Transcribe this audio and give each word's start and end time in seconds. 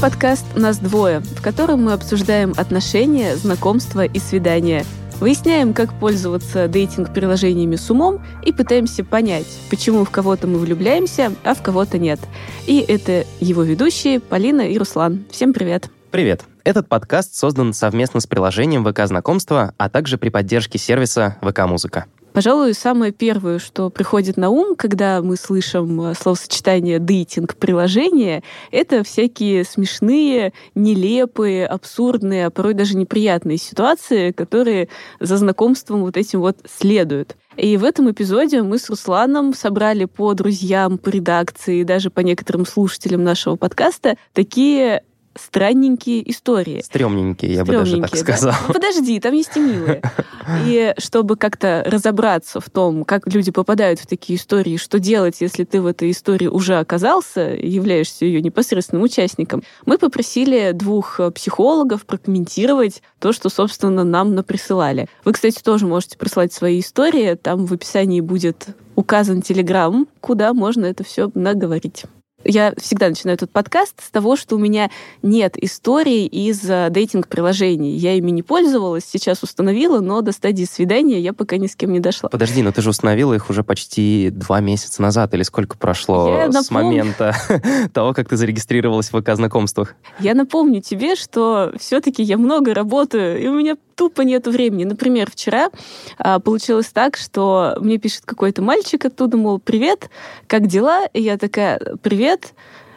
подкаст 0.00 0.46
«Нас 0.56 0.78
двое», 0.78 1.20
в 1.20 1.42
котором 1.42 1.84
мы 1.84 1.92
обсуждаем 1.92 2.54
отношения, 2.56 3.36
знакомства 3.36 4.06
и 4.06 4.18
свидания. 4.18 4.86
Выясняем, 5.20 5.74
как 5.74 5.92
пользоваться 5.92 6.68
дейтинг-приложениями 6.68 7.76
с 7.76 7.90
умом 7.90 8.24
и 8.42 8.50
пытаемся 8.50 9.04
понять, 9.04 9.46
почему 9.68 10.04
в 10.04 10.10
кого-то 10.10 10.46
мы 10.46 10.58
влюбляемся, 10.58 11.34
а 11.44 11.54
в 11.54 11.60
кого-то 11.60 11.98
нет. 11.98 12.18
И 12.66 12.80
это 12.80 13.26
его 13.40 13.62
ведущие 13.62 14.20
Полина 14.20 14.62
и 14.62 14.78
Руслан. 14.78 15.26
Всем 15.30 15.52
привет! 15.52 15.90
Привет! 16.10 16.44
Этот 16.64 16.88
подкаст 16.88 17.34
создан 17.34 17.74
совместно 17.74 18.20
с 18.20 18.26
приложением 18.26 18.86
ВК 18.86 19.06
Знакомства, 19.06 19.74
а 19.76 19.90
также 19.90 20.16
при 20.16 20.30
поддержке 20.30 20.78
сервиса 20.78 21.36
ВК 21.42 21.66
Музыка. 21.66 22.06
Пожалуй, 22.32 22.74
самое 22.74 23.10
первое, 23.10 23.58
что 23.58 23.90
приходит 23.90 24.36
на 24.36 24.50
ум, 24.50 24.76
когда 24.76 25.20
мы 25.20 25.36
слышим 25.36 26.00
э, 26.02 26.14
словосочетание 26.14 27.00
«дейтинг 27.00 27.56
приложение», 27.56 28.44
это 28.70 29.02
всякие 29.02 29.64
смешные, 29.64 30.52
нелепые, 30.76 31.66
абсурдные, 31.66 32.46
а 32.46 32.50
порой 32.50 32.74
даже 32.74 32.96
неприятные 32.96 33.58
ситуации, 33.58 34.30
которые 34.30 34.88
за 35.18 35.38
знакомством 35.38 36.02
вот 36.02 36.16
этим 36.16 36.40
вот 36.40 36.58
следуют. 36.72 37.36
И 37.56 37.76
в 37.76 37.84
этом 37.84 38.10
эпизоде 38.10 38.62
мы 38.62 38.78
с 38.78 38.88
Русланом 38.88 39.52
собрали 39.52 40.04
по 40.04 40.32
друзьям, 40.34 40.98
по 40.98 41.08
редакции 41.08 41.82
даже 41.82 42.10
по 42.10 42.20
некоторым 42.20 42.64
слушателям 42.64 43.24
нашего 43.24 43.56
подкаста 43.56 44.16
такие 44.32 45.02
странненькие 45.38 46.28
истории. 46.30 46.82
Стремненькие, 46.82 47.54
я 47.54 47.64
бы 47.64 47.72
даже 47.72 48.00
так. 48.00 48.40
Да? 48.40 48.58
Ну, 48.66 48.74
подожди, 48.74 49.20
там 49.20 49.32
есть 49.34 49.56
и 49.56 49.60
милые. 49.60 50.02
И 50.66 50.94
чтобы 50.98 51.36
как-то 51.36 51.84
разобраться 51.86 52.60
в 52.60 52.68
том, 52.70 53.04
как 53.04 53.32
люди 53.32 53.52
попадают 53.52 54.00
в 54.00 54.06
такие 54.06 54.38
истории, 54.38 54.76
что 54.76 54.98
делать, 54.98 55.40
если 55.40 55.64
ты 55.64 55.80
в 55.80 55.86
этой 55.86 56.10
истории 56.10 56.48
уже 56.48 56.78
оказался, 56.78 57.40
являешься 57.40 58.24
ее 58.24 58.42
непосредственным 58.42 59.04
участником, 59.04 59.62
мы 59.86 59.98
попросили 59.98 60.72
двух 60.72 61.20
психологов 61.34 62.04
прокомментировать 62.04 63.02
то, 63.20 63.32
что, 63.32 63.48
собственно, 63.48 64.02
нам 64.02 64.34
наприсылали. 64.34 65.06
Вы, 65.24 65.32
кстати, 65.32 65.60
тоже 65.62 65.86
можете 65.86 66.18
прислать 66.18 66.52
свои 66.52 66.80
истории. 66.80 67.34
Там 67.34 67.66
в 67.66 67.72
описании 67.72 68.20
будет 68.20 68.68
указан 68.96 69.42
Телеграм, 69.42 70.08
куда 70.20 70.52
можно 70.52 70.84
это 70.86 71.04
все 71.04 71.30
наговорить. 71.34 72.04
Я 72.44 72.72
всегда 72.78 73.08
начинаю 73.08 73.34
этот 73.34 73.50
подкаст 73.50 74.02
с 74.02 74.10
того, 74.10 74.36
что 74.36 74.56
у 74.56 74.58
меня 74.58 74.90
нет 75.22 75.62
истории 75.62 76.26
из 76.26 76.68
э, 76.68 76.88
дейтинг-приложений. 76.90 77.96
Я 77.96 78.14
ими 78.14 78.30
не 78.30 78.42
пользовалась, 78.42 79.04
сейчас 79.04 79.42
установила, 79.42 80.00
но 80.00 80.22
до 80.22 80.32
стадии 80.32 80.64
свидания 80.64 81.20
я 81.20 81.32
пока 81.32 81.58
ни 81.58 81.66
с 81.66 81.76
кем 81.76 81.92
не 81.92 82.00
дошла. 82.00 82.30
Подожди, 82.30 82.62
но 82.62 82.72
ты 82.72 82.80
же 82.80 82.90
установила 82.90 83.34
их 83.34 83.50
уже 83.50 83.62
почти 83.62 84.30
два 84.30 84.60
месяца 84.60 85.02
назад, 85.02 85.34
или 85.34 85.42
сколько 85.42 85.76
прошло 85.76 86.34
я 86.34 86.50
с 86.50 86.70
напом... 86.70 86.86
момента 86.86 87.36
того, 87.92 88.14
как 88.14 88.28
ты 88.28 88.36
зарегистрировалась 88.36 89.12
в 89.12 89.20
ВК 89.20 89.34
знакомствах? 89.34 89.94
Я 90.18 90.34
напомню 90.34 90.80
тебе, 90.80 91.16
что 91.16 91.72
все-таки 91.78 92.22
я 92.22 92.38
много 92.38 92.72
работаю, 92.72 93.40
и 93.40 93.46
у 93.48 93.54
меня 93.54 93.76
тупо 94.00 94.22
нету 94.22 94.50
времени. 94.50 94.84
Например, 94.84 95.30
вчера 95.30 95.68
а, 96.16 96.38
получилось 96.38 96.86
так, 96.86 97.18
что 97.18 97.76
мне 97.82 97.98
пишет 97.98 98.22
какой-то 98.24 98.62
мальчик 98.62 99.04
оттуда, 99.04 99.36
мол, 99.36 99.58
привет, 99.58 100.08
как 100.46 100.66
дела? 100.68 101.04
И 101.12 101.20
я 101.20 101.36
такая, 101.36 101.78
привет. 102.00 102.54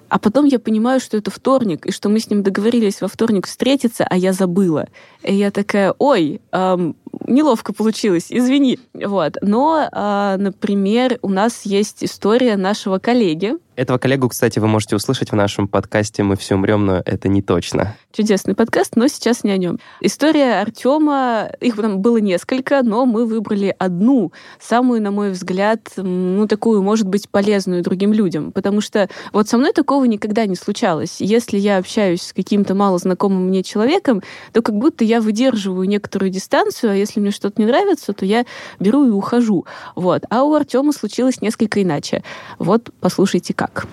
А 0.07 0.17
потом 0.17 0.45
я 0.45 0.59
понимаю, 0.59 1.01
что 1.01 1.17
это 1.17 1.29
вторник, 1.29 1.85
и 1.85 1.91
что 1.91 2.07
мы 2.07 2.21
с 2.21 2.29
ним 2.29 2.41
договорились 2.41 3.01
во 3.01 3.09
вторник 3.09 3.47
встретиться, 3.47 4.07
а 4.09 4.15
я 4.15 4.31
забыла. 4.31 4.87
И 5.23 5.35
я 5.35 5.51
такая, 5.51 5.93
ой, 5.97 6.39
эм, 6.53 6.95
неловко 7.27 7.73
получилось, 7.73 8.27
извини. 8.29 8.79
Вот. 8.93 9.37
Но, 9.41 9.87
э, 9.91 10.35
например, 10.37 11.19
у 11.21 11.29
нас 11.29 11.63
есть 11.65 12.03
история 12.03 12.57
нашего 12.57 12.99
коллеги, 12.99 13.53
этого 13.75 13.97
коллегу, 13.97 14.29
кстати, 14.29 14.59
вы 14.59 14.67
можете 14.67 14.95
услышать 14.95 15.31
в 15.31 15.35
нашем 15.35 15.67
подкасте 15.67 16.21
«Мы 16.21 16.35
все 16.35 16.55
умрем», 16.55 16.85
но 16.85 17.01
это 17.03 17.27
не 17.27 17.41
точно. 17.41 17.95
Чудесный 18.11 18.53
подкаст, 18.53 18.95
но 18.95 19.07
сейчас 19.07 19.43
не 19.43 19.51
о 19.51 19.57
нем. 19.57 19.79
История 19.99 20.61
Артема, 20.61 21.49
их 21.59 21.75
там 21.75 21.99
было 21.99 22.17
несколько, 22.17 22.83
но 22.83 23.07
мы 23.07 23.25
выбрали 23.25 23.75
одну, 23.79 24.31
самую, 24.59 25.01
на 25.01 25.09
мой 25.09 25.31
взгляд, 25.31 25.91
ну, 25.97 26.47
такую, 26.47 26.83
может 26.83 27.07
быть, 27.07 27.27
полезную 27.29 27.81
другим 27.81 28.13
людям. 28.13 28.51
Потому 28.51 28.79
что 28.79 29.09
вот 29.31 29.49
со 29.49 29.57
мной 29.57 29.73
такого 29.73 30.05
никогда 30.05 30.45
не 30.45 30.55
случалось. 30.55 31.15
Если 31.19 31.57
я 31.57 31.77
общаюсь 31.77 32.21
с 32.21 32.33
каким-то 32.33 32.75
мало 32.75 32.99
знакомым 32.99 33.47
мне 33.47 33.63
человеком, 33.63 34.21
то 34.51 34.61
как 34.61 34.75
будто 34.75 35.03
я 35.03 35.19
выдерживаю 35.19 35.87
некоторую 35.87 36.29
дистанцию, 36.29 36.91
а 36.91 36.95
если 37.03 37.19
мне 37.19 37.31
что-то 37.31 37.61
не 37.61 37.67
нравится, 37.67 38.13
то 38.13 38.25
я 38.25 38.45
беру 38.79 39.05
и 39.05 39.09
ухожу. 39.09 39.65
Вот. 39.95 40.23
А 40.29 40.43
у 40.43 40.53
Артема 40.53 40.91
случилось 40.91 41.41
несколько 41.41 41.81
иначе. 41.81 42.23
Вот, 42.59 42.89
послушайте, 42.99 43.53
как? 43.53 43.87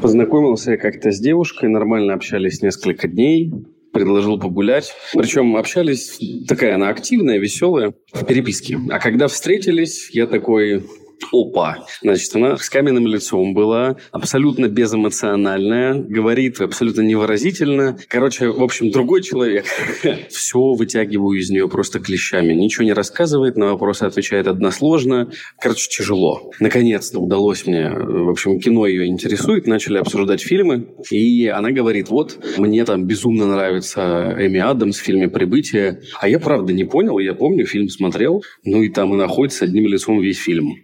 Познакомился 0.00 0.72
я 0.72 0.76
как-то 0.76 1.10
с 1.10 1.18
девушкой, 1.18 1.68
нормально 1.68 2.14
общались 2.14 2.62
несколько 2.62 3.08
дней, 3.08 3.52
предложил 3.92 4.38
погулять. 4.38 4.92
Причем 5.12 5.56
общались, 5.56 6.18
такая 6.46 6.76
она 6.76 6.88
активная, 6.88 7.38
веселая, 7.38 7.94
в 8.12 8.24
переписке. 8.24 8.78
А 8.90 8.98
когда 9.00 9.26
встретились, 9.26 10.10
я 10.12 10.26
такой, 10.26 10.84
опа. 11.32 11.86
Значит, 12.02 12.34
она 12.34 12.56
с 12.56 12.68
каменным 12.70 13.06
лицом 13.06 13.54
была, 13.54 13.96
абсолютно 14.12 14.68
безэмоциональная, 14.68 15.94
говорит 15.94 16.60
абсолютно 16.60 17.02
невыразительно. 17.02 17.98
Короче, 18.08 18.48
в 18.48 18.62
общем, 18.62 18.90
другой 18.90 19.22
человек. 19.22 19.66
Все 20.30 20.58
вытягиваю 20.58 21.38
из 21.38 21.50
нее 21.50 21.68
просто 21.68 22.00
клещами. 22.00 22.52
Ничего 22.52 22.84
не 22.84 22.92
рассказывает, 22.92 23.56
на 23.56 23.72
вопросы 23.72 24.04
отвечает 24.04 24.46
односложно. 24.46 25.30
Короче, 25.60 25.88
тяжело. 25.90 26.50
Наконец-то 26.60 27.18
удалось 27.18 27.66
мне, 27.66 27.90
в 27.90 28.30
общем, 28.30 28.58
кино 28.60 28.86
ее 28.86 29.06
интересует, 29.06 29.66
начали 29.66 29.98
обсуждать 29.98 30.40
фильмы, 30.40 30.88
и 31.10 31.46
она 31.46 31.70
говорит, 31.70 32.08
вот, 32.08 32.38
мне 32.56 32.84
там 32.84 33.04
безумно 33.04 33.46
нравится 33.46 34.34
Эми 34.38 34.60
Адамс 34.60 34.98
в 34.98 35.02
фильме 35.02 35.28
«Прибытие», 35.28 36.00
а 36.20 36.28
я 36.28 36.38
правда 36.38 36.72
не 36.72 36.84
понял, 36.84 37.18
я 37.18 37.34
помню, 37.34 37.66
фильм 37.66 37.88
смотрел, 37.88 38.42
ну 38.64 38.82
и 38.82 38.88
там 38.88 39.14
и 39.14 39.16
находится 39.16 39.64
одним 39.64 39.86
лицом 39.86 40.20
весь 40.20 40.38
фильм. 40.38 40.74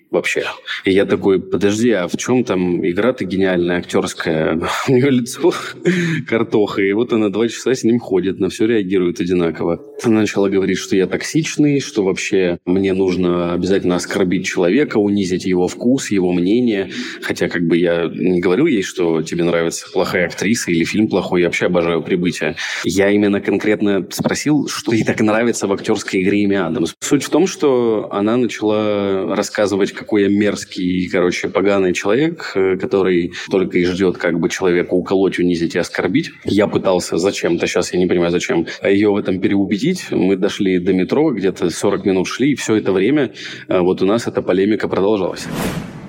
И 0.85 0.91
я 0.91 1.07
такой, 1.07 1.41
подожди, 1.41 1.91
а 1.91 2.09
в 2.09 2.17
чем 2.17 2.45
там 2.45 2.87
игра-то 2.87 3.25
гениальная, 3.25 3.79
актерская? 3.79 4.61
У 4.89 4.93
нее 4.93 5.11
лицо 5.11 5.53
картоха, 6.29 6.83
и 6.83 6.93
вот 6.93 7.13
она 7.13 7.29
два 7.29 7.49
часа 7.49 7.75
с 7.75 7.85
ним 7.85 7.99
ходит, 7.99 8.39
на 8.39 8.49
все 8.49 8.67
реагирует 8.67 9.21
одинаково. 9.21 9.83
Она 10.03 10.21
начала 10.21 10.49
говорить, 10.49 10.79
что 10.79 10.97
я 10.97 11.07
токсичный, 11.07 11.81
что 11.81 12.05
вообще 12.05 12.59
мне 12.65 12.93
нужно 12.93 13.55
обязательно 13.55 13.97
оскорбить 13.97 14.47
человека, 14.47 14.99
унизить 14.99 15.45
его 15.45 15.69
вкус, 15.69 16.11
его 16.11 16.33
мнение. 16.33 16.91
Хотя 17.23 17.49
как 17.49 17.67
бы 17.67 17.77
я 17.77 18.11
не 18.13 18.41
говорю 18.41 18.67
ей, 18.67 18.83
что 18.83 19.23
тебе 19.23 19.45
нравится 19.45 19.87
плохая 19.93 20.27
актриса 20.27 20.71
или 20.71 20.85
фильм 20.85 21.09
плохой, 21.09 21.43
я 21.43 21.49
вообще 21.49 21.67
обожаю 21.67 22.03
«Прибытие». 22.03 22.57
Я 22.85 23.11
именно 23.11 23.41
конкретно 23.41 24.07
спросил, 24.11 24.69
что 24.69 24.93
ей 24.93 25.05
так 25.05 25.21
нравится 25.21 25.67
в 25.67 25.73
актерской 25.73 26.23
игре 26.23 26.43
имя 26.43 26.67
Адамс. 26.67 26.95
Суть 27.01 27.25
в 27.25 27.31
том, 27.31 27.47
что 27.47 28.09
она 28.13 28.37
начала 28.37 29.35
рассказывать, 29.35 29.93
какой 29.93 30.14
я 30.19 30.29
мерзкий, 30.29 31.09
короче, 31.09 31.49
поганый 31.49 31.93
человек, 31.93 32.53
э, 32.55 32.77
который 32.77 33.33
только 33.51 33.79
и 33.79 33.85
ждет, 33.85 34.19
как 34.19 34.39
бы 34.39 34.49
человека 34.49 34.95
уколоть, 34.95 35.39
унизить 35.39 35.75
и 35.75 35.79
оскорбить. 35.79 36.31
Я 36.45 36.67
пытался 36.67 37.19
зачем-то, 37.19 37.67
сейчас 37.67 37.93
я 37.93 37.99
не 37.99 38.07
понимаю 38.07 38.31
зачем, 38.31 38.67
ее 38.83 39.11
в 39.11 39.17
этом 39.17 39.41
переубедить. 39.41 40.11
Мы 40.11 40.37
дошли 40.37 40.79
до 40.79 40.93
метро, 40.93 41.33
где-то 41.33 41.71
40 41.71 42.05
минут 42.05 42.27
шли, 42.29 42.53
и 42.53 42.55
все 42.55 42.77
это 42.77 42.93
время 42.93 43.33
э, 43.69 43.81
вот 43.81 44.03
у 44.03 44.07
нас 44.07 44.27
эта 44.27 44.43
полемика 44.43 44.89
продолжалась. 44.89 45.47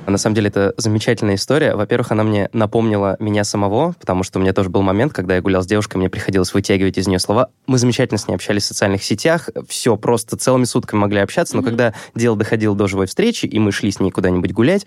На 0.08 0.18
самом 0.18 0.36
деле, 0.36 0.50
это 0.50 0.74
замечательная 0.78 1.36
история. 1.36 1.76
Во-первых, 1.76 2.12
она 2.12 2.24
мне 2.24 2.50
напомнила 2.54 3.16
меня 3.20 3.44
самого, 3.44 3.94
потому 4.00 4.24
что 4.24 4.40
у 4.40 4.42
меня 4.42 4.54
тоже 4.54 4.70
был 4.70 4.82
момент, 4.82 5.14
когда 5.14 5.36
я 5.36 5.42
гулял 5.42 5.64
с 5.64 5.68
девушкой, 5.68 5.98
мне 5.98 6.10
приходилось 6.10 6.54
вытягивать 6.54 6.98
из 6.98 7.08
нее 7.08 7.20
слова. 7.20 7.50
Мы 7.68 7.78
замечательно 7.78 8.18
с 8.18 8.28
ней 8.28 8.36
общались 8.36 8.64
в 8.64 8.68
социальных 8.68 9.04
сетях, 9.04 9.50
все, 9.68 9.98
просто 9.98 10.38
целыми 10.38 10.66
сутками 10.66 11.00
могли 11.00 11.20
общаться, 11.20 11.56
но 11.56 11.62
mm-hmm. 11.62 11.66
когда 11.66 11.94
дело 12.14 12.38
доходило 12.38 12.76
до 12.76 12.88
живой 12.88 13.08
встречи, 13.08 13.46
и 13.46 13.60
мы 13.60 13.72
шли 13.72 13.92
с 13.92 14.00
ней 14.00 14.12
куда-нибудь 14.12 14.52
гулять, 14.52 14.86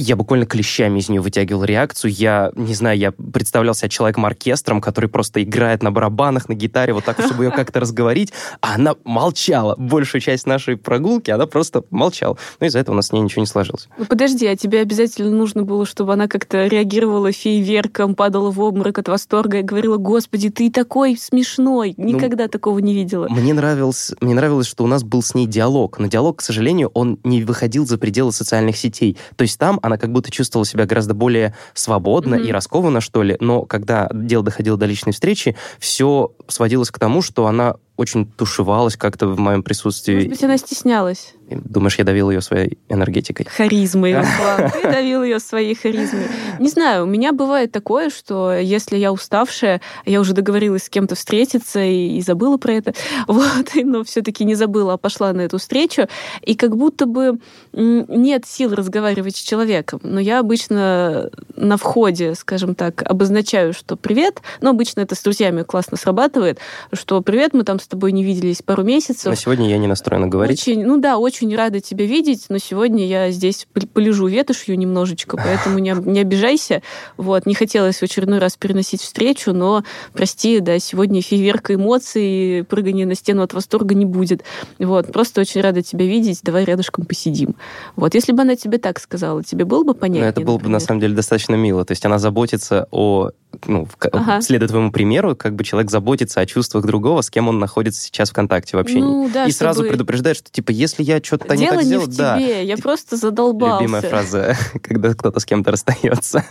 я 0.00 0.16
буквально 0.16 0.46
клещами 0.46 0.98
из 0.98 1.08
нее 1.08 1.20
вытягивал 1.20 1.64
реакцию. 1.64 2.12
Я, 2.12 2.52
не 2.54 2.74
знаю, 2.74 2.98
я 2.98 3.12
представлял 3.12 3.74
себя 3.74 3.88
человеком-оркестром, 3.88 4.80
который 4.80 5.10
просто 5.10 5.42
играет 5.42 5.82
на 5.82 5.92
барабанах, 5.92 6.48
на 6.48 6.54
гитаре, 6.54 6.94
вот 6.94 7.04
так, 7.04 7.20
чтобы 7.20 7.44
ее 7.44 7.50
как-то 7.50 7.80
разговорить, 7.80 8.32
а 8.60 8.76
она 8.76 8.94
молчала. 9.04 9.74
Большую 9.76 10.20
часть 10.20 10.46
нашей 10.46 10.76
прогулки 10.76 11.30
она 11.30 11.46
просто 11.46 11.84
молчала. 11.90 12.38
Ну, 12.60 12.66
из-за 12.66 12.78
этого 12.78 12.94
у 12.94 12.96
нас 12.96 13.08
с 13.08 13.12
ней 13.12 13.20
ничего 13.20 13.40
не 13.40 13.46
сложилось. 13.46 13.88
Ну, 13.98 14.06
подожди, 14.06 14.46
а 14.50 14.56
тебе 14.56 14.80
обязательно 14.80 15.30
нужно 15.30 15.62
было, 15.62 15.86
чтобы 15.86 16.12
она 16.12 16.28
как-то 16.28 16.66
реагировала 16.66 17.32
фейверком, 17.32 18.14
падала 18.14 18.50
в 18.50 18.60
обморок 18.60 18.98
от 18.98 19.08
восторга 19.08 19.58
и 19.58 19.62
говорила, 19.62 19.96
господи, 19.96 20.50
ты 20.50 20.70
такой 20.70 21.16
смешной, 21.16 21.94
ну, 21.96 22.04
никогда 22.04 22.44
ну, 22.44 22.48
такого 22.50 22.78
не 22.78 22.94
видела. 22.94 23.28
Мне 23.28 23.54
нравилось, 23.54 24.12
мне 24.20 24.34
нравилось, 24.34 24.66
что 24.66 24.84
у 24.84 24.86
нас 24.86 25.02
был 25.02 25.22
с 25.22 25.34
ней 25.34 25.46
диалог, 25.46 25.98
но 25.98 26.06
диалог, 26.06 26.38
к 26.38 26.42
сожалению, 26.42 26.90
он 26.94 27.18
не 27.24 27.42
выходил 27.42 27.86
за 27.86 27.98
пределы 27.98 28.32
социальных 28.32 28.76
сетей. 28.76 29.16
То 29.36 29.42
есть 29.42 29.58
там 29.58 29.78
она 29.82 29.96
как 29.96 30.12
будто 30.12 30.30
чувствовала 30.30 30.66
себя 30.66 30.86
гораздо 30.86 31.14
более 31.14 31.54
свободно 31.74 32.36
mm-hmm. 32.36 32.48
и 32.48 32.52
раскованно, 32.52 33.00
что 33.00 33.22
ли, 33.22 33.36
но 33.40 33.62
когда 33.62 34.08
дело 34.12 34.44
доходило 34.44 34.76
до 34.76 34.86
личной 34.86 35.12
встречи, 35.12 35.56
все 35.78 36.32
сводилось 36.48 36.90
к 36.90 36.98
тому, 36.98 37.22
что 37.22 37.46
она 37.46 37.76
очень 38.00 38.24
тушевалась 38.24 38.96
как-то 38.96 39.26
в 39.26 39.38
моем 39.38 39.62
присутствии. 39.62 40.14
Может 40.14 40.30
быть, 40.30 40.44
она 40.44 40.56
стеснялась. 40.56 41.34
Думаешь, 41.50 41.98
я 41.98 42.04
давил 42.04 42.30
ее 42.30 42.40
своей 42.40 42.78
энергетикой? 42.88 43.44
Харизмой, 43.44 44.14
Руслан. 44.16 44.70
Ты 44.70 44.82
давил 44.90 45.22
ее 45.22 45.38
своей 45.38 45.74
харизмой. 45.74 46.26
Не 46.58 46.68
знаю, 46.70 47.04
у 47.04 47.06
меня 47.06 47.32
бывает 47.32 47.72
такое, 47.72 48.08
что 48.08 48.54
если 48.54 48.96
я 48.96 49.12
уставшая, 49.12 49.82
я 50.06 50.20
уже 50.20 50.32
договорилась 50.32 50.84
с 50.84 50.88
кем-то 50.88 51.14
встретиться 51.14 51.80
и, 51.80 52.16
и 52.16 52.22
забыла 52.22 52.56
про 52.56 52.72
это, 52.72 52.94
вот, 53.26 53.74
но 53.74 54.02
все-таки 54.04 54.44
не 54.44 54.54
забыла, 54.54 54.94
а 54.94 54.96
пошла 54.96 55.34
на 55.34 55.42
эту 55.42 55.58
встречу, 55.58 56.08
и 56.40 56.54
как 56.54 56.76
будто 56.76 57.04
бы 57.04 57.38
нет 57.72 58.46
сил 58.46 58.74
разговаривать 58.74 59.36
с 59.36 59.40
человеком. 59.40 60.00
Но 60.02 60.20
я 60.20 60.38
обычно 60.38 61.30
на 61.54 61.76
входе, 61.76 62.34
скажем 62.34 62.74
так, 62.74 63.02
обозначаю, 63.02 63.74
что 63.74 63.96
привет, 63.96 64.40
но 64.62 64.70
обычно 64.70 65.00
это 65.00 65.14
с 65.14 65.22
друзьями 65.22 65.64
классно 65.64 65.98
срабатывает, 65.98 66.58
что 66.94 67.20
привет, 67.20 67.52
мы 67.52 67.64
там 67.64 67.78
с 67.78 67.89
тобой 67.90 68.12
не 68.12 68.24
виделись 68.24 68.62
пару 68.62 68.82
месяцев. 68.82 69.26
На 69.26 69.36
сегодня 69.36 69.68
я 69.68 69.78
не 69.78 69.86
настроена 69.86 70.26
говорить. 70.28 70.60
Очень, 70.60 70.84
ну 70.84 70.98
да, 70.98 71.18
очень 71.18 71.54
рада 71.54 71.80
тебя 71.80 72.06
видеть, 72.06 72.46
но 72.48 72.58
сегодня 72.58 73.06
я 73.06 73.30
здесь 73.30 73.66
полежу 73.92 74.26
ветошью 74.28 74.78
немножечко, 74.78 75.36
поэтому 75.36 75.78
не, 75.78 75.94
не 76.06 76.20
обижайся. 76.20 76.82
Вот, 77.16 77.46
не 77.46 77.54
хотелось 77.54 77.98
в 77.98 78.02
очередной 78.02 78.38
раз 78.38 78.56
переносить 78.56 79.02
встречу, 79.02 79.52
но, 79.52 79.84
прости, 80.12 80.60
да, 80.60 80.78
сегодня 80.78 81.20
фейверка 81.20 81.74
эмоций, 81.74 82.64
прыгания 82.68 83.06
на 83.06 83.14
стену 83.14 83.42
от 83.42 83.52
восторга 83.52 83.94
не 83.94 84.06
будет. 84.06 84.44
Вот, 84.78 85.12
просто 85.12 85.40
очень 85.42 85.60
рада 85.60 85.82
тебя 85.82 86.06
видеть, 86.06 86.40
давай 86.42 86.64
рядышком 86.64 87.04
посидим. 87.04 87.56
Вот, 87.96 88.14
если 88.14 88.32
бы 88.32 88.42
она 88.42 88.56
тебе 88.56 88.78
так 88.78 89.00
сказала, 89.00 89.42
тебе 89.42 89.64
было 89.64 89.84
бы 89.84 89.94
понятно? 89.94 90.26
Это 90.26 90.40
было 90.40 90.58
бы, 90.58 90.68
на 90.68 90.80
самом 90.80 91.00
деле, 91.00 91.14
достаточно 91.14 91.54
мило. 91.56 91.84
То 91.84 91.92
есть 91.92 92.06
она 92.06 92.18
заботится 92.18 92.86
о 92.90 93.30
ну, 93.66 93.88
ага. 94.12 94.40
следуя 94.40 94.68
твоему 94.68 94.92
примеру, 94.92 95.34
как 95.36 95.54
бы 95.54 95.64
человек 95.64 95.90
заботится 95.90 96.40
о 96.40 96.46
чувствах 96.46 96.86
другого, 96.86 97.20
с 97.20 97.30
кем 97.30 97.48
он 97.48 97.58
находится 97.58 97.69
сейчас 97.94 98.30
в 98.30 98.32
контакте 98.32 98.76
вообще. 98.76 98.98
Ну, 98.98 99.30
да, 99.32 99.46
и 99.46 99.52
сразу 99.52 99.84
предупреждает, 99.84 100.36
что, 100.36 100.50
типа, 100.50 100.70
если 100.70 101.02
я 101.02 101.22
что-то 101.22 101.56
не 101.56 101.68
так 101.68 101.82
сделал, 101.82 102.06
не 102.06 102.12
в 102.12 102.16
да. 102.16 102.38
тебе, 102.38 102.64
я 102.64 102.76
просто 102.76 103.16
задолбался. 103.16 103.82
Любимая 103.82 104.02
фраза, 104.02 104.56
когда 104.82 105.14
кто-то 105.14 105.40
с 105.40 105.44
кем-то 105.44 105.70
расстается. 105.70 106.44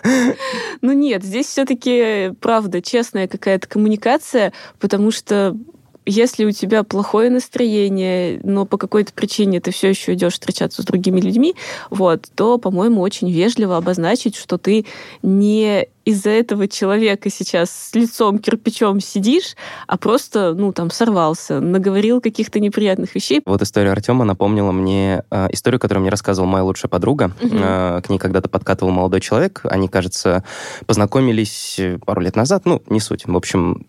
Ну 0.82 0.94
нет, 0.94 1.24
здесь 1.24 1.48
все-таки, 1.48 2.34
правда, 2.42 2.82
честная 2.82 3.28
какая-то 3.28 3.68
коммуникация, 3.68 4.54
потому 4.80 5.12
что 5.12 5.56
если 6.06 6.46
у 6.46 6.52
тебя 6.52 6.84
плохое 6.84 7.30
настроение, 7.30 8.40
но 8.44 8.66
по 8.66 8.78
какой-то 8.78 9.14
причине 9.14 9.60
ты 9.62 9.72
все 9.72 9.90
еще 9.90 10.14
идешь 10.14 10.34
встречаться 10.34 10.82
с 10.82 10.86
другими 10.86 11.22
людьми, 11.22 11.56
вот, 11.90 12.28
то, 12.36 12.58
по-моему, 12.58 13.02
очень 13.02 13.32
вежливо 13.32 13.78
обозначить, 13.78 14.36
что 14.36 14.58
ты 14.58 14.86
не 15.22 15.88
из-за 16.06 16.32
этого 16.32 16.68
человека 16.68 17.30
сейчас 17.30 17.70
с 17.70 17.94
лицом 17.94 18.40
кирпичом 18.40 19.00
сидишь, 19.00 19.56
а 19.86 19.98
просто, 19.98 20.56
ну, 20.56 20.74
там, 20.74 20.90
сорвался, 20.90 21.60
наговорил 21.60 22.20
каких-то 22.20 22.60
неприятных 22.60 23.14
вещей. 23.14 23.42
Вот 23.46 23.62
история 23.62 23.92
Артема 23.92 24.26
напомнила 24.26 24.72
мне 24.72 25.24
э, 25.30 25.48
историю, 25.52 25.80
которую 25.80 26.02
мне 26.02 26.10
рассказывала 26.10 26.50
моя 26.50 26.64
лучшая 26.64 26.90
подруга. 26.90 27.32
Угу. 27.42 27.56
Э, 27.56 28.02
к 28.02 28.10
ней 28.10 28.18
когда-то 28.18 28.50
подкатывал 28.50 28.92
молодой 28.92 29.22
человек. 29.22 29.62
Они, 29.66 29.88
кажется, 29.88 30.44
познакомились 30.88 31.80
пару 32.06 32.22
лет 32.22 32.36
назад. 32.36 32.64
Ну, 32.66 32.82
не 32.88 33.00
суть. 33.00 33.28
В 33.28 33.36
общем, 33.36 33.86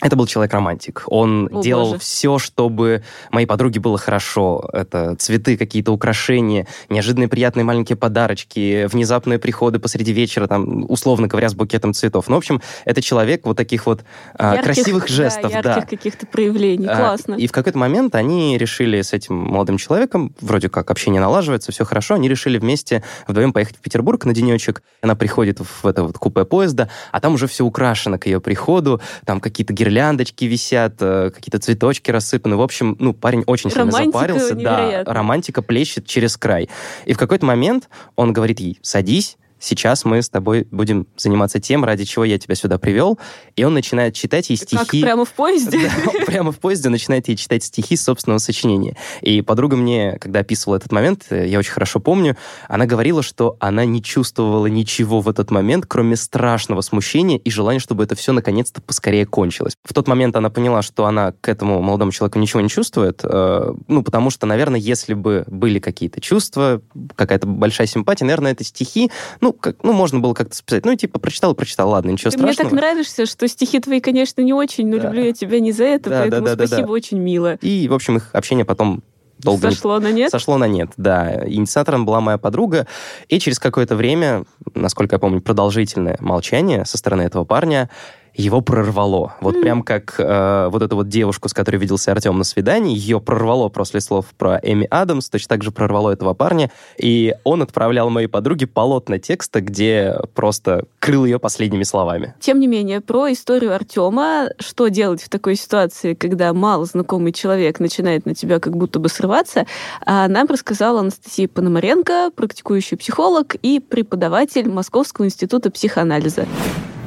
это 0.00 0.16
был 0.16 0.26
человек-романтик. 0.26 1.04
Он 1.06 1.48
О, 1.52 1.62
делал 1.62 1.88
боже. 1.88 2.00
все, 2.00 2.38
чтобы 2.38 3.02
моей 3.30 3.46
подруге 3.46 3.80
было 3.80 3.98
хорошо. 3.98 4.68
Это 4.72 5.14
цветы, 5.16 5.56
какие-то 5.56 5.92
украшения, 5.92 6.66
неожиданные 6.88 7.28
приятные 7.28 7.64
маленькие 7.64 7.96
подарочки, 7.96 8.86
внезапные 8.90 9.38
приходы 9.38 9.78
посреди 9.78 10.12
вечера, 10.12 10.46
там, 10.46 10.90
условно 10.90 11.26
говоря, 11.26 11.50
с 11.50 11.54
букетом 11.54 11.92
цветов. 11.92 12.28
Ну, 12.28 12.36
в 12.36 12.38
общем, 12.38 12.62
это 12.86 13.02
человек 13.02 13.44
вот 13.44 13.56
таких 13.56 13.86
вот 13.86 14.02
а, 14.34 14.54
ярких, 14.54 14.64
красивых 14.64 15.08
жестов. 15.08 15.52
Да, 15.52 15.58
ярких 15.58 15.74
да. 15.74 15.82
каких-то 15.82 16.26
проявлений. 16.26 16.86
А, 16.86 16.96
Классно. 16.96 17.34
И 17.34 17.46
в 17.46 17.52
какой-то 17.52 17.78
момент 17.78 18.14
они 18.14 18.56
решили 18.56 19.02
с 19.02 19.12
этим 19.12 19.34
молодым 19.36 19.76
человеком, 19.76 20.34
вроде 20.40 20.70
как 20.70 20.90
общение 20.90 21.20
налаживается, 21.20 21.72
все 21.72 21.84
хорошо, 21.84 22.14
они 22.14 22.28
решили 22.28 22.58
вместе 22.58 23.04
вдвоем 23.28 23.52
поехать 23.52 23.76
в 23.76 23.80
Петербург 23.80 24.24
на 24.24 24.32
денечек. 24.32 24.82
Она 25.02 25.14
приходит 25.14 25.60
в 25.60 25.86
это 25.86 26.04
вот 26.04 26.16
купе 26.16 26.44
поезда, 26.44 26.88
а 27.12 27.20
там 27.20 27.34
уже 27.34 27.46
все 27.46 27.64
украшено 27.64 28.18
к 28.18 28.26
ее 28.26 28.40
приходу, 28.40 29.00
там 29.26 29.40
какие-то 29.40 29.74
гирлянды 29.74 29.89
гирляндочки 29.90 30.44
висят, 30.44 30.94
э, 31.00 31.30
какие-то 31.34 31.58
цветочки 31.58 32.10
рассыпаны. 32.10 32.56
В 32.56 32.62
общем, 32.62 32.96
ну, 33.00 33.12
парень 33.12 33.42
очень 33.46 33.70
сильно 33.70 33.90
запарился. 33.90 34.54
Да, 34.54 35.02
романтика 35.04 35.62
плещет 35.62 36.06
через 36.06 36.36
край. 36.36 36.68
И 37.06 37.12
в 37.12 37.18
какой-то 37.18 37.44
момент 37.44 37.88
он 38.16 38.32
говорит 38.32 38.60
ей, 38.60 38.78
садись, 38.82 39.36
сейчас 39.60 40.04
мы 40.04 40.22
с 40.22 40.28
тобой 40.28 40.66
будем 40.70 41.06
заниматься 41.16 41.60
тем, 41.60 41.84
ради 41.84 42.04
чего 42.04 42.24
я 42.24 42.38
тебя 42.38 42.54
сюда 42.54 42.78
привел. 42.78 43.18
И 43.56 43.64
он 43.64 43.74
начинает 43.74 44.14
читать 44.14 44.50
ей 44.50 44.56
стихи. 44.56 44.76
Как, 44.76 44.88
прямо 44.88 45.24
в 45.24 45.32
поезде? 45.32 45.78
Да, 46.00 46.24
прямо 46.24 46.52
в 46.52 46.58
поезде 46.58 46.88
начинает 46.88 47.28
ей 47.28 47.36
читать 47.36 47.62
стихи 47.62 47.96
собственного 47.96 48.38
сочинения. 48.38 48.96
И 49.20 49.42
подруга 49.42 49.76
мне, 49.76 50.16
когда 50.20 50.40
описывала 50.40 50.76
этот 50.76 50.92
момент, 50.92 51.26
э, 51.30 51.46
я 51.46 51.58
очень 51.58 51.72
хорошо 51.72 52.00
помню, 52.00 52.36
она 52.68 52.86
говорила, 52.86 53.22
что 53.22 53.56
она 53.60 53.84
не 53.84 54.02
чувствовала 54.02 54.66
ничего 54.66 55.20
в 55.20 55.28
этот 55.28 55.50
момент, 55.50 55.84
кроме 55.86 56.16
страшного 56.16 56.80
смущения 56.80 57.38
и 57.38 57.50
желания, 57.50 57.80
чтобы 57.80 58.04
это 58.04 58.14
все 58.14 58.32
наконец-то 58.32 58.80
поскорее 58.80 59.26
кончилось. 59.26 59.74
В 59.84 59.92
тот 59.92 60.08
момент 60.08 60.36
она 60.36 60.48
поняла, 60.48 60.82
что 60.82 61.06
она 61.06 61.32
к 61.40 61.48
этому 61.48 61.82
молодому 61.82 62.12
человеку 62.12 62.38
ничего 62.38 62.60
не 62.60 62.68
чувствует, 62.68 63.20
э, 63.24 63.72
ну, 63.88 64.02
потому 64.02 64.30
что, 64.30 64.46
наверное, 64.46 64.80
если 64.80 65.14
бы 65.14 65.44
были 65.46 65.78
какие-то 65.78 66.20
чувства, 66.20 66.80
какая-то 67.16 67.46
большая 67.46 67.86
симпатия, 67.86 68.24
наверное, 68.24 68.52
это 68.52 68.64
стихи, 68.64 69.10
ну, 69.40 69.49
ну, 69.50 69.52
как, 69.58 69.82
ну, 69.82 69.92
можно 69.92 70.20
было 70.20 70.34
как-то 70.34 70.54
списать. 70.54 70.84
Ну, 70.84 70.94
типа, 70.94 71.18
прочитал, 71.18 71.54
прочитал, 71.54 71.90
ладно, 71.90 72.10
ничего 72.10 72.30
Ты 72.30 72.38
страшного. 72.38 72.68
Мне 72.68 72.70
так 72.70 72.72
нравишься, 72.72 73.26
что 73.26 73.48
стихи 73.48 73.80
твои, 73.80 74.00
конечно, 74.00 74.40
не 74.42 74.52
очень, 74.52 74.86
но 74.86 74.98
да. 74.98 75.04
люблю 75.04 75.24
я 75.24 75.32
тебя 75.32 75.60
не 75.60 75.72
за 75.72 75.84
это, 75.84 76.10
да, 76.10 76.20
поэтому 76.20 76.46
да, 76.46 76.54
да, 76.54 76.66
спасибо, 76.66 76.82
да, 76.82 76.86
да. 76.86 76.92
очень 76.92 77.18
мило. 77.18 77.54
И, 77.60 77.88
в 77.88 77.94
общем, 77.94 78.16
их 78.16 78.30
общение 78.32 78.64
потом 78.64 79.02
долго... 79.38 79.70
Сошло 79.70 79.98
не... 79.98 80.04
на 80.04 80.12
нет? 80.12 80.30
Сошло 80.30 80.58
на 80.58 80.68
нет, 80.68 80.90
да. 80.96 81.42
Инициатором 81.46 82.06
была 82.06 82.20
моя 82.20 82.38
подруга, 82.38 82.86
и 83.28 83.38
через 83.38 83.58
какое-то 83.58 83.96
время, 83.96 84.44
насколько 84.74 85.16
я 85.16 85.18
помню, 85.18 85.40
продолжительное 85.40 86.16
молчание 86.20 86.84
со 86.84 86.98
стороны 86.98 87.22
этого 87.22 87.44
парня, 87.44 87.90
его 88.34 88.60
прорвало. 88.60 89.34
Вот 89.40 89.56
mm. 89.56 89.62
прям 89.62 89.82
как 89.82 90.14
э, 90.18 90.68
вот 90.70 90.82
эту 90.82 90.96
вот 90.96 91.08
девушку, 91.08 91.48
с 91.48 91.52
которой 91.52 91.76
виделся 91.76 92.12
Артем 92.12 92.38
на 92.38 92.44
свидании, 92.44 92.96
ее 92.96 93.20
прорвало 93.20 93.68
после 93.68 94.00
слов 94.00 94.26
про 94.36 94.58
Эми 94.62 94.86
Адамс, 94.90 95.28
точно 95.28 95.48
так 95.48 95.62
же 95.62 95.70
прорвало 95.70 96.10
этого 96.10 96.34
парня, 96.34 96.70
и 96.96 97.34
он 97.44 97.62
отправлял 97.62 98.10
моей 98.10 98.26
подруге 98.26 98.66
полотна 98.66 99.18
текста, 99.18 99.60
где 99.60 100.16
просто 100.34 100.84
крыл 100.98 101.24
ее 101.24 101.38
последними 101.38 101.82
словами. 101.82 102.34
Тем 102.40 102.60
не 102.60 102.66
менее, 102.66 103.00
про 103.00 103.32
историю 103.32 103.74
Артема, 103.74 104.48
что 104.58 104.88
делать 104.88 105.22
в 105.22 105.28
такой 105.28 105.56
ситуации, 105.56 106.14
когда 106.14 106.52
мало 106.52 106.84
знакомый 106.84 107.32
человек 107.32 107.80
начинает 107.80 108.26
на 108.26 108.34
тебя 108.34 108.60
как 108.60 108.76
будто 108.76 108.98
бы 108.98 109.08
срываться, 109.08 109.66
а, 110.04 110.28
нам 110.28 110.46
рассказала 110.46 111.00
Анастасия 111.00 111.48
Пономаренко, 111.48 112.30
практикующий 112.34 112.96
психолог 112.96 113.54
и 113.56 113.80
преподаватель 113.80 114.68
Московского 114.68 115.26
института 115.26 115.70
психоанализа 115.70 116.46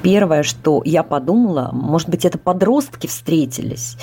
первое, 0.04 0.44
что 0.44 0.82
я 0.86 1.02
подумала, 1.02 1.70
может 1.72 2.10
быть, 2.10 2.26
это 2.26 2.38
подростки 2.38 3.08
встретились. 3.08 3.98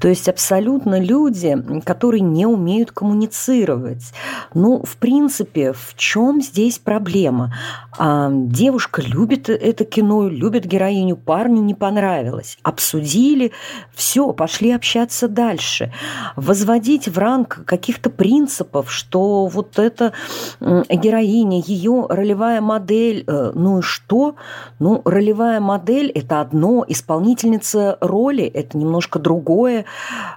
То 0.00 0.08
есть 0.08 0.28
абсолютно 0.28 1.00
люди, 1.00 1.56
которые 1.84 2.20
не 2.20 2.44
умеют 2.44 2.90
коммуницировать. 2.90 4.12
Ну, 4.52 4.82
в 4.84 4.96
принципе, 4.96 5.72
в 5.72 5.94
чем 5.96 6.42
здесь 6.42 6.78
проблема? 6.78 7.54
А, 7.96 8.28
девушка 8.32 9.00
любит 9.00 9.48
это 9.48 9.84
кино, 9.84 10.28
любит 10.28 10.66
героиню, 10.66 11.16
парню 11.16 11.62
не 11.62 11.74
понравилось. 11.74 12.58
Обсудили, 12.62 13.52
все, 13.94 14.32
пошли 14.32 14.72
общаться 14.72 15.28
дальше. 15.28 15.92
Возводить 16.34 17.06
в 17.06 17.16
ранг 17.16 17.60
каких-то 17.64 18.10
принципов, 18.10 18.90
что 18.90 19.46
вот 19.46 19.78
эта 19.78 20.12
героиня, 20.60 21.62
ее 21.64 22.06
ролевая 22.08 22.60
модель, 22.60 23.22
э, 23.26 23.52
ну 23.54 23.78
и 23.78 23.82
что? 23.82 24.34
Ну, 24.80 25.00
ролевая 25.04 25.43
ролевая 25.44 25.60
модель– 25.60 26.10
это 26.14 26.40
одно, 26.40 26.84
исполнительница 26.88 27.98
роли– 28.00 28.44
это 28.54 28.78
немножко 28.78 29.18
другое. 29.18 29.84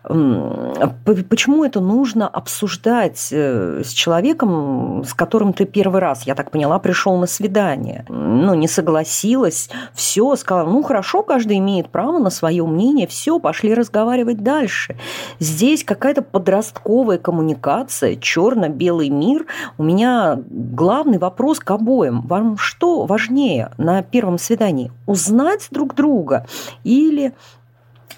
Почему 0.04 1.64
это 1.64 1.80
нужно 1.80 2.28
обсуждать 2.28 3.30
э, 3.32 3.82
с 3.86 3.92
человеком, 3.92 5.04
с 5.06 5.14
которым 5.14 5.54
ты 5.54 5.66
первый 5.66 6.02
раз, 6.02 6.24
я 6.24 6.36
так 6.36 6.52
поняла, 6.52 6.80
пришел 6.80 7.18
на 7.18 7.28
свидание? 7.28 8.06
Ну, 8.10 8.54
не 8.54 8.68
согласилась, 8.68 9.70
все, 9.94 10.36
сказала, 10.36 10.70
ну, 10.70 10.84
хорошо, 10.84 11.24
каждый 11.24 11.58
имеет 11.58 11.90
право 11.90 12.20
на 12.20 12.30
свое 12.30 12.66
мнение, 12.66 13.08
все, 13.08 13.40
пошли 13.40 13.74
разговаривать 13.74 14.44
дальше. 14.44 14.98
Здесь 15.40 15.84
какая-то 15.84 16.22
подростковая 16.22 17.18
коммуникация, 17.18 18.16
черно-белый 18.16 19.10
мир. 19.10 19.46
У 19.78 19.84
меня 19.84 20.40
главный 20.50 21.18
вопрос 21.18 21.60
к 21.60 21.72
обоим. 21.72 22.22
Вам 22.22 22.58
что 22.58 23.06
важнее 23.06 23.72
на 23.78 24.02
первом 24.02 24.38
свидании? 24.38 24.92
Узнать 25.06 25.68
друг 25.72 25.96
друга 25.96 26.46
или 26.84 27.34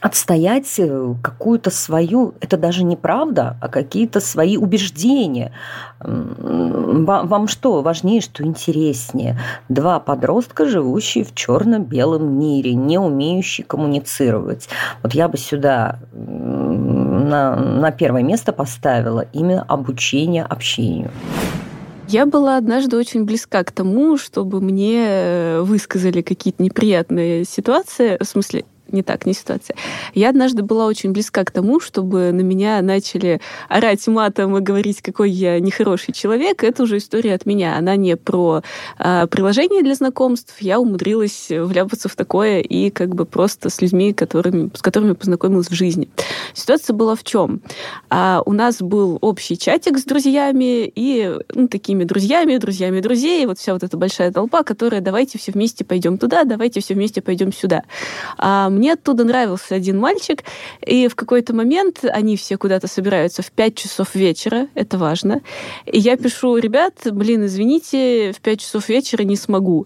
отстоять 0.01 0.79
э, 0.79 1.13
какую-то 1.21 1.71
свою, 1.71 2.33
это 2.39 2.57
даже 2.57 2.83
не 2.83 2.95
правда, 2.95 3.57
а 3.61 3.67
какие-то 3.67 4.21
свои 4.21 4.57
убеждения. 4.57 5.51
Вам, 5.99 7.47
что 7.47 7.81
важнее, 7.81 8.21
что 8.21 8.43
интереснее? 8.43 9.37
Два 9.67 9.99
подростка, 9.99 10.65
живущие 10.65 11.25
в 11.25 11.35
черно-белом 11.35 12.39
мире, 12.39 12.73
не 12.73 12.97
умеющие 12.97 13.65
коммуницировать. 13.65 14.69
Вот 15.03 15.13
я 15.13 15.27
бы 15.27 15.37
сюда 15.37 15.99
на, 16.13 17.55
на 17.55 17.91
первое 17.91 18.23
место 18.23 18.53
поставила 18.53 19.25
именно 19.33 19.63
обучение 19.63 20.43
общению. 20.43 21.11
Я 22.11 22.25
была 22.25 22.57
однажды 22.57 22.97
очень 22.97 23.23
близка 23.23 23.63
к 23.63 23.71
тому, 23.71 24.17
чтобы 24.17 24.61
мне 24.61 25.05
э, 25.05 25.61
высказали 25.61 26.23
какие-то 26.23 26.63
неприятные 26.63 27.45
ситуации, 27.45 28.17
в 28.19 28.25
смысле, 28.25 28.65
не 28.91 29.03
так, 29.03 29.25
не 29.25 29.33
ситуация. 29.33 29.75
Я 30.13 30.29
однажды 30.29 30.63
была 30.63 30.85
очень 30.85 31.11
близка 31.11 31.43
к 31.43 31.51
тому, 31.51 31.79
чтобы 31.79 32.31
на 32.31 32.41
меня 32.41 32.81
начали 32.81 33.41
орать 33.67 34.07
матом 34.07 34.57
и 34.57 34.61
говорить, 34.61 35.01
какой 35.01 35.31
я 35.31 35.59
нехороший 35.59 36.13
человек. 36.13 36.63
Это 36.63 36.83
уже 36.83 36.97
история 36.97 37.33
от 37.33 37.45
меня. 37.45 37.77
Она 37.77 37.95
не 37.95 38.15
про 38.15 38.61
а, 38.97 39.27
приложение 39.27 39.83
для 39.83 39.95
знакомств. 39.95 40.55
Я 40.59 40.79
умудрилась 40.79 41.47
вляпаться 41.49 42.09
в 42.09 42.15
такое 42.15 42.59
и 42.59 42.89
как 42.89 43.15
бы 43.15 43.25
просто 43.25 43.69
с 43.69 43.81
людьми, 43.81 44.13
которыми, 44.13 44.69
с 44.73 44.81
которыми 44.81 45.13
познакомилась 45.13 45.69
в 45.69 45.73
жизни. 45.73 46.09
Ситуация 46.53 46.93
была 46.93 47.15
в 47.15 47.23
чем? 47.23 47.61
А, 48.09 48.41
у 48.45 48.53
нас 48.53 48.81
был 48.81 49.17
общий 49.21 49.57
чатик 49.57 49.97
с 49.97 50.03
друзьями 50.03 50.91
и 50.93 51.37
ну, 51.53 51.67
такими 51.67 52.03
друзьями, 52.03 52.57
друзьями 52.57 52.99
друзей, 52.99 53.45
вот 53.45 53.59
вся 53.59 53.73
вот 53.73 53.83
эта 53.83 53.97
большая 53.97 54.31
толпа, 54.31 54.63
которая 54.63 55.01
давайте 55.01 55.37
все 55.37 55.51
вместе 55.51 55.83
пойдем 55.85 56.17
туда, 56.17 56.43
давайте 56.43 56.81
все 56.81 56.93
вместе 56.93 57.21
пойдем 57.21 57.53
сюда. 57.53 57.83
А, 58.37 58.69
мне 58.79 58.93
оттуда 58.93 59.25
нравился 59.25 59.75
один 59.75 59.99
мальчик, 59.99 60.43
и 60.81 61.09
в 61.09 61.15
какой-то 61.15 61.53
момент 61.53 61.99
они 62.03 62.37
все 62.37 62.57
куда-то 62.57 62.87
собираются 62.87 63.41
в 63.41 63.51
5 63.51 63.75
часов 63.75 64.15
вечера, 64.15 64.67
это 64.73 64.97
важно. 64.97 65.41
И 65.85 65.99
я 65.99 66.15
пишу, 66.15 66.55
ребят, 66.55 66.93
блин, 67.11 67.45
извините, 67.45 68.31
в 68.31 68.39
5 68.39 68.61
часов 68.61 68.87
вечера 68.87 69.23
не 69.23 69.35
смогу. 69.35 69.85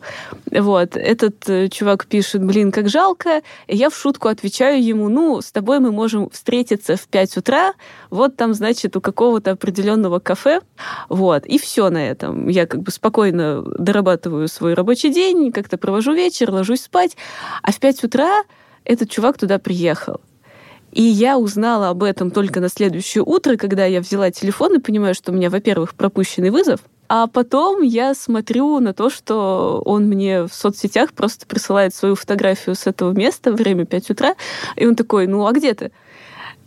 Вот. 0.52 0.96
Этот 0.96 1.50
э, 1.50 1.70
чувак 1.70 2.06
пишет, 2.06 2.46
блин, 2.46 2.72
как 2.72 2.88
жалко. 2.88 3.42
И 3.66 3.76
я 3.76 3.90
в 3.90 3.96
шутку 3.96 4.28
отвечаю 4.28 4.84
ему, 4.84 5.10
ну, 5.10 5.42
с 5.42 5.52
тобой 5.52 5.80
мы 5.80 5.92
можем 5.92 6.30
встретиться 6.30 6.96
в 6.96 7.08
5 7.08 7.38
утра, 7.38 7.74
вот 8.12 8.36
там, 8.36 8.54
значит, 8.54 8.96
у 8.96 9.02
какого-то 9.02 9.52
определенного 9.52 10.20
кафе. 10.20 10.62
Вот. 11.10 11.48
И 11.48 11.58
все 11.58 11.90
на 11.90 12.08
этом. 12.08 12.48
Я 12.48 12.68
как 12.68 12.84
бы 12.84 12.92
спокойно 12.92 13.64
дорабатываю 13.64 14.48
свой 14.48 14.76
рабочий 14.76 15.10
день, 15.10 15.52
как-то 15.52 15.78
провожу 15.78 16.14
вечер, 16.14 16.52
ложусь 16.52 16.84
спать. 16.84 17.18
А 17.64 17.72
в 17.72 17.80
5 17.80 18.04
утра 18.04 18.44
этот 18.86 19.10
чувак 19.10 19.38
туда 19.38 19.60
приехал. 19.60 20.22
И 20.92 21.02
я 21.02 21.40
узнала 21.40 21.90
об 21.90 22.04
этом 22.04 22.30
только 22.30 22.60
на 22.60 22.70
следующее 22.70 23.24
утро, 23.24 23.58
когда 23.58 23.86
я 23.86 24.00
взяла 24.00 24.30
телефон 24.30 24.76
и 24.76 24.80
понимаю, 24.80 25.16
что 25.16 25.32
у 25.32 25.36
меня, 25.36 25.50
во-первых, 25.50 25.96
пропущенный 25.96 26.52
вызов, 26.52 26.82
а 27.10 27.28
потом 27.28 27.82
я 27.82 28.14
смотрю 28.14 28.80
на 28.80 28.94
то, 28.94 29.10
что 29.10 29.82
он 29.86 30.06
мне 30.06 30.44
в 30.44 30.54
соцсетях 30.54 31.14
просто 31.14 31.46
присылает 31.46 31.94
свою 31.94 32.16
фотографию 32.16 32.76
с 32.76 32.88
этого 32.88 33.12
места, 33.12 33.52
время 33.52 33.86
5 33.86 34.12
утра, 34.12 34.36
и 34.76 34.86
он 34.86 34.96
такой, 34.96 35.28
ну 35.28 35.46
а 35.46 35.52
где 35.52 35.74
ты? 35.74 35.92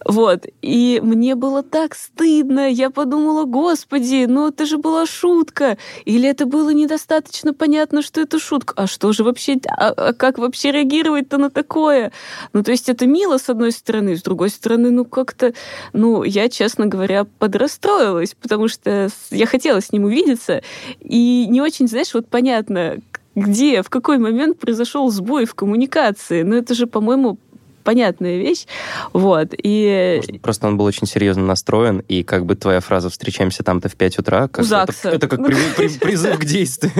Вот. 0.05 0.47
И 0.63 1.01
мне 1.03 1.35
было 1.35 1.63
так 1.63 1.95
стыдно. 1.95 2.71
Я 2.71 2.91
подумала, 2.91 3.45
господи, 3.45 4.27
ну 4.29 4.49
это 4.49 4.67
же 4.67 4.79
была 4.79 5.07
шутка. 5.07 5.79
Или 6.05 6.29
это 6.29 6.47
было 6.47 6.71
недостаточно 6.71 7.55
понятно, 7.55 8.03
что 8.03 8.21
это 8.21 8.39
шутка. 8.39 8.75
А 8.77 8.87
что 8.87 9.13
же 9.13 9.25
вообще, 9.25 9.59
а, 9.69 9.89
а 9.89 10.13
как 10.13 10.39
вообще 10.39 10.73
реагировать-то 10.73 11.39
на 11.39 11.51
такое? 11.51 12.13
Ну, 12.53 12.63
то 12.63 12.71
есть 12.71 12.89
это 12.89 13.07
мило, 13.07 13.39
с 13.39 13.49
одной 13.49 13.73
стороны, 13.73 14.17
с 14.17 14.23
другой 14.23 14.51
стороны, 14.51 14.91
ну 14.91 15.05
как-то, 15.05 15.55
ну, 15.93 16.23
я, 16.23 16.49
честно 16.49 16.87
говоря, 16.87 17.25
подрастроилась, 17.25 18.35
потому 18.41 18.69
что 18.69 19.09
я 19.31 19.47
хотела 19.47 19.81
с 19.81 19.93
ним 19.93 20.05
увидеться, 20.05 20.63
и 21.01 21.47
не 21.49 21.61
очень, 21.61 21.89
знаешь, 21.89 22.15
вот 22.15 22.29
понятно, 22.29 22.99
где, 23.37 23.83
в 23.83 23.91
какой 23.91 24.19
момент 24.19 24.59
произошел 24.59 25.11
сбой 25.11 25.45
в 25.45 25.55
коммуникации. 25.55 26.43
Ну, 26.43 26.57
это 26.57 26.75
же, 26.75 26.87
по-моему, 26.87 27.39
понятная 27.87 28.37
вещь. 28.39 28.67
Вот. 29.13 29.55
И... 29.57 30.17
Может, 30.17 30.43
просто 30.43 30.67
он 30.67 30.77
был 30.77 30.85
очень 30.85 31.07
серьезно 31.07 31.45
настроен, 31.45 32.03
и 32.09 32.25
как 32.25 32.45
бы 32.45 32.57
твоя 32.57 32.81
фраза 32.81 33.09
«встречаемся 33.11 33.63
там-то 33.63 33.89
в 33.89 33.95
5 33.95 34.19
утра», 34.19 34.49
как 34.49 34.67
это, 34.67 35.09
это 35.09 35.29
как 35.29 35.47
призыв 35.47 36.39
к 36.41 36.45
действию. 36.45 36.93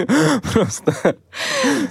Просто. 0.53 1.17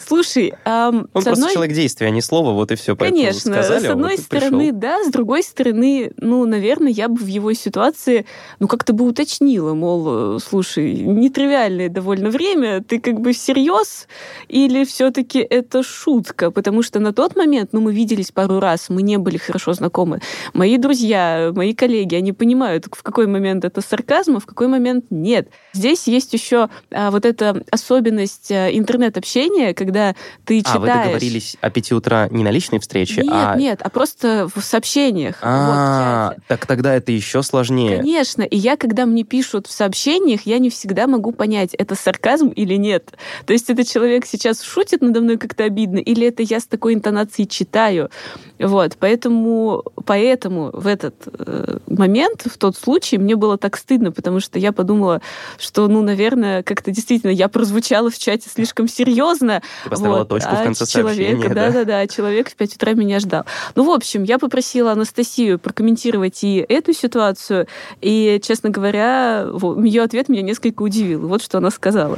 Слушай, 0.07 0.53
Он 0.65 1.07
просто 1.11 1.51
человек 1.53 1.75
действия, 1.75 2.07
а 2.07 2.09
не 2.09 2.21
слова, 2.21 2.51
вот 2.51 2.71
и 2.71 2.75
все. 2.75 2.95
Конечно, 2.95 3.61
с 3.61 3.85
одной 3.85 4.17
стороны, 4.17 4.71
да, 4.71 5.03
с 5.03 5.11
другой 5.11 5.43
стороны, 5.43 6.11
ну, 6.17 6.45
наверное, 6.45 6.91
я 6.91 7.09
бы 7.09 7.17
в 7.17 7.27
его 7.27 7.51
ситуации, 7.53 8.25
ну, 8.59 8.67
как-то 8.67 8.93
бы 8.93 9.05
уточнила, 9.05 9.73
мол, 9.73 10.39
слушай, 10.39 10.93
нетривиальное 10.93 11.89
довольно 11.89 12.29
время, 12.29 12.81
ты 12.81 12.99
как 13.01 13.19
бы 13.19 13.33
всерьез 13.33 14.07
или 14.47 14.85
все-таки 14.85 15.39
это 15.39 15.83
шутка? 15.83 16.49
Потому 16.49 16.81
что 16.81 16.99
на 16.99 17.11
тот 17.11 17.35
момент, 17.35 17.73
ну, 17.73 17.81
мы 17.81 17.93
виделись 17.93 18.31
пару 18.31 18.59
раз, 18.61 18.84
мы 18.89 19.01
не 19.01 19.17
были 19.17 19.37
хорошо 19.37 19.73
знакомы. 19.73 20.19
Мои 20.53 20.77
друзья, 20.77 21.51
мои 21.55 21.73
коллеги, 21.73 22.15
они 22.15 22.33
понимают, 22.33 22.85
в 22.91 23.03
какой 23.03 23.27
момент 23.27 23.65
это 23.65 23.81
сарказм, 23.81 24.37
а 24.37 24.39
в 24.39 24.45
какой 24.45 24.67
момент 24.67 25.05
нет. 25.09 25.49
Здесь 25.73 26.07
есть 26.07 26.33
еще 26.33 26.69
а, 26.91 27.11
вот 27.11 27.25
эта 27.25 27.63
особенность 27.71 28.51
а, 28.51 28.69
интернет-общения, 28.69 29.73
когда 29.73 30.15
ты 30.45 30.59
читаешь... 30.59 30.75
А, 30.75 30.79
вы 30.79 30.87
договорились 30.87 31.57
о 31.61 31.69
пяти 31.69 31.93
утра 31.93 32.27
не 32.29 32.43
на 32.43 32.51
личной 32.51 32.79
встрече, 32.79 33.21
нет, 33.21 33.33
а... 33.33 33.55
Нет, 33.55 33.79
а 33.81 33.89
просто 33.89 34.47
в 34.53 34.61
сообщениях. 34.61 35.37
А, 35.41 36.29
вот, 36.29 36.37
так 36.47 36.65
тогда 36.65 36.95
это 36.95 37.11
еще 37.11 37.43
сложнее. 37.43 37.97
Конечно, 37.97 38.43
и 38.43 38.57
я, 38.57 38.77
когда 38.77 39.05
мне 39.05 39.23
пишут 39.23 39.67
в 39.67 39.71
сообщениях, 39.71 40.41
я 40.45 40.59
не 40.59 40.69
всегда 40.69 41.07
могу 41.07 41.31
понять, 41.31 41.73
это 41.73 41.95
сарказм 41.95 42.49
или 42.49 42.75
нет. 42.75 43.13
То 43.45 43.53
есть 43.53 43.69
этот 43.69 43.87
человек 43.87 44.25
сейчас 44.25 44.61
шутит 44.61 45.01
надо 45.01 45.21
мной 45.21 45.37
как-то 45.37 45.63
обидно, 45.63 45.99
или 45.99 46.27
это 46.27 46.43
я 46.43 46.59
с 46.59 46.65
такой 46.65 46.93
интонацией 46.93 47.47
читаю. 47.47 48.09
Вот, 48.59 48.74
поэтому, 48.99 49.83
поэтому 50.05 50.71
в 50.73 50.87
этот 50.87 51.15
э, 51.25 51.77
момент, 51.87 52.43
в 52.45 52.57
тот 52.57 52.77
случай, 52.77 53.17
мне 53.17 53.35
было 53.35 53.57
так 53.57 53.77
стыдно, 53.77 54.11
потому 54.11 54.39
что 54.39 54.59
я 54.59 54.71
подумала, 54.71 55.21
что, 55.57 55.87
ну, 55.87 56.01
наверное, 56.01 56.63
как-то 56.63 56.91
действительно 56.91 57.31
я 57.31 57.47
прозвучала 57.47 58.09
в 58.09 58.17
чате 58.17 58.49
слишком 58.49 58.87
серьезно. 58.87 59.61
Ты 59.83 59.89
поставила 59.89 60.19
вот, 60.19 60.29
точку 60.29 60.49
а 60.51 60.55
в 60.55 60.63
конце 60.63 60.85
человека, 60.85 61.41
сообщения, 61.41 61.55
да? 61.55 61.71
Да-да-да, 61.71 62.07
человек 62.07 62.49
в 62.49 62.55
5 62.55 62.75
утра 62.75 62.93
меня 62.93 63.19
ждал. 63.19 63.45
Ну, 63.75 63.85
в 63.85 63.91
общем, 63.91 64.23
я 64.23 64.39
попросила 64.39 64.91
Анастасию 64.91 65.59
прокомментировать 65.59 66.43
и 66.43 66.65
эту 66.67 66.93
ситуацию, 66.93 67.67
и, 68.01 68.39
честно 68.43 68.69
говоря, 68.69 69.47
ее 69.83 70.03
ответ 70.03 70.29
меня 70.29 70.41
несколько 70.41 70.81
удивил. 70.81 71.27
Вот 71.27 71.41
что 71.41 71.57
она 71.57 71.71
сказала. 71.71 72.17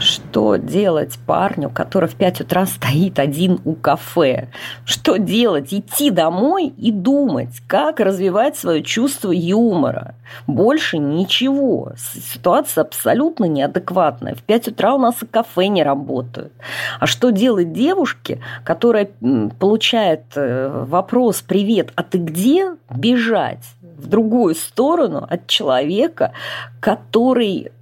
Что 0.00 0.56
делать 0.56 1.18
парню, 1.26 1.70
который 1.70 2.08
в 2.08 2.14
5 2.14 2.42
утра 2.42 2.66
стоит 2.66 3.18
один 3.18 3.60
у 3.64 3.74
кафе? 3.74 4.48
Что 4.84 5.16
делать? 5.16 5.74
Идти 5.74 6.10
домой 6.10 6.68
и 6.76 6.92
думать, 6.92 7.60
как 7.66 8.00
развивать 8.00 8.56
свое 8.56 8.82
чувство 8.82 9.32
юмора. 9.32 10.14
Больше 10.46 10.98
ничего. 10.98 11.92
Ситуация 11.96 12.82
абсолютно 12.82 13.46
неадекватная. 13.46 14.34
В 14.34 14.42
5 14.42 14.68
утра 14.68 14.94
у 14.94 14.98
нас 14.98 15.22
и 15.22 15.26
кафе 15.26 15.66
не 15.66 15.82
работают. 15.82 16.52
А 17.00 17.06
что 17.06 17.30
делать 17.30 17.72
девушке, 17.72 18.40
которая 18.64 19.10
получает 19.58 20.22
э, 20.36 20.84
вопрос 20.86 21.42
«Привет, 21.42 21.92
а 21.96 22.02
ты 22.02 22.18
где?» 22.18 22.76
Бежать 22.90 23.64
в 23.98 24.06
другую 24.06 24.54
сторону 24.54 25.26
от 25.28 25.46
человека, 25.46 26.32
который 26.80 27.72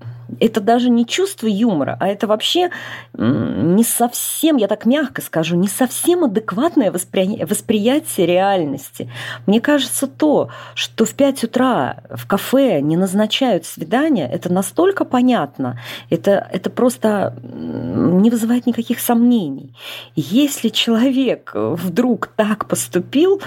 это 0.40 0.60
даже 0.60 0.90
не 0.90 1.06
чувство 1.06 1.46
юмора, 1.46 1.96
а 2.00 2.08
это 2.08 2.26
вообще 2.26 2.70
не 3.16 3.84
совсем, 3.84 4.56
я 4.56 4.68
так 4.68 4.86
мягко 4.86 5.22
скажу, 5.22 5.56
не 5.56 5.68
совсем 5.68 6.24
адекватное 6.24 6.90
воспри... 6.90 7.44
восприятие 7.44 8.26
реальности. 8.26 9.10
Мне 9.46 9.60
кажется, 9.60 10.06
то, 10.06 10.50
что 10.74 11.04
в 11.04 11.14
5 11.14 11.44
утра 11.44 11.98
в 12.10 12.26
кафе 12.26 12.80
не 12.80 12.96
назначают 12.96 13.66
свидания, 13.66 14.28
это 14.28 14.52
настолько 14.52 15.04
понятно, 15.04 15.80
это, 16.10 16.48
это 16.52 16.70
просто 16.70 17.34
не 17.42 18.30
вызывает 18.30 18.66
никаких 18.66 19.00
сомнений. 19.00 19.74
Если 20.14 20.68
человек 20.68 21.52
вдруг 21.54 22.28
так 22.36 22.66
поступил, 22.68 23.40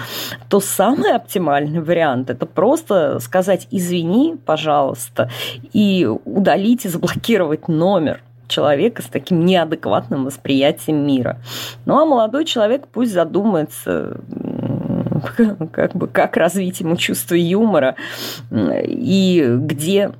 то 0.48 0.60
самый 0.60 1.12
оптимальный 1.12 1.80
вариант– 1.80 2.30
это 2.30 2.46
просто 2.46 3.18
сказать 3.20 3.66
«извини, 3.70 4.36
пожалуйста», 4.44 5.30
и 5.72 6.08
удалить 6.24 6.69
удалить 6.70 6.84
и 6.84 6.88
заблокировать 6.88 7.68
номер 7.68 8.22
человека 8.48 9.02
с 9.02 9.06
таким 9.06 9.44
неадекватным 9.44 10.24
восприятием 10.24 11.06
мира. 11.06 11.38
Ну 11.84 11.98
а 11.98 12.04
молодой 12.04 12.44
человек 12.44 12.86
пусть 12.92 13.12
задумается, 13.12 14.20
как 15.72 15.94
бы, 15.94 16.08
как 16.08 16.36
развить 16.36 16.80
ему 16.80 16.96
чувство 16.96 17.34
юмора 17.34 17.94
и 18.50 19.46
где 19.58 20.12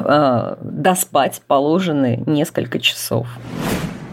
э, 0.00 0.56
доспать 0.60 1.42
положенные 1.46 2.22
несколько 2.26 2.78
часов. 2.78 3.26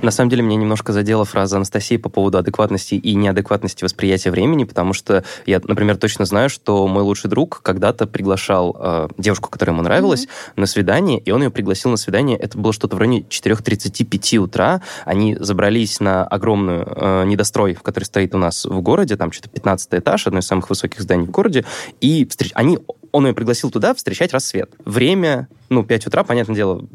На 0.01 0.09
самом 0.09 0.29
деле, 0.29 0.41
меня 0.41 0.57
немножко 0.57 0.93
задела 0.93 1.25
фраза 1.25 1.57
Анастасии 1.57 1.97
по 1.97 2.09
поводу 2.09 2.39
адекватности 2.39 2.95
и 2.95 3.13
неадекватности 3.15 3.83
восприятия 3.83 4.31
времени, 4.31 4.63
потому 4.63 4.93
что 4.93 5.23
я, 5.45 5.61
например, 5.63 5.97
точно 5.97 6.25
знаю, 6.25 6.49
что 6.49 6.87
мой 6.87 7.03
лучший 7.03 7.29
друг 7.29 7.61
когда-то 7.61 8.07
приглашал 8.07 8.75
э, 8.79 9.07
девушку, 9.17 9.49
которая 9.49 9.75
ему 9.75 9.83
нравилась, 9.83 10.25
mm-hmm. 10.25 10.53
на 10.55 10.65
свидание, 10.65 11.19
и 11.19 11.31
он 11.31 11.43
ее 11.43 11.51
пригласил 11.51 11.91
на 11.91 11.97
свидание. 11.97 12.37
Это 12.37 12.57
было 12.57 12.73
что-то 12.73 12.95
в 12.95 12.99
районе 12.99 13.21
4.35 13.21 14.37
утра. 14.37 14.81
Они 15.05 15.37
забрались 15.39 15.99
на 15.99 16.23
огромную 16.23 16.87
э, 16.87 17.25
недострой, 17.25 17.75
в 17.75 17.83
который 17.83 18.05
стоит 18.05 18.33
у 18.33 18.39
нас 18.39 18.65
в 18.65 18.81
городе, 18.81 19.17
там 19.17 19.31
что-то 19.31 19.49
15 19.49 19.89
этаж, 19.93 20.25
одно 20.25 20.39
из 20.39 20.47
самых 20.47 20.69
высоких 20.69 20.99
зданий 21.01 21.27
в 21.27 21.31
городе, 21.31 21.63
и 21.99 22.25
встреч... 22.25 22.51
они 22.55 22.79
он 23.11 23.27
ее 23.27 23.33
пригласил 23.33 23.69
туда 23.71 23.93
встречать 23.93 24.33
рассвет. 24.33 24.71
Время, 24.85 25.47
ну, 25.71 25.85
5 25.85 26.07
утра, 26.07 26.23
понятное 26.25 26.55
дело, 26.55 26.85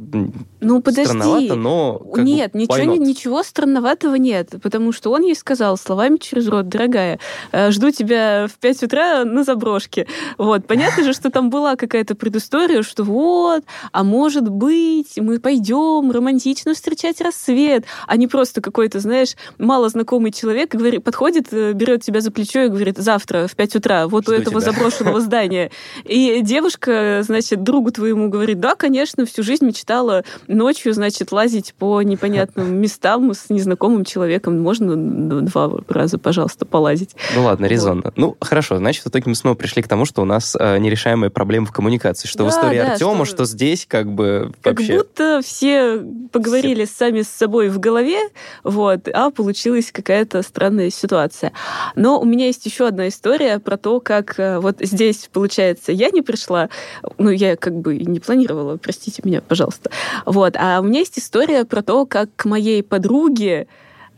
ну, 0.60 0.82
подожди. 0.82 1.06
странновато, 1.06 1.54
но... 1.54 2.02
Нет, 2.18 2.52
бы, 2.52 2.58
ничего, 2.58 2.94
ничего 2.94 3.42
странноватого 3.42 4.16
нет, 4.16 4.50
потому 4.62 4.92
что 4.92 5.10
он 5.12 5.22
ей 5.22 5.34
сказал 5.34 5.78
словами 5.78 6.18
через 6.18 6.46
рот, 6.46 6.68
дорогая, 6.68 7.18
э, 7.52 7.70
жду 7.70 7.90
тебя 7.90 8.48
в 8.48 8.58
5 8.58 8.82
утра 8.82 9.24
на 9.24 9.44
заброшке. 9.44 10.06
Вот, 10.36 10.66
понятно 10.66 11.04
же, 11.04 11.14
что 11.14 11.30
там 11.30 11.48
была 11.48 11.76
какая-то 11.76 12.14
предыстория, 12.14 12.82
что 12.82 13.02
вот, 13.02 13.64
а 13.92 14.04
может 14.04 14.50
быть, 14.50 15.14
мы 15.16 15.40
пойдем 15.40 16.10
романтично 16.10 16.74
встречать 16.74 17.22
рассвет, 17.22 17.86
а 18.06 18.18
не 18.18 18.26
просто 18.26 18.60
какой-то, 18.60 19.00
знаешь, 19.00 19.36
мало 19.56 19.88
знакомый 19.88 20.32
человек 20.32 20.74
говорит, 20.74 21.02
подходит, 21.02 21.48
э, 21.50 21.72
берет 21.72 22.02
тебя 22.02 22.20
за 22.20 22.30
плечо 22.30 22.64
и 22.64 22.68
говорит, 22.68 22.98
завтра 22.98 23.46
в 23.46 23.56
5 23.56 23.76
утра, 23.76 24.06
вот 24.06 24.24
Жду 24.24 24.32
у 24.32 24.34
этого 24.34 24.60
тебя. 24.60 24.72
заброшенного 24.72 25.20
здания 25.22 25.70
и 26.04 26.42
девушка, 26.42 27.22
значит, 27.22 27.62
другу 27.62 27.90
твоему 27.90 28.28
говорит, 28.28 28.60
да, 28.66 28.74
конечно, 28.74 29.24
всю 29.26 29.44
жизнь 29.44 29.64
мечтала 29.64 30.24
ночью, 30.48 30.92
значит, 30.92 31.30
лазить 31.30 31.72
по 31.78 32.02
непонятным 32.02 32.76
местам 32.80 33.32
с 33.32 33.48
незнакомым 33.48 34.04
человеком. 34.04 34.60
Можно 34.60 34.96
два 35.42 35.70
раза, 35.86 36.18
пожалуйста, 36.18 36.66
полазить. 36.66 37.14
Ну 37.36 37.44
ладно, 37.44 37.66
резонно. 37.66 38.02
Вот. 38.06 38.16
Ну, 38.16 38.36
хорошо, 38.40 38.78
значит, 38.78 39.04
в 39.04 39.08
итоге 39.08 39.24
мы 39.26 39.36
снова 39.36 39.54
пришли 39.54 39.82
к 39.82 39.88
тому, 39.88 40.04
что 40.04 40.22
у 40.22 40.24
нас 40.24 40.56
э, 40.58 40.78
нерешаемые 40.78 41.30
проблемы 41.30 41.66
в 41.66 41.70
коммуникации. 41.70 42.26
Что 42.26 42.38
да, 42.38 42.44
в 42.46 42.48
истории 42.48 42.78
да, 42.78 42.92
Артема, 42.94 43.24
что... 43.24 43.36
что 43.36 43.44
здесь 43.44 43.86
как 43.86 44.12
бы 44.12 44.52
Как 44.62 44.80
вообще... 44.80 44.96
будто 44.96 45.42
все 45.44 46.02
поговорили 46.32 46.86
все. 46.86 46.94
сами 46.96 47.22
с 47.22 47.28
собой 47.28 47.68
в 47.68 47.78
голове, 47.78 48.18
вот, 48.64 49.06
а 49.12 49.30
получилась 49.30 49.92
какая-то 49.92 50.42
странная 50.42 50.90
ситуация. 50.90 51.52
Но 51.94 52.20
у 52.20 52.24
меня 52.24 52.46
есть 52.46 52.66
еще 52.66 52.88
одна 52.88 53.06
история 53.06 53.60
про 53.60 53.76
то, 53.76 54.00
как 54.00 54.40
э, 54.40 54.58
вот 54.58 54.78
здесь, 54.80 55.28
получается, 55.32 55.92
я 55.92 56.10
не 56.10 56.22
пришла, 56.22 56.68
ну, 57.16 57.30
я 57.30 57.54
как 57.54 57.76
бы 57.76 57.96
не 57.96 58.18
планировала, 58.18 58.55
простите 58.76 59.22
меня, 59.24 59.40
пожалуйста. 59.40 59.90
Вот. 60.24 60.56
А 60.56 60.80
у 60.80 60.84
меня 60.84 61.00
есть 61.00 61.18
история 61.18 61.64
про 61.64 61.82
то, 61.82 62.06
как 62.06 62.30
к 62.36 62.44
моей 62.44 62.82
подруге 62.82 63.66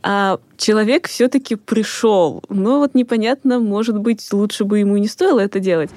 а 0.02 0.38
человек 0.57 1.09
все-таки 1.09 1.57
пришел. 1.57 2.42
Но 2.49 2.78
вот 2.78 2.95
непонятно, 2.95 3.59
может 3.59 3.99
быть, 3.99 4.26
лучше 4.33 4.64
бы 4.64 4.78
ему 4.78 4.97
не 4.97 5.09
стоило 5.09 5.40
это 5.40 5.61
делать. 5.61 5.90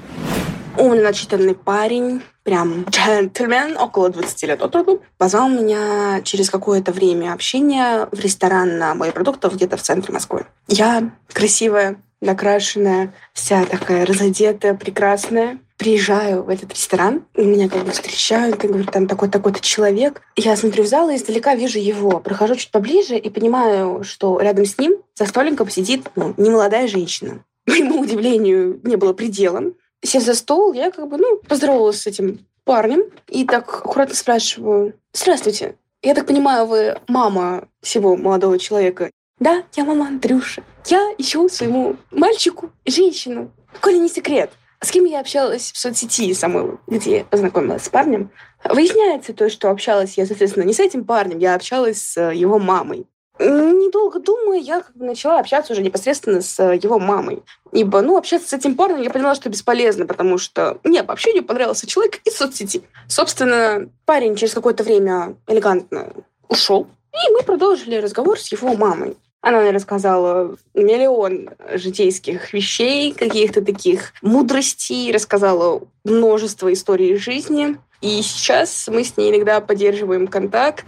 Умный, 0.78 1.04
начитанный 1.04 1.54
парень, 1.54 2.22
прям 2.44 2.86
джентльмен, 2.90 3.78
около 3.78 4.10
20 4.10 4.44
лет 4.44 4.62
от 4.62 4.76
роду, 4.76 5.02
позвал 5.18 5.50
меня 5.50 6.22
через 6.24 6.50
какое-то 6.50 6.92
время 6.92 7.34
общения 7.34 8.08
в 8.12 8.20
ресторан 8.20 8.78
на 8.78 8.96
продуктов 8.96 9.56
где-то 9.56 9.78
в 9.78 9.82
центре 9.82 10.14
Москвы. 10.14 10.46
Я 10.68 11.12
красивая, 11.32 11.98
накрашенная, 12.22 13.14
вся 13.34 13.66
такая 13.66 14.06
разодетая, 14.06 14.74
прекрасная. 14.74 15.60
Приезжаю 15.82 16.44
в 16.44 16.50
этот 16.50 16.74
ресторан, 16.74 17.26
меня 17.36 17.68
как 17.68 17.84
бы 17.86 17.90
встречают, 17.90 18.58
как 18.58 18.70
говорят, 18.70 18.92
там 18.92 19.08
такой-такой-то 19.08 19.62
человек. 19.62 20.22
Я 20.36 20.56
смотрю 20.56 20.84
в 20.84 20.88
зал 20.88 21.10
и 21.10 21.16
издалека 21.16 21.56
вижу 21.56 21.80
его. 21.80 22.20
Прохожу 22.20 22.54
чуть 22.54 22.70
поближе 22.70 23.18
и 23.18 23.32
понимаю, 23.32 24.04
что 24.04 24.40
рядом 24.40 24.66
с 24.66 24.78
ним 24.78 24.98
за 25.16 25.26
столиком 25.26 25.72
сидит 25.72 26.08
ну, 26.16 26.36
немолодая 26.38 26.88
женщина. 26.88 27.44
Моему 27.66 28.00
удивлению 28.00 28.80
не 28.84 28.96
было 28.96 29.14
пределом. 29.14 29.74
Сев 30.04 30.22
за 30.22 30.36
стол, 30.36 30.74
я 30.74 30.92
как 30.92 31.10
бы, 31.10 31.18
ну, 31.18 31.38
поздоровалась 31.48 32.00
с 32.00 32.06
этим 32.06 32.46
парнем 32.64 33.02
и 33.28 33.44
так 33.44 33.68
аккуратно 33.68 34.14
спрашиваю, 34.14 34.94
«Здравствуйте, 35.14 35.78
я 36.04 36.14
так 36.14 36.28
понимаю, 36.28 36.68
вы 36.68 37.00
мама 37.08 37.68
всего 37.82 38.16
молодого 38.16 38.60
человека?» 38.60 39.10
Да, 39.40 39.64
я 39.76 39.84
мама 39.84 40.10
Андрюши. 40.10 40.62
Я 40.86 41.12
ищу 41.18 41.50
своему 41.50 41.96
мальчику 42.12 42.70
женщину. 42.86 43.52
Коли 43.80 43.98
не 43.98 44.10
секрет. 44.10 44.52
С 44.84 44.90
кем 44.90 45.06
я 45.06 45.20
общалась 45.20 45.72
в 45.72 45.78
соцсети 45.78 46.34
самой, 46.34 46.80
где 46.88 47.24
познакомилась 47.24 47.84
с 47.84 47.90
парнем. 47.90 48.32
Выясняется 48.64 49.32
то, 49.32 49.48
что 49.48 49.70
общалась 49.70 50.18
я, 50.18 50.25
соответственно, 50.25 50.64
не 50.64 50.74
с 50.74 50.79
этим 50.79 51.05
парнем, 51.05 51.38
я 51.38 51.53
общалась 51.53 52.01
с 52.01 52.32
его 52.32 52.58
мамой. 52.58 53.05
Недолго 53.38 54.20
думая, 54.20 54.58
я 54.60 54.82
как 54.82 54.96
бы 54.96 55.05
начала 55.05 55.40
общаться 55.40 55.74
уже 55.74 55.82
непосредственно 55.82 56.42
с 56.42 56.60
его 56.74 57.00
мамой. 57.00 57.44
Ибо, 57.72 58.01
ну, 58.01 58.18
общаться 58.18 58.50
с 58.50 58.53
этим 58.53 58.75
парнем 58.75 59.01
я 59.01 59.10
поняла, 59.12 59.36
что 59.36 59.50
бесполезно, 59.50 60.05
потому 60.05 60.40
что 60.40 60.79
мне 60.84 61.03
по 61.03 61.14
общению 61.14 61.44
понравился 61.44 61.88
человек 61.88 62.20
из 62.25 62.36
соцсети. 62.36 62.82
Собственно, 63.08 63.88
парень 64.05 64.36
через 64.36 64.53
какое-то 64.53 64.84
время 64.84 65.36
элегантно 65.48 66.12
ушел, 66.50 66.88
и 67.14 67.32
мы 67.32 67.44
продолжили 67.44 67.96
разговор 67.98 68.40
с 68.40 68.51
его 68.51 68.75
мамой. 68.75 69.16
Она 69.42 69.62
мне 69.62 69.72
рассказала 69.72 70.56
миллион 70.75 71.50
житейских 71.74 72.54
вещей, 72.54 73.12
каких-то 73.12 73.64
таких 73.64 74.14
мудростей, 74.22 75.12
рассказала 75.12 75.82
множество 76.04 76.72
историй 76.72 77.18
жизни. 77.18 77.77
И 78.01 78.22
сейчас 78.22 78.88
мы 78.88 79.04
с 79.04 79.18
ней 79.18 79.32
иногда 79.32 79.60
поддерживаем 79.60 80.27
контакт. 80.27 80.86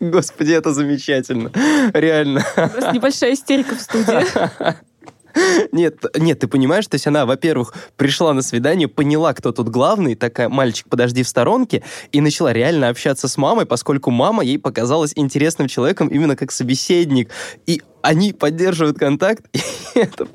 Господи, 0.00 0.52
это 0.52 0.72
замечательно. 0.72 1.52
Реально. 1.94 2.44
У 2.56 2.80
нас 2.80 2.92
небольшая 2.92 3.34
истерика 3.34 3.76
в 3.76 3.80
студии. 3.80 4.26
Нет, 5.72 6.04
нет, 6.16 6.38
ты 6.38 6.48
понимаешь, 6.48 6.86
то 6.86 6.94
есть 6.94 7.06
она, 7.06 7.26
во-первых, 7.26 7.74
пришла 7.96 8.32
на 8.32 8.42
свидание, 8.42 8.88
поняла, 8.88 9.32
кто 9.34 9.52
тут 9.52 9.68
главный, 9.68 10.14
такая, 10.14 10.48
мальчик, 10.48 10.88
подожди 10.88 11.22
в 11.22 11.28
сторонке, 11.28 11.82
и 12.12 12.20
начала 12.20 12.52
реально 12.52 12.88
общаться 12.88 13.28
с 13.28 13.36
мамой, 13.36 13.66
поскольку 13.66 14.10
мама 14.10 14.44
ей 14.44 14.58
показалась 14.58 15.12
интересным 15.16 15.68
человеком 15.68 16.08
именно 16.08 16.36
как 16.36 16.52
собеседник. 16.52 17.30
И 17.66 17.82
они 18.02 18.32
поддерживают 18.32 18.98
контакт. 18.98 19.44
Это, 19.94 20.26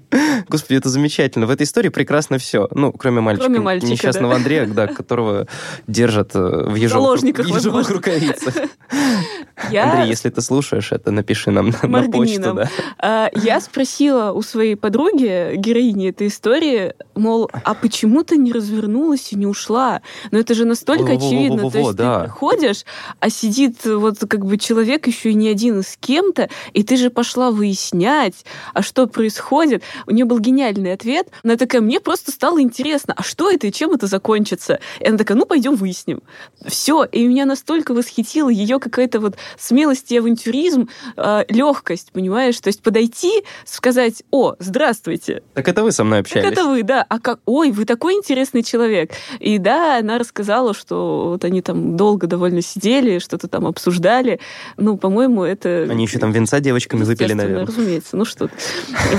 господи, 0.47 0.77
это 0.77 0.89
замечательно. 0.89 1.47
В 1.47 1.49
этой 1.49 1.63
истории 1.63 1.89
прекрасно 1.89 2.37
все. 2.37 2.67
Ну, 2.71 2.91
кроме 2.91 3.21
мальчика. 3.21 3.47
Кроме 3.47 3.59
мальчика, 3.59 3.91
Несчастного 3.91 4.33
да. 4.33 4.37
Андрея, 4.37 4.65
да, 4.67 4.85
которого 4.85 5.47
держат 5.87 6.35
э, 6.35 6.39
в 6.39 6.75
ежовых, 6.75 7.23
ежовых 7.23 7.89
рукавицах. 7.89 8.53
Я... 9.71 9.91
Андрей, 9.91 10.09
если 10.09 10.29
ты 10.29 10.41
слушаешь 10.41 10.91
это, 10.91 11.09
напиши 11.09 11.49
нам 11.49 11.73
на, 11.81 11.87
на 11.87 12.03
почту. 12.03 12.53
Да. 12.53 12.69
А, 12.99 13.29
я 13.33 13.59
спросила 13.59 14.31
у 14.31 14.43
своей 14.43 14.75
подруги, 14.75 15.55
героини 15.55 16.09
этой 16.09 16.27
истории, 16.27 16.93
мол, 17.15 17.49
а 17.51 17.73
почему 17.73 18.23
ты 18.23 18.37
не 18.37 18.53
развернулась 18.53 19.33
и 19.33 19.35
не 19.35 19.47
ушла? 19.47 20.01
Но 20.29 20.37
это 20.37 20.53
же 20.53 20.65
настолько 20.65 21.13
очевидно. 21.13 21.71
То 21.71 21.79
есть 21.79 21.97
ты 21.97 22.19
приходишь, 22.21 22.85
а 23.19 23.29
сидит 23.31 23.83
вот 23.85 24.19
как 24.19 24.45
бы 24.45 24.57
человек 24.57 25.07
еще 25.07 25.31
и 25.31 25.33
не 25.33 25.49
один 25.49 25.81
с 25.81 25.97
кем-то, 25.99 26.49
и 26.73 26.83
ты 26.83 26.95
же 26.95 27.09
пошла 27.09 27.49
выяснять, 27.57 28.45
а 28.73 28.81
что 28.81 29.07
происходит. 29.07 29.83
У 30.05 30.11
нее 30.11 30.25
был 30.25 30.39
гениальный 30.39 30.93
ответ. 30.93 31.27
Она 31.43 31.57
такая, 31.57 31.81
мне 31.81 31.99
просто 31.99 32.31
стало 32.31 32.61
интересно, 32.61 33.13
а 33.17 33.23
что 33.23 33.51
это 33.51 33.67
и 33.67 33.71
чем 33.71 33.91
это 33.91 34.07
закончится? 34.07 34.79
И 34.99 35.07
она 35.07 35.17
такая, 35.17 35.37
ну, 35.37 35.45
пойдем 35.45 35.75
выясним. 35.75 36.21
Все. 36.65 37.03
И 37.03 37.27
меня 37.27 37.45
настолько 37.45 37.93
восхитила 37.93 38.49
ее 38.49 38.79
какая-то 38.79 39.19
вот 39.19 39.35
смелость 39.57 40.11
и 40.11 40.17
авантюризм, 40.17 40.89
э, 41.17 41.45
легкость, 41.49 42.11
понимаешь? 42.11 42.59
То 42.59 42.67
есть 42.67 42.81
подойти, 42.81 43.43
сказать, 43.65 44.23
о, 44.31 44.55
здравствуйте. 44.59 45.43
Так 45.53 45.67
это 45.67 45.83
вы 45.83 45.91
со 45.91 46.03
мной 46.03 46.19
общались. 46.19 46.43
Так 46.43 46.53
это 46.53 46.65
вы, 46.65 46.83
да. 46.83 47.05
А 47.09 47.19
как, 47.19 47.39
ой, 47.45 47.71
вы 47.71 47.85
такой 47.85 48.13
интересный 48.13 48.63
человек. 48.63 49.11
И 49.39 49.57
да, 49.57 49.97
она 49.97 50.17
рассказала, 50.17 50.73
что 50.73 51.29
вот 51.31 51.43
они 51.43 51.61
там 51.61 51.97
долго 51.97 52.27
довольно 52.27 52.61
сидели, 52.61 53.19
что-то 53.19 53.47
там 53.47 53.65
обсуждали. 53.65 54.39
Ну, 54.77 54.97
по-моему, 54.97 55.43
это... 55.43 55.87
Они 55.89 56.03
еще 56.03 56.19
там 56.19 56.31
венца 56.31 56.59
девочками 56.59 57.03
выпили, 57.03 57.33
наверное 57.33 57.46
наверное. 57.47 57.67
разумеется. 57.67 58.17
Ну 58.17 58.25
что 58.25 58.49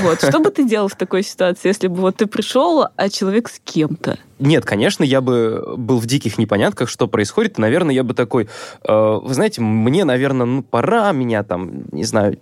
Вот. 0.03 0.23
Что 0.23 0.39
бы 0.41 0.51
ты 0.51 0.69
делал 0.69 0.89
в 0.89 0.97
такой 0.97 1.23
ситуации, 1.23 1.69
если 1.69 1.89
бы 1.89 1.97
вот 1.97 2.17
ты 2.17 2.27
пришел, 2.27 2.87
а 2.97 3.09
человек 3.09 3.49
с 3.49 3.61
кем-то? 3.65 4.19
Нет, 4.39 4.65
конечно, 4.65 5.03
я 5.03 5.21
бы 5.21 5.75
был 5.77 5.99
в 5.99 6.07
диких 6.07 6.39
непонятках, 6.39 6.89
что 6.89 7.09
происходит. 7.09 7.59
наверное, 7.59 7.95
я 7.95 8.05
бы 8.05 8.15
такой, 8.15 8.49
э, 8.85 9.19
вы 9.23 9.35
знаете, 9.35 9.61
мне, 9.61 10.05
наверное, 10.05 10.47
ну, 10.47 10.63
пора 10.63 11.11
меня 11.13 11.43
там, 11.43 11.85
не 11.91 12.05
знаю, 12.05 12.39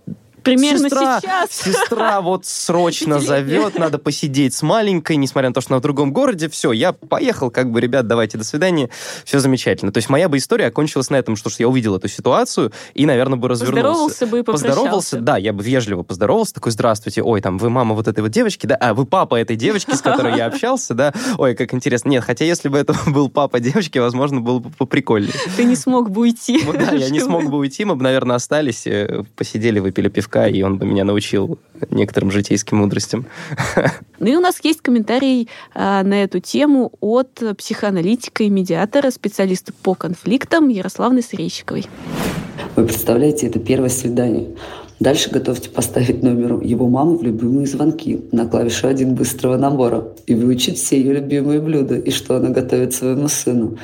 Примерно 0.46 0.88
сестра, 0.88 1.20
сейчас. 1.20 1.50
Сестра 1.50 2.20
вот 2.20 2.46
срочно 2.46 3.20
зовет, 3.20 3.78
надо 3.78 3.98
посидеть 3.98 4.54
с 4.54 4.62
маленькой, 4.62 5.16
несмотря 5.16 5.50
на 5.50 5.54
то, 5.54 5.60
что 5.60 5.74
она 5.74 5.80
в 5.80 5.82
другом 5.82 6.12
городе. 6.12 6.48
Все, 6.48 6.72
я 6.72 6.92
поехал, 6.92 7.50
как 7.50 7.70
бы, 7.70 7.80
ребят, 7.80 8.06
давайте, 8.06 8.38
до 8.38 8.44
свидания. 8.44 8.88
Все 9.24 9.40
замечательно. 9.40 9.92
То 9.92 9.98
есть 9.98 10.08
моя 10.08 10.28
бы 10.28 10.38
история 10.38 10.66
окончилась 10.66 11.10
на 11.10 11.16
этом, 11.16 11.36
что 11.36 11.50
я 11.58 11.68
увидел 11.68 11.96
эту 11.96 12.08
ситуацию 12.08 12.72
и, 12.94 13.06
наверное, 13.06 13.36
бы 13.36 13.48
развернулся. 13.48 13.82
Поздоровался 13.82 14.26
бы 14.26 14.38
и 14.38 14.42
попрощался. 14.42 14.68
Поздоровался, 14.68 15.20
да, 15.20 15.36
я 15.36 15.52
бы 15.52 15.62
вежливо 15.62 16.02
поздоровался, 16.02 16.54
такой, 16.54 16.72
здравствуйте, 16.72 17.22
ой, 17.22 17.40
там, 17.40 17.58
вы 17.58 17.70
мама 17.70 17.94
вот 17.94 18.08
этой 18.08 18.20
вот 18.20 18.30
девочки, 18.30 18.66
да, 18.66 18.76
а 18.76 18.94
вы 18.94 19.06
папа 19.06 19.36
этой 19.36 19.56
девочки, 19.56 19.94
с 19.94 20.00
которой 20.00 20.36
я 20.36 20.46
общался, 20.46 20.94
да, 20.94 21.12
ой, 21.38 21.54
как 21.54 21.74
интересно. 21.74 22.10
Нет, 22.10 22.24
хотя 22.24 22.44
если 22.44 22.68
бы 22.68 22.78
это 22.78 22.94
был 23.06 23.28
папа 23.28 23.60
девочки, 23.60 23.98
возможно, 23.98 24.40
было 24.40 24.60
бы 24.60 24.70
поприкольнее. 24.70 25.34
Ты 25.56 25.64
не 25.64 25.76
смог 25.76 26.10
бы 26.10 26.22
уйти. 26.22 26.62
Ну 26.64 26.72
да, 26.72 26.92
я 26.92 27.10
не 27.10 27.20
смог 27.20 27.44
бы 27.44 27.58
уйти, 27.58 27.84
мы 27.84 27.96
бы, 27.96 28.02
наверное, 28.02 28.36
остались, 28.36 28.86
э, 28.86 29.24
посидели, 29.36 29.78
выпили 29.78 30.08
пивка, 30.08 30.35
и 30.44 30.62
он 30.62 30.78
бы 30.78 30.86
меня 30.86 31.04
научил 31.04 31.58
некоторым 31.90 32.30
житейским 32.30 32.78
мудростям. 32.78 33.26
Ну 34.18 34.28
и 34.28 34.34
у 34.34 34.40
нас 34.40 34.56
есть 34.62 34.80
комментарий 34.80 35.46
а, 35.74 36.02
на 36.02 36.24
эту 36.24 36.40
тему 36.40 36.90
от 37.00 37.42
психоаналитика 37.58 38.44
и 38.44 38.48
медиатора, 38.48 39.10
специалиста 39.10 39.74
по 39.74 39.94
конфликтам 39.94 40.68
Ярославны 40.68 41.20
Срещиковой. 41.20 41.86
Вы 42.76 42.86
представляете, 42.86 43.46
это 43.46 43.58
первое 43.58 43.90
свидание. 43.90 44.56
Дальше 44.98 45.30
готовьте 45.30 45.68
поставить 45.68 46.22
номер 46.22 46.62
его 46.62 46.88
мамы 46.88 47.18
в 47.18 47.22
любимые 47.22 47.66
звонки 47.66 48.22
на 48.32 48.46
клавишу 48.46 48.88
один 48.88 49.14
быстрого 49.14 49.58
набора 49.58 50.14
и 50.26 50.34
выучить 50.34 50.78
все 50.78 50.98
ее 50.98 51.14
любимые 51.14 51.60
блюда 51.60 51.96
и 51.96 52.10
что 52.10 52.36
она 52.36 52.48
готовит 52.48 52.94
своему 52.94 53.28
сыну. 53.28 53.76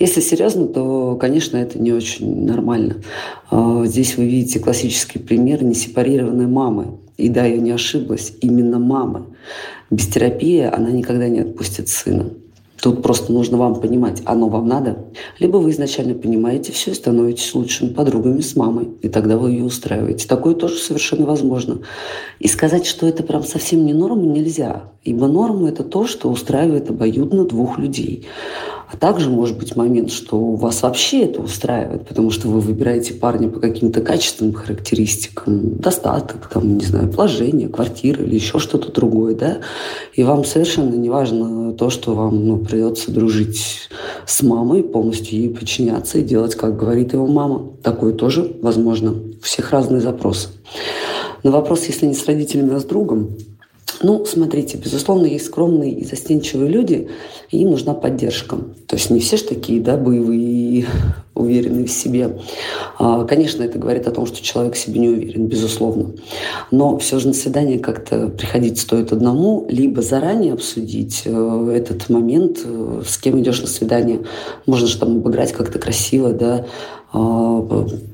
Если 0.00 0.20
серьезно, 0.20 0.66
то, 0.66 1.16
конечно, 1.16 1.56
это 1.56 1.78
не 1.78 1.92
очень 1.92 2.46
нормально. 2.46 2.96
А, 3.48 3.84
здесь 3.84 4.16
вы 4.16 4.24
видите 4.24 4.58
классический 4.58 5.20
пример 5.20 5.62
несепарированной 5.62 6.48
мамы. 6.48 6.98
И 7.16 7.28
да, 7.28 7.44
я 7.44 7.58
не 7.58 7.70
ошиблась, 7.70 8.32
именно 8.40 8.80
мамы. 8.80 9.26
Без 9.90 10.06
терапии 10.08 10.60
она 10.60 10.90
никогда 10.90 11.28
не 11.28 11.40
отпустит 11.40 11.88
сына. 11.88 12.30
Тут 12.80 13.02
просто 13.02 13.32
нужно 13.32 13.56
вам 13.56 13.80
понимать, 13.80 14.22
оно 14.24 14.48
вам 14.48 14.68
надо. 14.68 15.06
Либо 15.38 15.56
вы 15.56 15.70
изначально 15.70 16.14
понимаете 16.14 16.72
все 16.72 16.90
и 16.90 16.94
становитесь 16.94 17.54
лучшими 17.54 17.88
подругами 17.88 18.40
с 18.40 18.54
мамой, 18.54 18.88
и 19.02 19.08
тогда 19.08 19.38
вы 19.38 19.52
ее 19.52 19.64
устраиваете. 19.64 20.28
Такое 20.28 20.54
тоже 20.54 20.76
совершенно 20.76 21.26
возможно. 21.26 21.78
И 22.38 22.48
сказать, 22.48 22.86
что 22.86 23.06
это 23.06 23.22
прям 23.22 23.44
совсем 23.44 23.86
не 23.86 23.94
норма, 23.94 24.26
нельзя. 24.26 24.92
Ибо 25.04 25.26
норма– 25.26 25.68
это 25.70 25.84
то, 25.84 26.06
что 26.06 26.28
устраивает 26.28 26.90
обоюдно 26.90 27.44
двух 27.44 27.78
людей. 27.78 28.26
А 28.90 28.96
также 28.96 29.30
может 29.30 29.58
быть 29.58 29.74
момент, 29.74 30.12
что 30.12 30.38
вас 30.54 30.82
вообще 30.82 31.22
это 31.22 31.42
устраивает, 31.42 32.06
потому 32.06 32.30
что 32.30 32.48
вы 32.48 32.60
выбираете 32.60 33.14
парня 33.14 33.48
по 33.48 33.58
каким-то 33.58 34.00
качественным 34.00 34.54
характеристикам, 34.54 35.76
достаток, 35.78 36.48
там, 36.52 36.78
не 36.78 36.84
знаю, 36.84 37.10
положение, 37.10 37.68
квартира 37.68 38.22
или 38.22 38.36
еще 38.36 38.60
что-то 38.60 38.92
другое, 38.92 39.34
да, 39.34 39.58
и 40.14 40.22
вам 40.22 40.44
совершенно 40.44 40.94
не 40.94 41.10
важно 41.10 41.72
то, 41.72 41.90
что 41.90 42.14
вам 42.14 42.46
ну, 42.46 42.58
придется 42.58 43.10
дружить 43.10 43.88
с 44.24 44.42
мамой, 44.42 44.84
полностью 44.84 45.38
ей 45.38 45.50
подчиняться 45.50 46.18
и 46.18 46.22
делать, 46.22 46.54
как 46.54 46.76
говорит 46.76 47.12
его 47.12 47.26
мама. 47.26 47.72
Такое 47.82 48.12
тоже 48.12 48.56
возможно. 48.62 49.12
У 49.12 49.42
всех 49.42 49.70
разные 49.72 50.00
запросы. 50.00 50.48
На 51.42 51.50
вопрос, 51.50 51.86
если 51.86 52.06
не 52.06 52.14
с 52.14 52.26
родителями, 52.26 52.74
а 52.74 52.80
с 52.80 52.84
другом, 52.84 53.36
ну, 54.02 54.24
смотрите, 54.24 54.76
безусловно, 54.76 55.26
есть 55.26 55.46
скромные 55.46 55.92
и 55.92 56.04
застенчивые 56.04 56.70
люди, 56.70 57.08
и 57.50 57.58
им 57.58 57.70
нужна 57.70 57.94
поддержка. 57.94 58.56
То 58.86 58.96
есть 58.96 59.10
не 59.10 59.20
все 59.20 59.36
же 59.36 59.44
такие, 59.44 59.80
да, 59.80 59.96
боевые 59.96 60.86
и 61.36 61.46
уверенные 61.46 61.86
в 61.86 61.90
себе. 61.90 62.38
А, 62.98 63.24
конечно, 63.24 63.62
это 63.62 63.78
говорит 63.78 64.06
о 64.06 64.10
том, 64.10 64.26
что 64.26 64.42
человек 64.42 64.74
в 64.74 64.78
себе 64.78 65.00
не 65.00 65.08
уверен, 65.08 65.46
безусловно. 65.46 66.12
Но 66.70 66.98
все 66.98 67.18
же 67.18 67.28
на 67.28 67.34
свидание 67.34 67.78
как-то 67.78 68.28
приходить 68.28 68.80
стоит 68.80 69.12
одному, 69.12 69.66
либо 69.68 70.02
заранее 70.02 70.52
обсудить 70.52 71.22
э, 71.24 71.72
этот 71.74 72.08
момент, 72.08 72.60
э, 72.64 73.02
с 73.06 73.18
кем 73.18 73.40
идешь 73.40 73.60
на 73.60 73.66
свидание. 73.66 74.20
Можно 74.66 74.86
же 74.86 74.98
там 74.98 75.16
обыграть 75.16 75.52
как-то 75.52 75.78
красиво, 75.78 76.32
да, 76.32 76.66
а, 77.12 77.62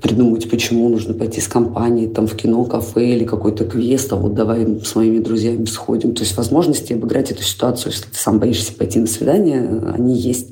придумать, 0.01 0.49
почему 0.49 0.89
нужно 0.89 1.15
пойти 1.15 1.41
с 1.41 1.49
компанией 1.49 2.09
там, 2.09 2.29
в 2.29 2.37
кино, 2.37 2.65
кафе 2.65 3.17
или 3.17 3.25
какой-то 3.25 3.65
квест, 3.65 4.13
а 4.13 4.17
вот 4.17 4.35
давай 4.35 4.81
с 4.85 4.95
моими 4.95 5.19
друзьями 5.19 5.65
сходим. 5.65 6.15
То 6.15 6.23
есть 6.23 6.37
возможности 6.37 6.93
обыграть 6.93 7.31
эту 7.31 7.43
ситуацию, 7.43 7.93
если 7.93 8.05
ты 8.05 8.17
сам 8.17 8.39
боишься 8.39 8.73
пойти 8.73 9.01
на 9.01 9.07
свидание, 9.07 9.83
они 9.95 10.15
есть. 10.15 10.51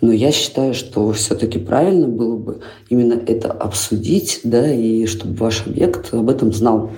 Но 0.00 0.12
я 0.12 0.32
считаю, 0.32 0.74
что 0.74 1.12
все-таки 1.12 1.58
правильно 1.58 2.08
было 2.08 2.36
бы 2.36 2.60
именно 2.88 3.20
это 3.26 3.52
обсудить, 3.52 4.40
да, 4.44 4.72
и 4.72 5.06
чтобы 5.06 5.34
ваш 5.36 5.66
объект 5.66 6.12
об 6.14 6.30
этом 6.30 6.52
знал. 6.52 6.90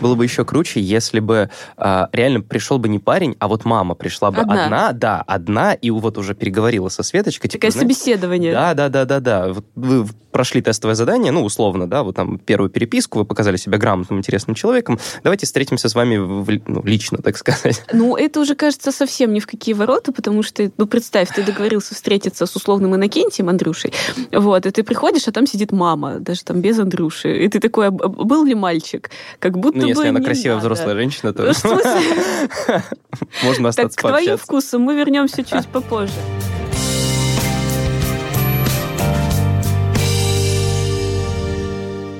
Было 0.00 0.14
бы 0.14 0.24
еще 0.24 0.44
круче, 0.44 0.80
если 0.80 1.20
бы 1.20 1.50
э, 1.76 2.06
реально 2.12 2.42
пришел 2.42 2.78
бы 2.78 2.88
не 2.88 2.98
парень, 2.98 3.34
а 3.38 3.48
вот 3.48 3.64
мама 3.64 3.94
пришла 3.94 4.30
бы 4.30 4.42
одна, 4.42 4.64
одна 4.64 4.92
да, 4.92 5.24
одна, 5.26 5.74
и 5.74 5.90
вот 5.90 6.18
уже 6.18 6.34
переговорила 6.34 6.88
со 6.88 7.02
Светочкой. 7.02 7.50
Такое 7.50 7.70
типа, 7.70 7.72
знаете, 7.72 7.94
собеседование. 7.94 8.52
Да, 8.52 8.74
да, 8.74 8.88
да, 8.88 9.04
да, 9.04 9.20
да. 9.20 9.52
Вот 9.52 9.64
вы 9.74 10.06
прошли 10.36 10.60
тестовое 10.60 10.94
задание, 10.94 11.32
ну, 11.32 11.42
условно, 11.42 11.88
да, 11.88 12.02
вот 12.02 12.16
там 12.16 12.38
первую 12.38 12.68
переписку, 12.68 13.20
вы 13.20 13.24
показали 13.24 13.56
себя 13.56 13.78
грамотным, 13.78 14.18
интересным 14.18 14.54
человеком. 14.54 14.98
Давайте 15.24 15.46
встретимся 15.46 15.88
с 15.88 15.94
вами 15.94 16.18
в, 16.18 16.46
ну, 16.66 16.82
лично, 16.84 17.18
так 17.18 17.38
сказать. 17.38 17.82
Ну, 17.90 18.16
это 18.16 18.40
уже, 18.40 18.54
кажется, 18.54 18.92
совсем 18.92 19.32
ни 19.32 19.40
в 19.40 19.46
какие 19.46 19.74
ворота, 19.74 20.12
потому 20.12 20.42
что, 20.42 20.70
ну, 20.76 20.86
представь, 20.86 21.30
ты 21.34 21.42
договорился 21.42 21.94
встретиться 21.94 22.35
с 22.44 22.56
условным 22.56 22.94
Иннокентием, 22.94 23.48
Андрюшей, 23.48 23.92
вот, 24.32 24.66
и 24.66 24.70
ты 24.70 24.82
приходишь, 24.82 25.26
а 25.28 25.32
там 25.32 25.46
сидит 25.46 25.72
мама, 25.72 26.18
даже 26.18 26.44
там 26.44 26.60
без 26.60 26.78
Андрюши, 26.78 27.44
и 27.44 27.48
ты 27.48 27.60
такой, 27.60 27.86
а 27.86 27.90
был 27.90 28.44
ли 28.44 28.54
мальчик? 28.54 29.10
Как 29.38 29.56
будто 29.58 29.78
Ну, 29.78 29.86
если 29.86 30.02
бы 30.02 30.08
она 30.08 30.20
красивая 30.20 30.56
надо. 30.56 30.66
взрослая 30.66 30.94
женщина, 30.96 31.32
то 31.32 31.52
Ну, 31.64 31.78
можно 33.44 33.72
Так, 33.72 33.86
остаться 33.86 33.98
к 33.98 34.02
твоим 34.02 34.36
вкусам 34.36 34.82
мы 34.82 34.94
вернемся 34.94 35.42
чуть 35.44 35.66
попозже. 35.72 36.12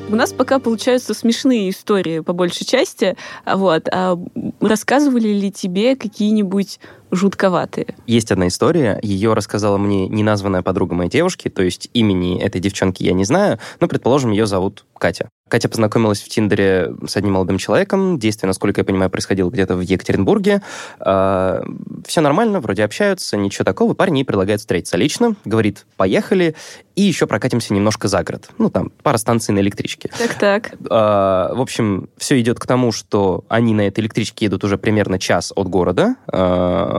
У 0.09 0.15
нас 0.15 0.33
пока 0.33 0.61
получаются 0.61 1.15
смешные 1.15 1.69
истории 1.71 2.21
по 2.21 2.33
большей 2.33 2.65
части. 2.65 3.17
Вот. 3.45 3.89
А 3.91 4.17
рассказывали 4.61 5.29
ли 5.29 5.51
тебе 5.51 5.97
какие-нибудь 5.97 6.79
жутковатые? 7.17 7.97
Есть 8.07 8.31
одна 8.31 8.49
история, 8.49 8.99
ее 9.03 9.33
рассказала 9.35 9.79
мне 9.79 10.09
неназванная 10.09 10.63
подруга 10.63 10.95
моей 10.95 11.11
девушки, 11.11 11.49
то 11.49 11.63
есть 11.63 11.91
имени 11.93 12.41
этой 12.41 12.61
девчонки 12.61 13.03
я 13.03 13.13
не 13.13 13.25
знаю, 13.25 13.59
но, 13.81 13.89
предположим, 13.89 14.31
ее 14.31 14.47
зовут 14.47 14.85
Катя. 14.99 15.29
Катя 15.49 15.69
познакомилась 15.69 16.21
в 16.23 16.29
Тиндере 16.29 16.93
с 17.07 17.17
одним 17.17 17.35
молодым 17.35 17.59
человеком. 17.59 18.19
Действие, 18.19 18.49
насколько 18.49 18.81
я 18.81 18.85
понимаю, 18.85 19.11
происходило 19.11 19.49
где-то 19.49 19.77
в 19.77 19.81
Екатеринбурге. 19.81 20.61
А, 20.99 21.63
Все 22.05 22.21
нормально, 22.21 22.61
вроде 22.61 22.83
общаются, 22.83 23.37
ничего 23.37 23.65
такого. 23.65 23.95
Парень 23.95 24.19
ей 24.19 24.25
предлагает 24.25 24.59
встретиться 24.61 24.97
лично, 24.97 25.37
говорит, 25.45 25.87
поехали, 25.97 26.57
и 26.97 27.03
еще 27.03 27.29
прокатимся 27.29 27.75
немножко 27.75 28.09
за 28.09 28.25
город. 28.25 28.49
Ну, 28.59 28.71
там, 28.71 28.91
пара 29.03 29.19
станций 29.19 29.55
на 29.55 29.61
электричке. 29.61 30.11
Так-так. 30.19 30.73
А, 30.91 31.55
В 31.55 31.61
общем, 31.61 32.09
все 32.17 32.41
идет 32.41 32.59
к 32.59 32.67
тому, 32.67 32.91
что 32.91 33.45
они 33.49 33.73
на 33.73 33.83
этой 33.83 34.01
электричке 34.01 34.47
едут 34.47 34.65
уже 34.65 34.79
примерно 34.79 35.21
час 35.21 35.53
от 35.55 35.69
города. 35.69 36.17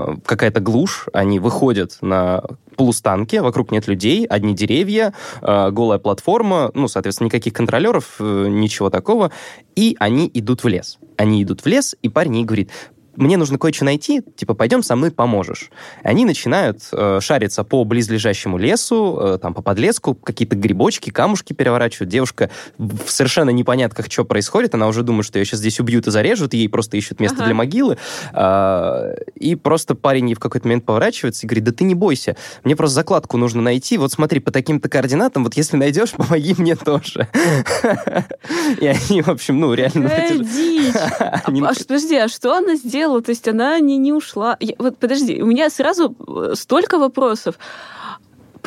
А, 0.07 0.15
Какая-то 0.25 0.59
глушь. 0.59 1.07
Они 1.13 1.39
выходят 1.39 1.97
на 2.01 2.43
полустанке, 2.75 3.41
вокруг 3.41 3.71
нет 3.71 3.87
людей, 3.87 4.25
одни 4.25 4.53
деревья, 4.53 5.13
а, 5.41 5.71
голая 5.71 5.99
платформа, 5.99 6.71
ну, 6.73 6.87
соответственно, 6.87 7.25
никаких 7.25 7.53
контролеров, 7.53 8.15
э, 8.19 8.47
ничего 8.49 8.89
такого. 8.89 9.31
И 9.75 9.95
они 9.99 10.29
идут 10.33 10.63
в 10.63 10.67
лес. 10.67 10.99
Они 11.17 11.43
идут 11.43 11.61
в 11.61 11.65
лес, 11.65 11.95
и 12.01 12.09
парень 12.09 12.37
ей 12.37 12.45
говорит, 12.45 12.69
мне 13.17 13.35
нужно 13.35 13.57
кое-что 13.57 13.83
найти, 13.83 14.21
типа, 14.35 14.53
пойдем 14.53 14.83
со 14.83 14.95
мной 14.95 15.11
поможешь. 15.11 15.69
И 16.03 16.07
они 16.07 16.23
начинают 16.23 16.79
э, 16.91 17.19
шариться 17.21 17.63
по 17.63 17.83
близлежащему 17.83 18.57
лесу, 18.57 19.17
э, 19.19 19.37
там, 19.41 19.53
по 19.53 19.61
подлеску, 19.61 20.15
какие-то 20.15 20.55
грибочки, 20.55 21.09
камушки 21.09 21.53
переворачивают. 21.53 22.09
Девушка 22.09 22.49
в 22.77 23.09
совершенно 23.09 23.49
непонятках, 23.49 24.05
что 24.11 24.23
происходит, 24.23 24.75
она 24.75 24.87
уже 24.87 25.01
думает, 25.03 25.25
что 25.25 25.39
ее 25.39 25.45
сейчас 25.45 25.59
здесь 25.59 25.79
убьют 25.79 26.07
и 26.07 26.11
зарежут, 26.11 26.53
и 26.53 26.57
ей 26.57 26.69
просто 26.69 26.95
ищут 26.95 27.19
место 27.19 27.37
Ага. 27.37 27.45
для 27.47 27.55
могилы. 27.55 27.97
А, 28.33 29.13
и 29.35 29.55
просто 29.55 29.95
парень 29.95 30.29
ей 30.29 30.35
в 30.35 30.39
какой-то 30.39 30.67
момент 30.67 30.85
поворачивается 30.85 31.45
и 31.45 31.47
говорит, 31.47 31.63
да 31.63 31.71
ты 31.71 31.83
не 31.83 31.95
бойся, 31.95 32.35
мне 32.63 32.75
просто 32.75 32.95
закладку 32.95 33.37
нужно 33.37 33.61
найти, 33.61 33.97
вот 33.97 34.11
смотри, 34.11 34.39
по 34.39 34.51
таким-то 34.51 34.89
координатам, 34.89 35.43
вот 35.43 35.55
если 35.57 35.75
найдешь, 35.75 36.11
помоги 36.17 36.53
мне 36.57 36.75
тоже. 36.75 37.27
И 38.79 38.85
они, 38.85 39.21
в 39.23 39.29
общем, 39.29 39.59
ну, 39.59 39.73
реально... 39.73 40.07
Они 41.45 41.61
А, 41.61 41.73
ш- 41.73 41.85
подожди, 41.87 42.15
а 42.15 42.27
что 42.27 42.55
она 42.55 42.75
сделала? 42.75 43.06
То 43.21 43.31
есть 43.31 43.47
она 43.47 43.79
не, 43.79 43.97
не 43.97 44.13
ушла? 44.13 44.57
Я- 44.59 44.75
вот 44.79 44.97
подожди, 44.97 45.41
у 45.41 45.45
меня 45.45 45.69
сразу 45.69 46.15
э, 46.27 46.55
столько 46.55 46.97
вопросов. 46.99 47.55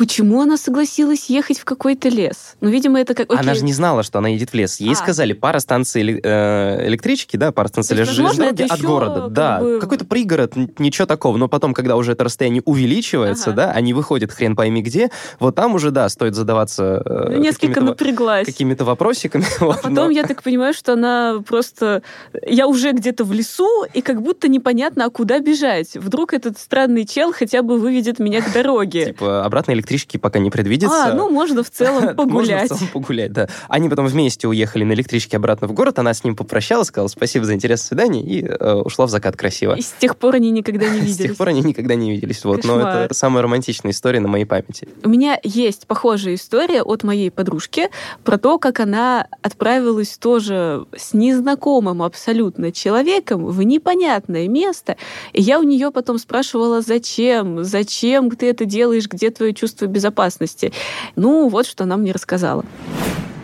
Почему 0.01 0.41
она 0.41 0.57
согласилась 0.57 1.29
ехать 1.29 1.59
в 1.59 1.63
какой-то 1.63 2.09
лес? 2.09 2.55
Ну, 2.59 2.69
видимо, 2.69 2.99
это 2.99 3.13
как... 3.13 3.29
Окей. 3.29 3.39
Она 3.39 3.53
же 3.53 3.63
не 3.63 3.71
знала, 3.71 4.01
что 4.01 4.17
она 4.17 4.29
едет 4.29 4.49
в 4.49 4.55
лес. 4.55 4.79
Ей 4.79 4.93
а. 4.93 4.95
сказали, 4.95 5.33
пара 5.33 5.59
станций 5.59 6.19
э, 6.23 6.87
электрички, 6.87 7.37
да, 7.37 7.51
пара 7.51 7.67
станций 7.67 8.03
железной 8.03 8.49
от 8.49 8.81
города. 8.81 9.21
Как 9.21 9.31
да, 9.31 9.59
бы... 9.59 9.79
какой-то 9.79 10.05
пригород, 10.05 10.55
ничего 10.79 11.05
такого. 11.05 11.37
Но 11.37 11.47
потом, 11.47 11.75
когда 11.75 11.97
уже 11.97 12.13
это 12.13 12.23
расстояние 12.23 12.63
увеличивается, 12.65 13.51
ага. 13.51 13.57
да, 13.57 13.71
они 13.73 13.93
выходят 13.93 14.31
хрен 14.31 14.55
пойми 14.55 14.81
где, 14.81 15.11
вот 15.39 15.53
там 15.53 15.75
уже, 15.75 15.91
да, 15.91 16.09
стоит 16.09 16.33
задаваться 16.33 17.03
э, 17.05 17.27
ну, 17.33 17.37
несколько 17.37 17.67
какими-то, 17.67 17.81
напряглась. 17.81 18.47
какими-то 18.47 18.85
вопросиками. 18.85 19.45
А 19.61 19.73
потом 19.73 19.93
но... 19.93 20.09
я 20.09 20.23
так 20.23 20.41
понимаю, 20.41 20.73
что 20.73 20.93
она 20.93 21.43
просто... 21.47 22.01
Я 22.43 22.65
уже 22.65 22.93
где-то 22.93 23.23
в 23.23 23.31
лесу, 23.33 23.85
и 23.93 24.01
как 24.01 24.23
будто 24.23 24.47
непонятно, 24.47 25.05
а 25.05 25.09
куда 25.11 25.39
бежать. 25.39 25.93
Вдруг 25.93 26.33
этот 26.33 26.57
странный 26.57 27.05
чел 27.05 27.31
хотя 27.31 27.61
бы 27.61 27.77
выведет 27.77 28.17
меня 28.17 28.41
к 28.41 28.51
дороге. 28.51 29.05
Типа 29.05 29.45
обратной 29.45 29.75
электрички 29.91 30.17
пока 30.17 30.39
не 30.39 30.49
предвидится. 30.49 31.05
А, 31.05 31.13
ну 31.13 31.29
можно 31.29 31.63
в 31.63 31.69
целом 31.69 32.15
погулять. 32.15 32.31
Можно 32.69 32.75
в 32.75 32.79
целом 32.79 32.91
погулять, 32.93 33.33
да. 33.33 33.49
Они 33.67 33.89
потом 33.89 34.07
вместе 34.07 34.47
уехали 34.47 34.83
на 34.83 34.93
электричке 34.93 35.37
обратно 35.37 35.67
в 35.67 35.73
город, 35.73 35.99
она 35.99 36.13
с 36.13 36.23
ним 36.23 36.35
попрощалась, 36.35 36.87
сказала 36.87 37.07
спасибо 37.07 37.45
за 37.45 37.53
интерес 37.53 37.81
свидание 37.81 38.23
и 38.23 38.45
э, 38.45 38.73
ушла 38.73 39.05
в 39.05 39.09
закат 39.09 39.35
красиво. 39.35 39.73
И 39.73 39.81
с 39.81 39.93
тех 39.99 40.17
пор 40.17 40.35
они 40.35 40.51
никогда 40.51 40.87
не 40.87 40.99
виделись. 40.99 41.15
С 41.15 41.17
тех 41.17 41.37
пор 41.37 41.49
они 41.49 41.61
никогда 41.61 41.95
не 41.95 42.11
виделись. 42.11 42.43
Вот. 42.45 42.63
Но 42.63 42.79
это 42.79 43.13
самая 43.13 43.43
романтичная 43.43 43.91
история 43.91 44.19
на 44.19 44.27
моей 44.27 44.45
памяти. 44.45 44.87
У 45.03 45.09
меня 45.09 45.39
есть 45.43 45.87
похожая 45.87 46.35
история 46.35 46.81
от 46.81 47.03
моей 47.03 47.29
подружки 47.29 47.89
про 48.23 48.37
то, 48.37 48.57
как 48.57 48.79
она 48.79 49.27
отправилась 49.41 50.17
тоже 50.17 50.85
с 50.95 51.13
незнакомым 51.13 52.01
абсолютно 52.01 52.71
человеком 52.71 53.45
в 53.45 53.61
непонятное 53.63 54.47
место. 54.47 54.97
И 55.33 55.41
я 55.41 55.59
у 55.59 55.63
нее 55.63 55.91
потом 55.91 56.17
спрашивала, 56.17 56.81
зачем, 56.81 57.63
зачем 57.63 58.31
ты 58.31 58.49
это 58.49 58.65
делаешь, 58.65 59.07
где 59.07 59.29
твое 59.29 59.53
чувство 59.53 59.70
безопасности. 59.79 60.71
Ну, 61.15 61.47
вот 61.49 61.65
что 61.65 61.83
она 61.83 61.97
мне 61.97 62.11
рассказала. 62.11 62.65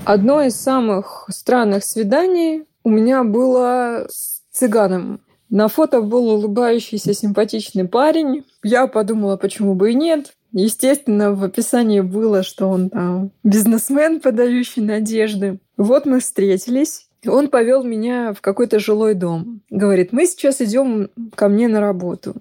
Одно 0.05 0.41
из 0.41 0.55
самых 0.55 1.25
странных 1.29 1.83
свиданий 1.83 2.63
у 2.83 2.89
меня 2.89 3.23
было 3.23 4.07
с 4.09 4.41
цыганом. 4.51 5.19
На 5.49 5.67
фото 5.67 6.01
был 6.01 6.29
улыбающийся 6.29 7.13
симпатичный 7.13 7.87
парень. 7.87 8.45
Я 8.63 8.87
подумала, 8.87 9.37
почему 9.37 9.75
бы 9.75 9.91
и 9.91 9.95
нет. 9.95 10.33
Естественно, 10.51 11.33
в 11.33 11.43
описании 11.43 12.01
было, 12.01 12.43
что 12.43 12.69
он 12.69 12.89
там 12.89 13.31
бизнесмен, 13.43 14.21
подающий 14.21 14.81
надежды. 14.81 15.59
Вот 15.77 16.05
мы 16.05 16.19
встретились. 16.19 17.07
Он 17.25 17.49
повел 17.49 17.83
меня 17.83 18.33
в 18.33 18.41
какой-то 18.41 18.79
жилой 18.79 19.13
дом. 19.13 19.61
Говорит, 19.69 20.13
мы 20.13 20.25
сейчас 20.25 20.61
идем 20.61 21.09
ко 21.35 21.49
мне 21.49 21.67
на 21.67 21.79
работу. 21.79 22.35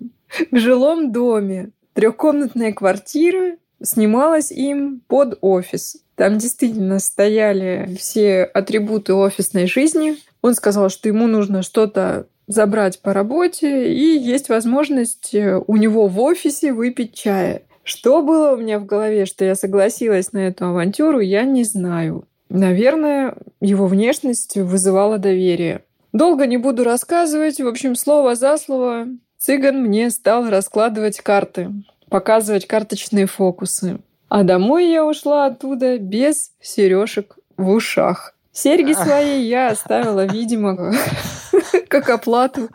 В 0.50 0.56
жилом 0.58 1.12
доме 1.12 1.70
трехкомнатная 1.94 2.72
квартира 2.72 3.56
снималась 3.82 4.50
им 4.50 5.02
под 5.06 5.38
офис. 5.40 5.98
Там 6.14 6.38
действительно 6.38 6.98
стояли 6.98 7.94
все 7.98 8.44
атрибуты 8.44 9.14
офисной 9.14 9.66
жизни. 9.66 10.16
Он 10.42 10.54
сказал, 10.54 10.88
что 10.88 11.08
ему 11.08 11.26
нужно 11.26 11.62
что-то 11.62 12.26
забрать 12.46 13.00
по 13.00 13.12
работе, 13.12 13.92
и 13.92 14.18
есть 14.18 14.48
возможность 14.48 15.34
э, 15.34 15.60
у 15.66 15.76
него 15.76 16.06
в 16.06 16.20
офисе 16.20 16.72
выпить 16.72 17.14
чая. 17.14 17.62
Что 17.82 18.22
было 18.22 18.52
у 18.52 18.56
меня 18.56 18.78
в 18.78 18.86
голове, 18.86 19.26
что 19.26 19.44
я 19.44 19.54
согласилась 19.54 20.32
на 20.32 20.48
эту 20.48 20.66
авантюру, 20.66 21.20
я 21.20 21.42
не 21.44 21.64
знаю. 21.64 22.26
Наверное, 22.48 23.36
его 23.60 23.86
внешность 23.86 24.56
вызывала 24.56 25.18
доверие. 25.18 25.82
Долго 26.12 26.46
не 26.46 26.56
буду 26.56 26.84
рассказывать. 26.84 27.60
В 27.60 27.66
общем, 27.66 27.96
слово 27.96 28.36
за 28.36 28.56
слово 28.58 29.08
цыган 29.38 29.82
мне 29.82 30.10
стал 30.10 30.48
раскладывать 30.48 31.20
карты, 31.20 31.70
показывать 32.08 32.66
карточные 32.66 33.26
фокусы. 33.26 33.98
А 34.28 34.42
домой 34.42 34.90
я 34.90 35.04
ушла 35.04 35.46
оттуда 35.46 35.98
без 35.98 36.52
сережек 36.60 37.38
в 37.56 37.70
ушах. 37.70 38.34
Серьги 38.52 38.94
свои 38.94 39.42
я 39.42 39.68
оставила, 39.68 40.24
видимо, 40.24 40.94
как 41.88 42.08
оплату 42.08 42.70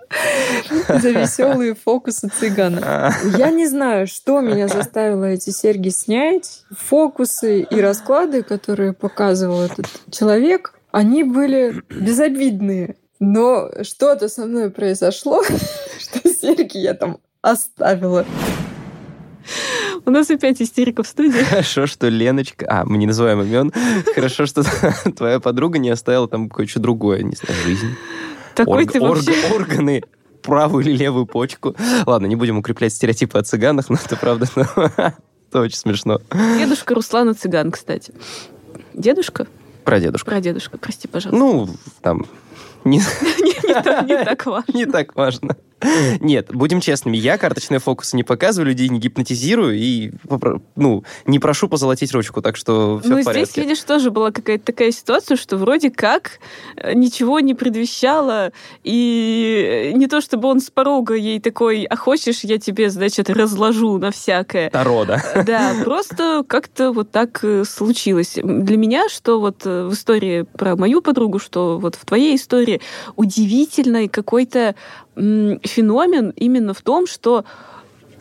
за 0.87 1.09
веселые 1.09 1.73
фокусы 1.73 2.29
цыгана. 2.29 3.13
Я 3.35 3.49
не 3.49 3.67
знаю, 3.67 4.05
что 4.05 4.41
меня 4.41 4.67
заставило 4.67 5.25
эти 5.25 5.49
серьги 5.49 5.89
снять. 5.89 6.63
Фокусы 6.69 7.61
и 7.61 7.81
расклады, 7.81 8.43
которые 8.43 8.93
показывал 8.93 9.61
этот 9.61 9.87
человек, 10.11 10.75
они 10.91 11.23
были 11.23 11.81
безобидные. 11.89 12.95
Но 13.19 13.71
что-то 13.81 14.29
со 14.29 14.45
мной 14.45 14.69
произошло, 14.69 15.43
что 15.99 16.29
серьги 16.29 16.77
я 16.77 16.93
там 16.93 17.17
оставила. 17.41 18.25
У 20.11 20.13
нас 20.13 20.29
опять 20.29 20.61
истерика 20.61 21.03
в 21.03 21.07
студии. 21.07 21.41
Хорошо, 21.49 21.87
что 21.87 22.09
Леночка... 22.09 22.65
А, 22.69 22.83
мы 22.83 22.97
не 22.97 23.07
называем 23.07 23.43
имен. 23.43 23.71
Хорошо, 24.13 24.45
что 24.45 24.61
твоя 25.15 25.39
подруга 25.39 25.79
не 25.79 25.89
оставила 25.89 26.27
там 26.27 26.49
кое-что 26.49 26.81
другое, 26.81 27.23
не 27.23 27.33
знаю, 27.33 27.57
жизнь. 27.63 27.95
Такой 28.53 28.85
ты 28.85 28.99
вообще... 28.99 29.31
Органы 29.55 30.03
правую 30.41 30.83
или 30.83 30.97
левую 30.97 31.27
почку. 31.27 31.77
Ладно, 32.05 32.25
не 32.25 32.35
будем 32.35 32.57
укреплять 32.57 32.91
стереотипы 32.91 33.39
о 33.39 33.43
цыганах, 33.43 33.89
но 33.89 33.95
это 34.03 34.17
правда, 34.17 34.47
это 35.47 35.61
очень 35.61 35.77
смешно. 35.77 36.19
Дедушка 36.57 36.93
Руслана 36.93 37.33
цыган, 37.33 37.71
кстати. 37.71 38.13
Дедушка? 38.93 39.47
Про 39.85 40.01
дедушку. 40.01 40.29
Про 40.29 40.41
дедушку, 40.41 40.77
прости, 40.77 41.07
пожалуйста. 41.07 41.39
Ну, 41.39 41.69
там... 42.01 42.25
Не, 42.83 43.01
так 44.25 44.45
важно. 44.45 44.73
Не 44.73 44.85
так 44.87 45.15
важно. 45.15 45.55
Нет, 46.19 46.53
будем 46.53 46.81
честными, 46.81 47.17
я 47.17 47.37
карточные 47.37 47.79
фокусы 47.79 48.15
не 48.15 48.23
показываю, 48.23 48.69
людей 48.69 48.89
не 48.89 48.99
гипнотизирую 48.99 49.77
и, 49.77 50.11
ну, 50.75 51.03
не 51.25 51.39
прошу 51.39 51.67
позолотить 51.67 52.11
ручку, 52.13 52.41
так 52.41 52.55
что 52.55 52.99
все 52.99 53.09
ну, 53.09 53.21
в 53.21 53.25
порядке. 53.25 53.45
здесь, 53.45 53.57
видишь, 53.57 53.83
тоже 53.83 54.11
была 54.11 54.31
какая-то 54.31 54.65
такая 54.65 54.91
ситуация, 54.91 55.37
что 55.37 55.57
вроде 55.57 55.89
как 55.89 56.39
э, 56.75 56.93
ничего 56.93 57.39
не 57.39 57.53
предвещало, 57.53 58.51
и 58.83 59.91
не 59.95 60.07
то 60.07 60.21
чтобы 60.21 60.47
он 60.47 60.59
с 60.59 60.69
порога 60.69 61.15
ей 61.15 61.39
такой, 61.39 61.83
а 61.85 61.95
хочешь, 61.95 62.43
я 62.43 62.57
тебе, 62.57 62.89
значит, 62.89 63.29
разложу 63.29 63.97
на 63.97 64.11
всякое. 64.11 64.69
Таро, 64.69 65.05
да? 65.05 65.21
Да, 65.45 65.73
просто 65.83 66.43
как-то 66.47 66.91
вот 66.91 67.11
так 67.11 67.39
э, 67.43 67.63
случилось. 67.65 68.37
Для 68.41 68.77
меня, 68.77 69.09
что 69.09 69.39
вот 69.39 69.65
э, 69.65 69.85
в 69.85 69.93
истории 69.93 70.43
про 70.43 70.75
мою 70.75 71.01
подругу, 71.01 71.39
что 71.39 71.79
вот 71.79 71.95
в 71.95 72.05
твоей 72.05 72.35
истории 72.35 72.81
удивительный 73.15 74.07
какой-то 74.07 74.75
феномен 75.15 76.29
именно 76.35 76.73
в 76.73 76.81
том, 76.81 77.07
что 77.07 77.45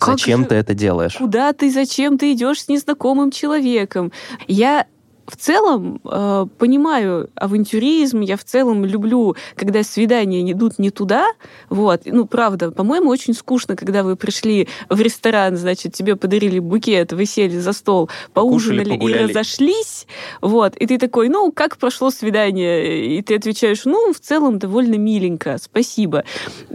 Зачем 0.00 0.42
же, 0.42 0.48
ты 0.48 0.55
это 0.55 0.74
делаешь? 0.74 1.14
Куда 1.16 1.53
ты, 1.53 1.70
зачем 1.70 2.16
ты 2.16 2.33
идешь 2.33 2.62
с 2.62 2.68
незнакомым 2.68 3.31
человеком? 3.31 4.12
Я 4.48 4.87
в 5.30 5.36
целом 5.36 6.00
э, 6.04 6.46
понимаю 6.58 7.30
авантюризм, 7.34 8.20
я 8.20 8.36
в 8.36 8.44
целом 8.44 8.84
люблю, 8.84 9.36
когда 9.54 9.82
свидания 9.82 10.50
идут 10.50 10.78
не 10.78 10.90
туда, 10.90 11.26
вот, 11.68 12.02
ну, 12.04 12.26
правда, 12.26 12.70
по-моему, 12.70 13.10
очень 13.10 13.34
скучно, 13.34 13.76
когда 13.76 14.02
вы 14.02 14.16
пришли 14.16 14.68
в 14.88 15.00
ресторан, 15.00 15.56
значит, 15.56 15.94
тебе 15.94 16.16
подарили 16.16 16.58
букет, 16.58 17.12
вы 17.12 17.26
сели 17.26 17.58
за 17.58 17.72
стол, 17.72 18.10
поужинали 18.34 18.90
Покушали, 18.90 19.22
и 19.22 19.24
разошлись, 19.24 20.06
вот, 20.40 20.76
и 20.76 20.86
ты 20.86 20.98
такой, 20.98 21.28
ну, 21.28 21.52
как 21.52 21.76
прошло 21.76 22.10
свидание? 22.10 23.18
И 23.18 23.22
ты 23.22 23.36
отвечаешь, 23.36 23.84
ну, 23.84 24.12
в 24.12 24.18
целом 24.20 24.58
довольно 24.58 24.96
миленько, 24.96 25.56
спасибо. 25.62 26.24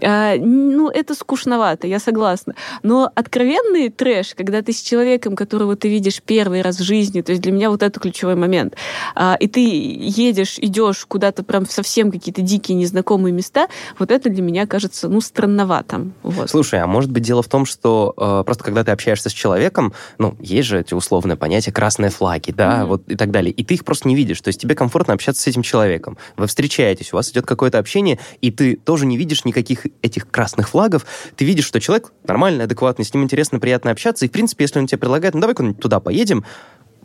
А, 0.01 0.35
ну, 0.37 0.89
это 0.89 1.13
скучновато, 1.15 1.87
я 1.87 1.99
согласна. 1.99 2.55
Но 2.83 3.11
откровенный 3.15 3.89
трэш, 3.89 4.35
когда 4.35 4.61
ты 4.61 4.71
с 4.71 4.81
человеком, 4.81 5.35
которого 5.35 5.75
ты 5.75 5.89
видишь 5.89 6.21
первый 6.21 6.61
раз 6.61 6.79
в 6.79 6.83
жизни, 6.83 7.21
то 7.21 7.31
есть 7.31 7.41
для 7.41 7.51
меня 7.51 7.69
вот 7.69 7.83
это 7.83 7.99
ключевой 7.99 8.35
момент, 8.35 8.44
момент. 8.45 8.75
А, 9.15 9.35
и 9.39 9.47
ты 9.47 9.59
едешь, 9.61 10.57
идешь 10.59 11.05
куда-то 11.05 11.43
прям 11.43 11.65
в 11.65 11.71
совсем 11.71 12.11
какие-то 12.11 12.41
дикие 12.41 12.77
незнакомые 12.77 13.33
места, 13.33 13.67
вот 13.99 14.11
это 14.11 14.29
для 14.29 14.41
меня 14.41 14.67
кажется, 14.67 15.09
ну, 15.09 15.21
странновато. 15.21 16.07
Вот. 16.23 16.49
Слушай, 16.49 16.79
а 16.79 16.87
может 16.87 17.11
быть 17.11 17.23
дело 17.23 17.41
в 17.41 17.47
том, 17.47 17.65
что 17.65 18.13
э, 18.17 18.43
просто 18.45 18.63
когда 18.63 18.83
ты 18.83 18.91
общаешься 18.91 19.29
с 19.29 19.33
человеком, 19.33 19.93
ну, 20.17 20.35
есть 20.39 20.67
же 20.67 20.79
эти 20.79 20.93
условные 20.93 21.37
понятия 21.37 21.71
красные 21.71 22.09
флаги, 22.09 22.51
да, 22.51 22.81
mm-hmm. 22.81 22.85
вот 22.85 23.03
и 23.07 23.15
так 23.15 23.31
далее, 23.31 23.51
и 23.51 23.63
ты 23.63 23.73
их 23.73 23.85
просто 23.85 24.07
не 24.07 24.15
видишь, 24.15 24.41
то 24.41 24.49
есть 24.49 24.59
тебе 24.59 24.75
комфортно 24.75 25.13
общаться 25.13 25.41
с 25.41 25.47
этим 25.47 25.61
человеком. 25.61 26.17
Вы 26.37 26.47
встречаетесь, 26.47 27.13
у 27.13 27.15
вас 27.15 27.31
идет 27.31 27.45
какое-то 27.45 27.79
общение, 27.79 28.19
и 28.41 28.51
ты 28.51 28.75
тоже 28.75 29.05
не 29.05 29.17
видишь 29.17 29.45
никаких 29.45 29.85
этих 30.01 30.29
красных 30.29 30.69
флагов, 30.69 31.05
ты 31.35 31.45
видишь, 31.45 31.65
что 31.65 31.79
человек 31.79 32.11
нормальный, 32.27 32.65
адекватный, 32.65 33.05
с 33.05 33.13
ним 33.13 33.23
интересно, 33.23 33.59
приятно 33.59 33.91
общаться, 33.91 34.25
и, 34.25 34.29
в 34.29 34.31
принципе, 34.31 34.63
если 34.63 34.79
он 34.79 34.87
тебе 34.87 34.99
предлагает, 34.99 35.33
ну, 35.33 35.41
давай 35.41 35.55
куда-нибудь 35.55 35.81
туда 35.81 35.99
поедем, 35.99 36.45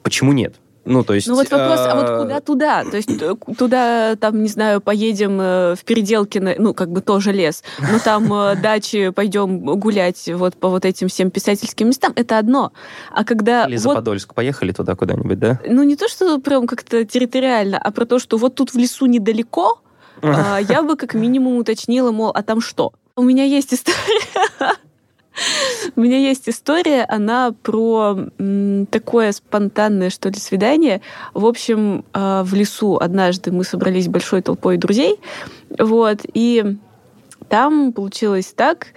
почему 0.02 0.32
нет? 0.32 0.56
Ну, 0.84 1.04
то 1.04 1.14
есть... 1.14 1.26
Ну, 1.28 1.34
вот 1.34 1.50
вопрос, 1.50 1.80
а 1.80 1.94
вот 1.94 2.22
куда 2.22 2.40
туда? 2.40 2.84
То 2.84 2.96
есть 2.96 3.10
э, 3.20 3.34
туда, 3.56 4.16
там, 4.16 4.42
не 4.42 4.48
знаю, 4.48 4.80
поедем 4.80 5.38
э, 5.40 5.74
в 5.76 5.84
Переделкино, 5.84 6.54
ну, 6.58 6.72
как 6.72 6.90
бы 6.90 7.00
тоже 7.02 7.32
лес, 7.32 7.62
но 7.78 7.98
там 7.98 8.32
э, 8.32 8.56
дачи 8.62 9.10
пойдем 9.10 9.60
гулять 9.60 10.30
вот 10.32 10.56
по 10.56 10.68
вот 10.68 10.84
этим 10.84 11.08
всем 11.08 11.30
писательским 11.30 11.88
местам, 11.88 12.12
это 12.16 12.38
одно. 12.38 12.72
А 13.12 13.24
когда... 13.24 13.66
Или 13.66 13.76
за 13.76 13.90
Подольск 13.90 14.34
поехали 14.34 14.72
туда 14.72 14.94
куда-нибудь, 14.94 15.38
да? 15.38 15.60
Ну, 15.66 15.82
не 15.82 15.96
то, 15.96 16.08
что 16.08 16.38
прям 16.38 16.66
как-то 16.66 17.04
территориально, 17.04 17.78
а 17.78 17.90
про 17.90 18.06
то, 18.06 18.18
что 18.18 18.38
вот 18.38 18.54
тут 18.54 18.72
в 18.72 18.76
лесу 18.76 19.06
недалеко, 19.06 19.80
а, 20.22 20.58
я 20.58 20.82
бы 20.82 20.96
как 20.96 21.14
минимум 21.14 21.56
уточнила, 21.58 22.10
мол, 22.10 22.30
а 22.34 22.42
там 22.42 22.60
что? 22.60 22.92
У 23.16 23.22
меня 23.22 23.44
есть 23.44 23.74
история 23.74 24.76
У 25.96 26.00
меня 26.00 26.18
есть 26.18 26.48
история, 26.48 27.04
она 27.04 27.52
про 27.62 28.18
такое 28.90 29.32
спонтанное, 29.32 30.10
что 30.10 30.28
ли, 30.28 30.38
свидание. 30.38 31.00
В 31.34 31.46
общем, 31.46 32.04
а, 32.12 32.44
в 32.44 32.54
лесу 32.54 32.96
однажды 32.96 33.52
мы 33.52 33.64
собрались 33.64 34.08
большой 34.08 34.42
толпой 34.42 34.76
друзей, 34.76 35.18
вот, 35.78 36.20
и 36.34 36.76
там 37.48 37.92
получилось 37.92 38.52
так, 38.54 38.88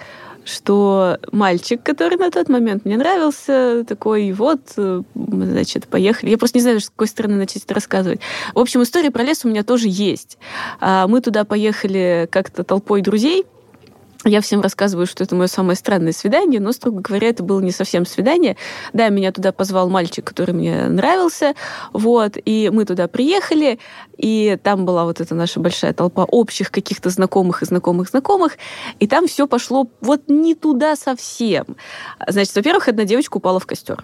что 0.46 1.20
мальчик, 1.32 1.82
который 1.82 2.18
на 2.18 2.30
тот 2.30 2.50
момент 2.50 2.86
мне 2.86 2.98
нравился, 2.98 3.86
такой, 3.88 4.32
вот, 4.34 4.60
э, 4.78 5.02
значит, 5.16 5.88
поехали. 5.88 6.32
Я 6.32 6.38
просто 6.38 6.58
не 6.58 6.64
знаю, 6.64 6.82
с 6.82 6.90
какой 6.90 7.08
стороны 7.08 7.36
начать 7.36 7.64
это 7.64 7.74
рассказывать. 7.74 8.20
В 8.54 8.60
общем, 8.60 8.84
история 8.84 9.10
про 9.10 9.24
лес 9.24 9.46
у 9.46 9.50
меня 9.50 9.64
тоже 9.64 9.88
есть. 9.88 10.38
А, 10.80 11.08
мы 11.08 11.22
туда 11.22 11.46
поехали 11.46 12.28
как-то 12.30 12.64
толпой 12.64 13.02
друзей, 13.02 13.46
я 14.26 14.42
всем 14.42 14.62
рассказываю, 14.62 15.06
что 15.06 15.24
это 15.24 15.36
мое 15.36 15.48
самое 15.48 15.76
странное 15.76 16.14
свидание, 16.14 16.60
но, 16.60 16.72
строго 16.72 17.02
говоря, 17.02 17.30
это 17.30 17.44
было 17.44 17.60
не 17.60 17.72
совсем 17.72 18.06
свидание. 18.06 18.58
Да, 18.94 19.10
меня 19.10 19.32
туда 19.32 19.52
позвал 19.52 19.90
мальчик, 19.90 20.26
который 20.26 20.54
мне 20.54 20.88
нравился, 20.88 21.54
вот, 21.92 22.38
и 22.44 22.70
мы 22.72 22.86
туда 22.86 23.08
приехали, 23.08 23.80
и 24.18 24.58
там 24.64 24.86
была 24.86 25.06
вот 25.06 25.20
эта 25.22 25.36
наша 25.36 25.60
большая 25.60 25.94
толпа 25.94 26.24
общих 26.24 26.72
каких-то 26.72 27.10
знакомых 27.10 27.62
и 27.64 27.66
знакомых-знакомых, 27.66 28.58
и 29.00 29.08
там 29.08 29.28
все 29.28 29.48
пошло 29.48 29.88
вот 30.02 30.30
не 30.30 30.56
туда 30.56 30.96
совсем. 30.96 31.66
Значит, 32.28 32.56
во-первых, 32.56 32.88
одна 32.88 33.06
девочка 33.06 33.38
упала 33.38 33.60
в 33.60 33.66
костер 33.66 34.04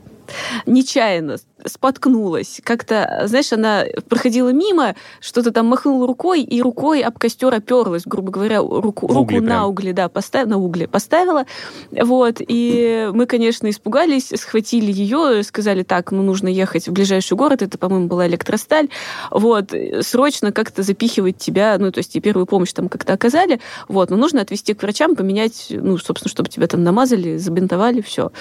нечаянно 0.65 1.37
споткнулась. 1.65 2.61
Как-то, 2.63 3.23
знаешь, 3.25 3.51
она 3.51 3.83
проходила 4.07 4.49
мимо, 4.49 4.95
что-то 5.19 5.51
там 5.51 5.67
махнула 5.67 6.07
рукой, 6.07 6.41
и 6.41 6.61
рукой 6.61 7.01
об 7.01 7.17
костер 7.17 7.53
оперлась, 7.53 8.03
грубо 8.05 8.31
говоря, 8.31 8.59
руку, 8.59 9.07
руку 9.07 9.41
на 9.41 9.67
угли, 9.67 9.91
да, 9.91 10.09
постав, 10.09 10.47
на 10.47 10.57
угле 10.57 10.87
поставила. 10.87 11.45
Вот, 11.91 12.37
и 12.39 13.09
мы, 13.13 13.25
конечно, 13.25 13.69
испугались, 13.69 14.31
схватили 14.35 14.91
ее, 14.91 15.43
сказали, 15.43 15.83
так, 15.83 16.11
ну, 16.11 16.23
нужно 16.23 16.47
ехать 16.47 16.87
в 16.87 16.91
ближайший 16.93 17.35
город, 17.35 17.61
это, 17.61 17.77
по-моему, 17.77 18.07
была 18.07 18.27
электросталь, 18.27 18.89
вот, 19.31 19.73
срочно 20.01 20.51
как-то 20.51 20.83
запихивать 20.83 21.37
тебя, 21.37 21.77
ну, 21.77 21.91
то 21.91 21.99
есть 21.99 22.15
и 22.15 22.21
первую 22.21 22.45
помощь 22.45 22.73
там 22.73 22.89
как-то 22.89 23.13
оказали, 23.13 23.59
вот, 23.87 24.09
но 24.09 24.17
нужно 24.17 24.41
отвезти 24.41 24.73
к 24.73 24.81
врачам, 24.81 25.15
поменять, 25.15 25.67
ну, 25.69 25.97
собственно, 25.97 26.29
чтобы 26.29 26.49
тебя 26.49 26.67
там 26.67 26.83
намазали, 26.83 27.37
забинтовали, 27.37 28.01
все. 28.01 28.31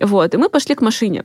Вот, 0.00 0.34
и 0.34 0.36
мы 0.36 0.48
пошли 0.48 0.74
к 0.74 0.82
машине. 0.82 1.24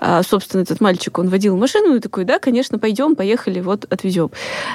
А, 0.00 0.22
собственно, 0.22 0.62
этот 0.62 0.80
мальчик, 0.80 1.18
он 1.18 1.28
водил 1.28 1.56
машину 1.56 1.94
и 1.96 2.00
такой, 2.00 2.24
да, 2.24 2.38
конечно, 2.38 2.78
пойдем, 2.78 3.16
поехали, 3.16 3.60
вот 3.60 3.86
отвезем. 3.90 4.30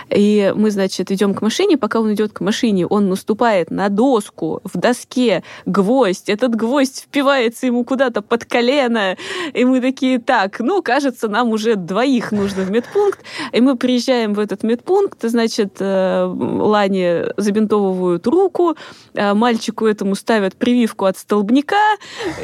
И 0.09 0.53
мы, 0.55 0.71
значит, 0.71 1.11
идем 1.11 1.33
к 1.33 1.41
машине, 1.41 1.77
пока 1.77 1.99
он 1.99 2.13
идет 2.13 2.33
к 2.33 2.41
машине, 2.41 2.85
он 2.87 3.09
наступает 3.09 3.71
на 3.71 3.89
доску 3.89 4.61
в 4.63 4.77
доске, 4.77 5.43
гвоздь, 5.65 6.29
этот 6.29 6.55
гвоздь 6.55 7.03
впивается 7.03 7.65
ему 7.65 7.83
куда-то 7.83 8.21
под 8.21 8.45
колено, 8.45 9.17
и 9.53 9.65
мы 9.65 9.81
такие, 9.81 10.19
так, 10.19 10.59
ну, 10.59 10.81
кажется, 10.81 11.27
нам 11.27 11.49
уже 11.49 11.75
двоих 11.75 12.31
нужно 12.31 12.63
в 12.63 12.71
медпункт, 12.71 13.19
и 13.51 13.61
мы 13.61 13.77
приезжаем 13.77 14.33
в 14.33 14.39
этот 14.39 14.63
медпункт, 14.63 15.19
значит, 15.21 15.75
э, 15.79 16.25
Лане 16.25 17.33
забинтовывают 17.37 18.25
руку, 18.27 18.75
а 19.15 19.33
мальчику 19.33 19.85
этому 19.85 20.15
ставят 20.15 20.55
прививку 20.55 21.05
от 21.05 21.17
столбняка, 21.17 21.97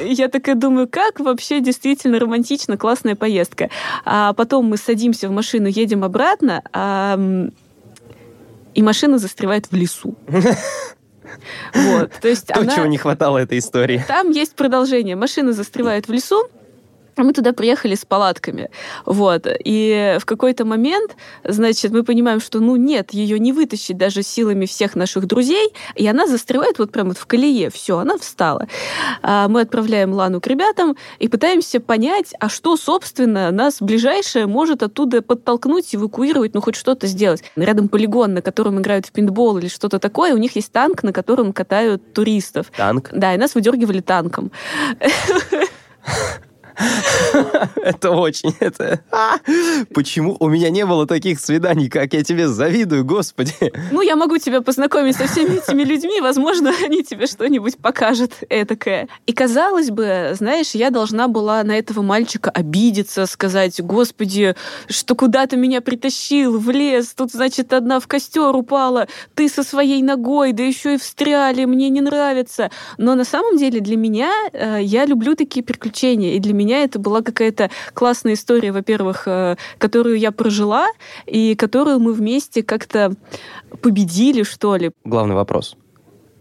я 0.04 0.28
такая 0.28 0.56
думаю, 0.56 0.88
как 0.88 1.20
вообще 1.20 1.60
действительно 1.60 2.20
романтично, 2.34 2.78
классная 2.78 3.16
поездка. 3.16 3.70
А 4.06 4.34
потом 4.34 4.66
мы 4.66 4.78
садимся 4.78 5.30
в 5.30 5.32
машину, 5.32 5.68
едем 5.68 6.04
обратно, 6.04 6.64
а, 6.74 7.20
и 8.74 8.82
машина 8.82 9.20
застревает 9.20 9.68
в 9.72 9.76
лесу. 9.76 10.16
Вот, 11.74 12.12
то 12.22 12.28
есть 12.28 12.48
То, 12.48 12.60
она... 12.60 12.76
чего 12.76 12.86
не 12.86 12.98
хватало 12.98 13.40
этой 13.40 13.58
истории. 13.58 14.04
Там 14.08 14.30
есть 14.30 14.56
продолжение. 14.56 15.16
Машина 15.16 15.52
застревает 15.52 16.08
в 16.08 16.12
лесу, 16.12 16.48
мы 17.18 17.34
туда 17.34 17.54
приехали 17.54 17.96
с 17.96 18.06
палатками, 18.06 18.70
вот, 19.06 19.48
и 19.64 20.18
в 20.20 20.26
какой-то 20.26 20.66
момент, 20.66 21.16
значит, 21.44 21.92
мы 21.92 22.04
понимаем, 22.04 22.40
что, 22.40 22.60
ну, 22.60 22.76
нет, 22.76 23.14
ее 23.14 23.40
не 23.40 23.54
вытащить 23.54 23.98
даже 23.98 24.24
силами 24.24 24.66
всех 24.66 24.96
наших 24.96 25.28
друзей, 25.28 25.74
и 25.96 26.08
она 26.08 26.28
застревает 26.28 26.80
вот 26.80 26.92
прямо 26.92 27.10
вот 27.10 27.18
в 27.18 27.26
колее, 27.26 27.70
все, 27.70 27.98
она 27.98 28.18
встала. 28.18 28.68
А 29.22 29.48
мы 29.48 29.62
отправляем 29.62 30.14
Лану 30.14 30.42
к 30.42 30.48
ребятам 30.48 30.96
и 31.20 31.28
пытаемся 31.28 31.80
понять, 31.80 32.34
а 32.40 32.50
что, 32.50 32.78
собственно, 32.78 33.52
нас 33.52 33.82
ближайшее 33.82 34.48
может 34.48 34.84
оттуда 34.84 35.22
подтолкнуть, 35.22 35.96
эвакуировать, 35.96 36.54
ну, 36.54 36.62
хоть 36.62 36.76
что-то 36.76 37.08
сделать. 37.08 37.44
Рядом 37.56 37.88
полигон, 37.88 38.34
на 38.34 38.42
котором 38.42 38.80
играют 38.80 39.06
в 39.06 39.12
пинтбол 39.12 39.58
или 39.58 39.68
что-то 39.68 40.00
такое, 40.00 40.34
у 40.34 40.38
них 40.38 40.56
есть 40.56 40.72
танк, 40.72 41.04
на 41.04 41.14
котором 41.14 41.54
катают 41.54 42.14
туристов. 42.14 42.72
Танк? 42.76 43.10
Да, 43.12 43.34
и 43.34 43.38
нас 43.38 43.56
выдергивали 43.56 44.02
танком. 44.02 44.52
Это 47.76 48.12
очень... 48.12 48.56
Это... 48.60 49.02
А, 49.12 49.38
почему 49.94 50.36
у 50.40 50.50
меня 50.50 50.70
не 50.70 50.86
было 50.86 51.06
таких 51.06 51.40
свиданий, 51.40 51.90
как 51.90 52.14
я 52.14 52.24
тебе 52.24 52.48
завидую, 52.48 53.06
господи? 53.06 53.54
Ну, 53.92 54.02
я 54.02 54.16
могу 54.16 54.38
тебя 54.38 54.62
познакомить 54.62 55.16
со 55.16 55.28
всеми 55.28 55.58
этими 55.58 55.84
людьми, 55.84 56.22
возможно, 56.22 56.72
они 56.84 57.04
тебе 57.04 57.28
что-нибудь 57.28 57.78
покажут 57.78 58.34
этакое. 58.50 59.08
И 59.26 59.34
казалось 59.34 59.90
бы, 59.90 60.32
знаешь, 60.34 60.72
я 60.72 60.90
должна 60.90 61.28
была 61.28 61.64
на 61.64 61.78
этого 61.78 62.02
мальчика 62.02 62.50
обидеться, 62.50 63.26
сказать, 63.26 63.82
господи, 63.82 64.56
что 64.88 65.16
куда 65.16 65.46
ты 65.48 65.58
меня 65.58 65.82
притащил 65.82 66.58
в 66.58 66.70
лес, 66.70 67.14
тут, 67.16 67.32
значит, 67.32 67.74
одна 67.74 68.00
в 68.00 68.08
костер 68.08 68.56
упала, 68.56 69.08
ты 69.36 69.50
со 69.50 69.64
своей 69.64 70.02
ногой, 70.02 70.54
да 70.54 70.64
еще 70.64 70.96
и 70.96 70.98
встряли, 70.98 71.66
мне 71.66 71.90
не 71.90 72.02
нравится. 72.02 72.72
Но 72.98 73.16
на 73.16 73.24
самом 73.24 73.58
деле 73.58 73.80
для 73.80 73.98
меня, 73.98 74.32
э, 74.52 74.80
я 74.82 75.06
люблю 75.06 75.36
такие 75.36 75.64
приключения, 75.64 76.36
и 76.36 76.40
для 76.40 76.54
меня 76.54 76.63
меня 76.64 76.84
это 76.84 77.00
была 77.00 77.22
какая-то 77.22 77.70
классная 77.94 78.34
история, 78.34 78.72
во-первых, 78.72 79.24
э, 79.28 79.56
которую 79.78 80.18
я 80.18 80.32
прожила, 80.32 80.88
и 81.26 81.56
которую 81.56 82.00
мы 82.00 82.14
вместе 82.14 82.64
как-то 82.64 83.14
победили, 83.82 84.44
что 84.44 84.76
ли. 84.76 84.92
Главный 85.04 85.36
вопрос 85.36 85.76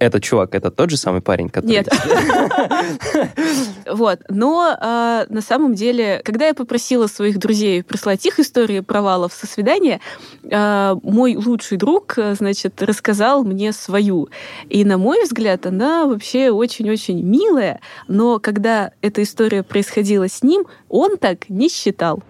этот 0.02 0.22
чувак, 0.22 0.54
это 0.54 0.70
тот 0.70 0.90
же 0.90 0.96
самый 0.96 1.20
парень, 1.20 1.48
который... 1.48 1.70
Нет. 1.70 1.88
Вот. 3.86 4.20
Но 4.28 4.76
а, 4.80 5.26
на 5.28 5.42
самом 5.42 5.74
деле, 5.74 6.22
когда 6.24 6.46
я 6.46 6.54
попросила 6.54 7.08
своих 7.08 7.38
друзей 7.38 7.82
прислать 7.82 8.24
их 8.24 8.38
истории 8.40 8.80
провалов 8.80 9.32
со 9.32 9.46
свидания, 9.46 10.00
а, 10.50 10.96
мой 11.02 11.36
лучший 11.36 11.78
друг, 11.78 12.16
значит, 12.16 12.82
рассказал 12.82 13.44
мне 13.44 13.72
свою. 13.72 14.28
И, 14.68 14.84
на 14.84 14.98
мой 14.98 15.22
взгляд, 15.24 15.66
она 15.66 16.06
вообще 16.06 16.50
очень-очень 16.50 17.22
милая, 17.22 17.80
но 18.08 18.38
когда 18.38 18.92
эта 19.02 19.22
история 19.22 19.62
происходила 19.62 20.28
с 20.28 20.42
ним, 20.42 20.66
он 20.88 21.16
так 21.18 21.48
не 21.48 21.68
считал. 21.68 22.22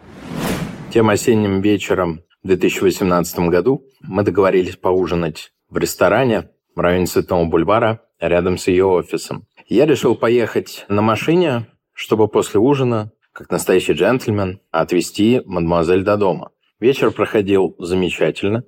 Тем 0.92 1.08
осенним 1.08 1.60
вечером 1.60 2.22
в 2.42 2.48
2018 2.48 3.38
году 3.50 3.84
мы 4.00 4.24
договорились 4.24 4.76
поужинать 4.76 5.52
в 5.70 5.78
ресторане 5.78 6.48
в 6.74 6.80
районе 6.80 7.06
Цветного 7.06 7.44
бульвара, 7.44 8.00
рядом 8.20 8.58
с 8.58 8.68
ее 8.68 8.86
офисом. 8.86 9.46
Я 9.68 9.86
решил 9.86 10.14
поехать 10.14 10.84
на 10.88 11.02
машине, 11.02 11.66
чтобы 11.92 12.28
после 12.28 12.60
ужина, 12.60 13.12
как 13.32 13.50
настоящий 13.50 13.92
джентльмен, 13.92 14.60
отвезти 14.70 15.42
мадемуазель 15.44 16.02
до 16.02 16.16
дома. 16.16 16.50
Вечер 16.80 17.12
проходил 17.12 17.76
замечательно. 17.78 18.64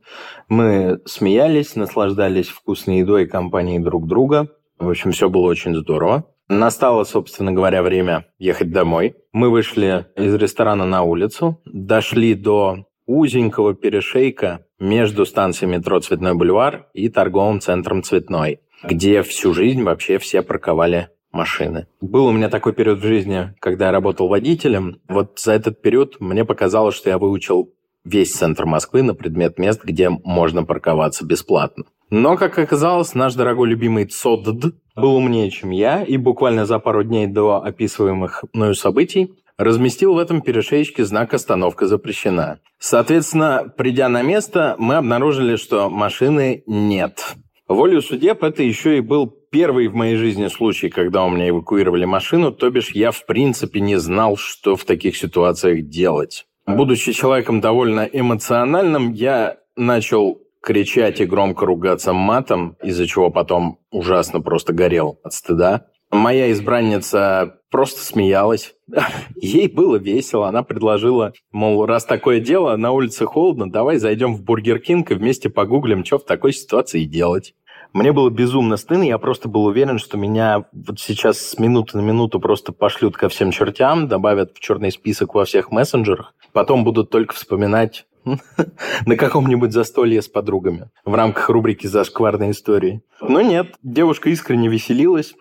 Мы 0.48 1.00
смеялись, 1.04 1.74
наслаждались 1.74 2.48
вкусной 2.48 2.98
едой 2.98 3.24
и 3.24 3.26
компанией 3.26 3.80
друг 3.80 4.06
друга. 4.06 4.48
В 4.78 4.88
общем, 4.88 5.10
все 5.10 5.28
было 5.28 5.46
очень 5.46 5.74
здорово. 5.74 6.24
Настало, 6.48 7.04
собственно 7.04 7.52
говоря, 7.52 7.82
время 7.82 8.26
ехать 8.38 8.70
домой. 8.70 9.16
Мы 9.32 9.50
вышли 9.50 10.06
из 10.16 10.34
ресторана 10.34 10.84
на 10.84 11.02
улицу, 11.02 11.60
дошли 11.64 12.34
до 12.34 12.86
узенького 13.06 13.74
перешейка 13.74 14.64
между 14.84 15.24
станцией 15.24 15.72
метро 15.72 15.98
«Цветной 16.00 16.34
бульвар» 16.34 16.86
и 16.92 17.08
торговым 17.08 17.60
центром 17.60 18.02
«Цветной», 18.02 18.60
где 18.82 19.22
всю 19.22 19.54
жизнь 19.54 19.82
вообще 19.82 20.18
все 20.18 20.42
парковали 20.42 21.08
машины. 21.32 21.88
Был 22.00 22.26
у 22.26 22.32
меня 22.32 22.48
такой 22.48 22.74
период 22.74 23.00
в 23.00 23.06
жизни, 23.06 23.54
когда 23.60 23.86
я 23.86 23.92
работал 23.92 24.28
водителем. 24.28 25.00
Вот 25.08 25.38
за 25.40 25.52
этот 25.52 25.82
период 25.82 26.20
мне 26.20 26.44
показалось, 26.44 26.94
что 26.94 27.10
я 27.10 27.18
выучил 27.18 27.72
весь 28.04 28.32
центр 28.32 28.66
Москвы 28.66 29.02
на 29.02 29.14
предмет 29.14 29.58
мест, 29.58 29.82
где 29.82 30.10
можно 30.10 30.64
парковаться 30.64 31.24
бесплатно. 31.24 31.84
Но, 32.10 32.36
как 32.36 32.58
оказалось, 32.58 33.14
наш 33.14 33.34
дорогой 33.34 33.68
любимый 33.68 34.04
ЦОДД 34.04 34.74
был 34.94 35.16
умнее, 35.16 35.50
чем 35.50 35.70
я, 35.70 36.04
и 36.04 36.18
буквально 36.18 36.66
за 36.66 36.78
пару 36.78 37.02
дней 37.02 37.26
до 37.26 37.64
описываемых 37.64 38.44
мною 38.52 38.74
событий 38.74 39.32
разместил 39.58 40.14
в 40.14 40.18
этом 40.18 40.40
перешеечке 40.40 41.04
знак 41.04 41.34
«Остановка 41.34 41.86
запрещена». 41.86 42.60
Соответственно, 42.78 43.72
придя 43.76 44.08
на 44.08 44.22
место, 44.22 44.76
мы 44.78 44.96
обнаружили, 44.96 45.56
что 45.56 45.88
машины 45.88 46.62
нет. 46.66 47.34
Волю 47.66 48.02
судеб 48.02 48.42
это 48.44 48.62
еще 48.62 48.98
и 48.98 49.00
был 49.00 49.26
первый 49.50 49.88
в 49.88 49.94
моей 49.94 50.16
жизни 50.16 50.48
случай, 50.48 50.90
когда 50.90 51.24
у 51.24 51.30
меня 51.30 51.48
эвакуировали 51.48 52.04
машину, 52.04 52.52
то 52.52 52.68
бишь 52.70 52.90
я 52.90 53.10
в 53.10 53.24
принципе 53.24 53.80
не 53.80 53.96
знал, 53.96 54.36
что 54.36 54.76
в 54.76 54.84
таких 54.84 55.16
ситуациях 55.16 55.88
делать. 55.88 56.46
Будучи 56.66 57.12
человеком 57.12 57.60
довольно 57.60 58.00
эмоциональным, 58.00 59.12
я 59.12 59.58
начал 59.76 60.40
кричать 60.62 61.20
и 61.20 61.26
громко 61.26 61.66
ругаться 61.66 62.12
матом, 62.12 62.76
из-за 62.82 63.06
чего 63.06 63.30
потом 63.30 63.78
ужасно 63.90 64.40
просто 64.40 64.72
горел 64.72 65.20
от 65.22 65.34
стыда. 65.34 65.86
Моя 66.14 66.52
избранница 66.52 67.58
просто 67.72 68.00
смеялась. 68.04 68.74
Ей 69.34 69.66
было 69.66 69.96
весело. 69.96 70.46
Она 70.46 70.62
предложила, 70.62 71.32
мол, 71.50 71.86
раз 71.86 72.04
такое 72.04 72.38
дело, 72.38 72.76
на 72.76 72.92
улице 72.92 73.26
холодно, 73.26 73.68
давай 73.68 73.98
зайдем 73.98 74.36
в 74.36 74.44
Бургер 74.44 74.78
Кинг 74.78 75.10
и 75.10 75.14
вместе 75.14 75.50
погуглим, 75.50 76.04
что 76.04 76.18
в 76.18 76.24
такой 76.24 76.52
ситуации 76.52 77.02
делать. 77.02 77.54
Мне 77.92 78.12
было 78.12 78.30
безумно 78.30 78.76
стыдно, 78.76 79.02
я 79.02 79.18
просто 79.18 79.48
был 79.48 79.64
уверен, 79.64 79.98
что 79.98 80.16
меня 80.16 80.66
вот 80.72 81.00
сейчас 81.00 81.38
с 81.38 81.58
минуты 81.58 81.96
на 81.96 82.02
минуту 82.02 82.38
просто 82.38 82.72
пошлют 82.72 83.16
ко 83.16 83.28
всем 83.28 83.50
чертям, 83.50 84.06
добавят 84.06 84.52
в 84.54 84.60
черный 84.60 84.92
список 84.92 85.34
во 85.34 85.44
всех 85.44 85.72
мессенджерах, 85.72 86.34
потом 86.52 86.84
будут 86.84 87.10
только 87.10 87.34
вспоминать 87.34 88.06
на 89.06 89.16
каком-нибудь 89.16 89.72
застолье 89.72 90.22
с 90.22 90.28
подругами 90.28 90.90
в 91.04 91.14
рамках 91.14 91.48
рубрики 91.50 91.88
«Зашкварные 91.88 92.52
истории». 92.52 93.02
Но 93.20 93.40
нет, 93.40 93.74
девушка 93.82 94.30
искренне 94.30 94.68
веселилась, 94.68 95.34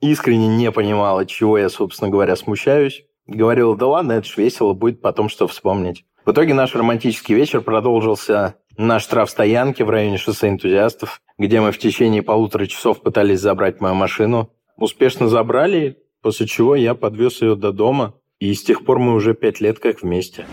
искренне 0.00 0.48
не 0.48 0.70
понимала, 0.70 1.26
чего 1.26 1.58
я, 1.58 1.68
собственно 1.68 2.10
говоря, 2.10 2.36
смущаюсь. 2.36 3.04
Говорила, 3.26 3.76
да 3.76 3.86
ладно, 3.86 4.12
это 4.12 4.26
ж 4.26 4.36
весело, 4.36 4.72
будет 4.72 5.00
потом 5.00 5.28
что 5.28 5.46
вспомнить. 5.46 6.04
В 6.24 6.32
итоге 6.32 6.54
наш 6.54 6.74
романтический 6.74 7.34
вечер 7.34 7.60
продолжился 7.60 8.56
на 8.76 8.98
штрафстоянке 8.98 9.84
в 9.84 9.90
районе 9.90 10.18
шоссе 10.18 10.48
энтузиастов, 10.48 11.20
где 11.38 11.60
мы 11.60 11.72
в 11.72 11.78
течение 11.78 12.22
полутора 12.22 12.66
часов 12.66 13.02
пытались 13.02 13.40
забрать 13.40 13.80
мою 13.80 13.94
машину. 13.94 14.50
Успешно 14.76 15.28
забрали, 15.28 15.98
после 16.22 16.46
чего 16.46 16.74
я 16.74 16.94
подвез 16.94 17.42
ее 17.42 17.54
до 17.54 17.72
дома, 17.72 18.14
и 18.38 18.52
с 18.54 18.62
тех 18.62 18.84
пор 18.84 18.98
мы 18.98 19.14
уже 19.14 19.34
пять 19.34 19.60
лет 19.60 19.78
как 19.78 20.02
вместе 20.02 20.46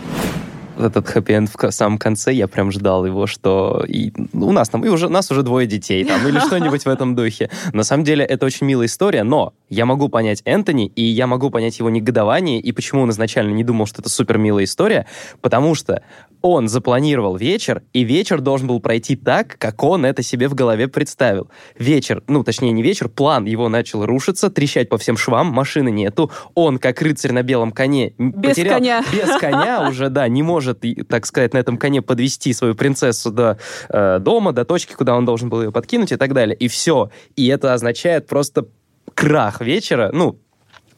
этот 0.78 1.06
хэппи-энд 1.06 1.50
в 1.54 1.70
самом 1.70 1.98
конце, 1.98 2.32
я 2.32 2.48
прям 2.48 2.70
ждал 2.70 3.04
его, 3.04 3.26
что 3.26 3.84
и 3.86 4.12
у 4.32 4.52
нас 4.52 4.68
там, 4.68 4.84
и 4.84 4.88
уже, 4.88 5.08
нас 5.08 5.30
уже 5.30 5.42
двое 5.42 5.66
детей 5.66 6.04
там, 6.04 6.26
или 6.26 6.38
что-нибудь 6.38 6.84
в 6.84 6.88
этом 6.88 7.14
духе. 7.14 7.50
На 7.72 7.82
самом 7.82 8.04
деле, 8.04 8.24
это 8.24 8.46
очень 8.46 8.66
милая 8.66 8.86
история, 8.86 9.22
но 9.22 9.52
я 9.68 9.86
могу 9.86 10.08
понять 10.08 10.42
Энтони, 10.44 10.86
и 10.86 11.02
я 11.02 11.26
могу 11.26 11.50
понять 11.50 11.78
его 11.78 11.90
негодование, 11.90 12.60
и 12.60 12.72
почему 12.72 13.02
он 13.02 13.10
изначально 13.10 13.52
не 13.52 13.64
думал, 13.64 13.86
что 13.86 14.00
это 14.00 14.08
супер 14.08 14.38
милая 14.38 14.64
история, 14.64 15.06
потому 15.40 15.74
что 15.74 16.02
он 16.42 16.68
запланировал 16.68 17.36
вечер, 17.36 17.82
и 17.92 18.04
вечер 18.04 18.40
должен 18.40 18.66
был 18.66 18.80
пройти 18.80 19.16
так, 19.16 19.56
как 19.58 19.82
он 19.82 20.04
это 20.04 20.22
себе 20.22 20.48
в 20.48 20.54
голове 20.54 20.88
представил. 20.88 21.50
Вечер, 21.78 22.22
ну, 22.28 22.44
точнее, 22.44 22.72
не 22.72 22.82
вечер, 22.82 23.08
план 23.08 23.44
его 23.44 23.68
начал 23.68 24.06
рушиться, 24.06 24.50
трещать 24.50 24.88
по 24.88 24.98
всем 24.98 25.16
швам, 25.16 25.48
машины 25.48 25.90
нету, 25.90 26.30
он, 26.54 26.78
как 26.78 27.02
рыцарь 27.02 27.32
на 27.32 27.42
белом 27.42 27.72
коне, 27.72 28.14
без 28.18 28.50
потерял, 28.50 28.74
коня. 28.74 29.04
без 29.12 29.36
коня 29.38 29.88
уже, 29.88 30.08
да, 30.08 30.28
не 30.28 30.42
может, 30.42 30.84
так 31.08 31.26
сказать, 31.26 31.54
на 31.54 31.58
этом 31.58 31.76
коне 31.76 32.02
подвести 32.02 32.52
свою 32.52 32.74
принцессу 32.74 33.30
до 33.30 33.58
э, 33.88 34.18
дома, 34.18 34.52
до 34.52 34.64
точки, 34.64 34.94
куда 34.94 35.16
он 35.16 35.24
должен 35.24 35.48
был 35.48 35.62
ее 35.62 35.72
подкинуть 35.72 36.12
и 36.12 36.16
так 36.16 36.34
далее. 36.34 36.56
И 36.56 36.68
все. 36.68 37.10
И 37.36 37.46
это 37.48 37.74
означает 37.74 38.26
просто 38.26 38.66
крах 39.14 39.60
вечера, 39.60 40.10
ну, 40.12 40.38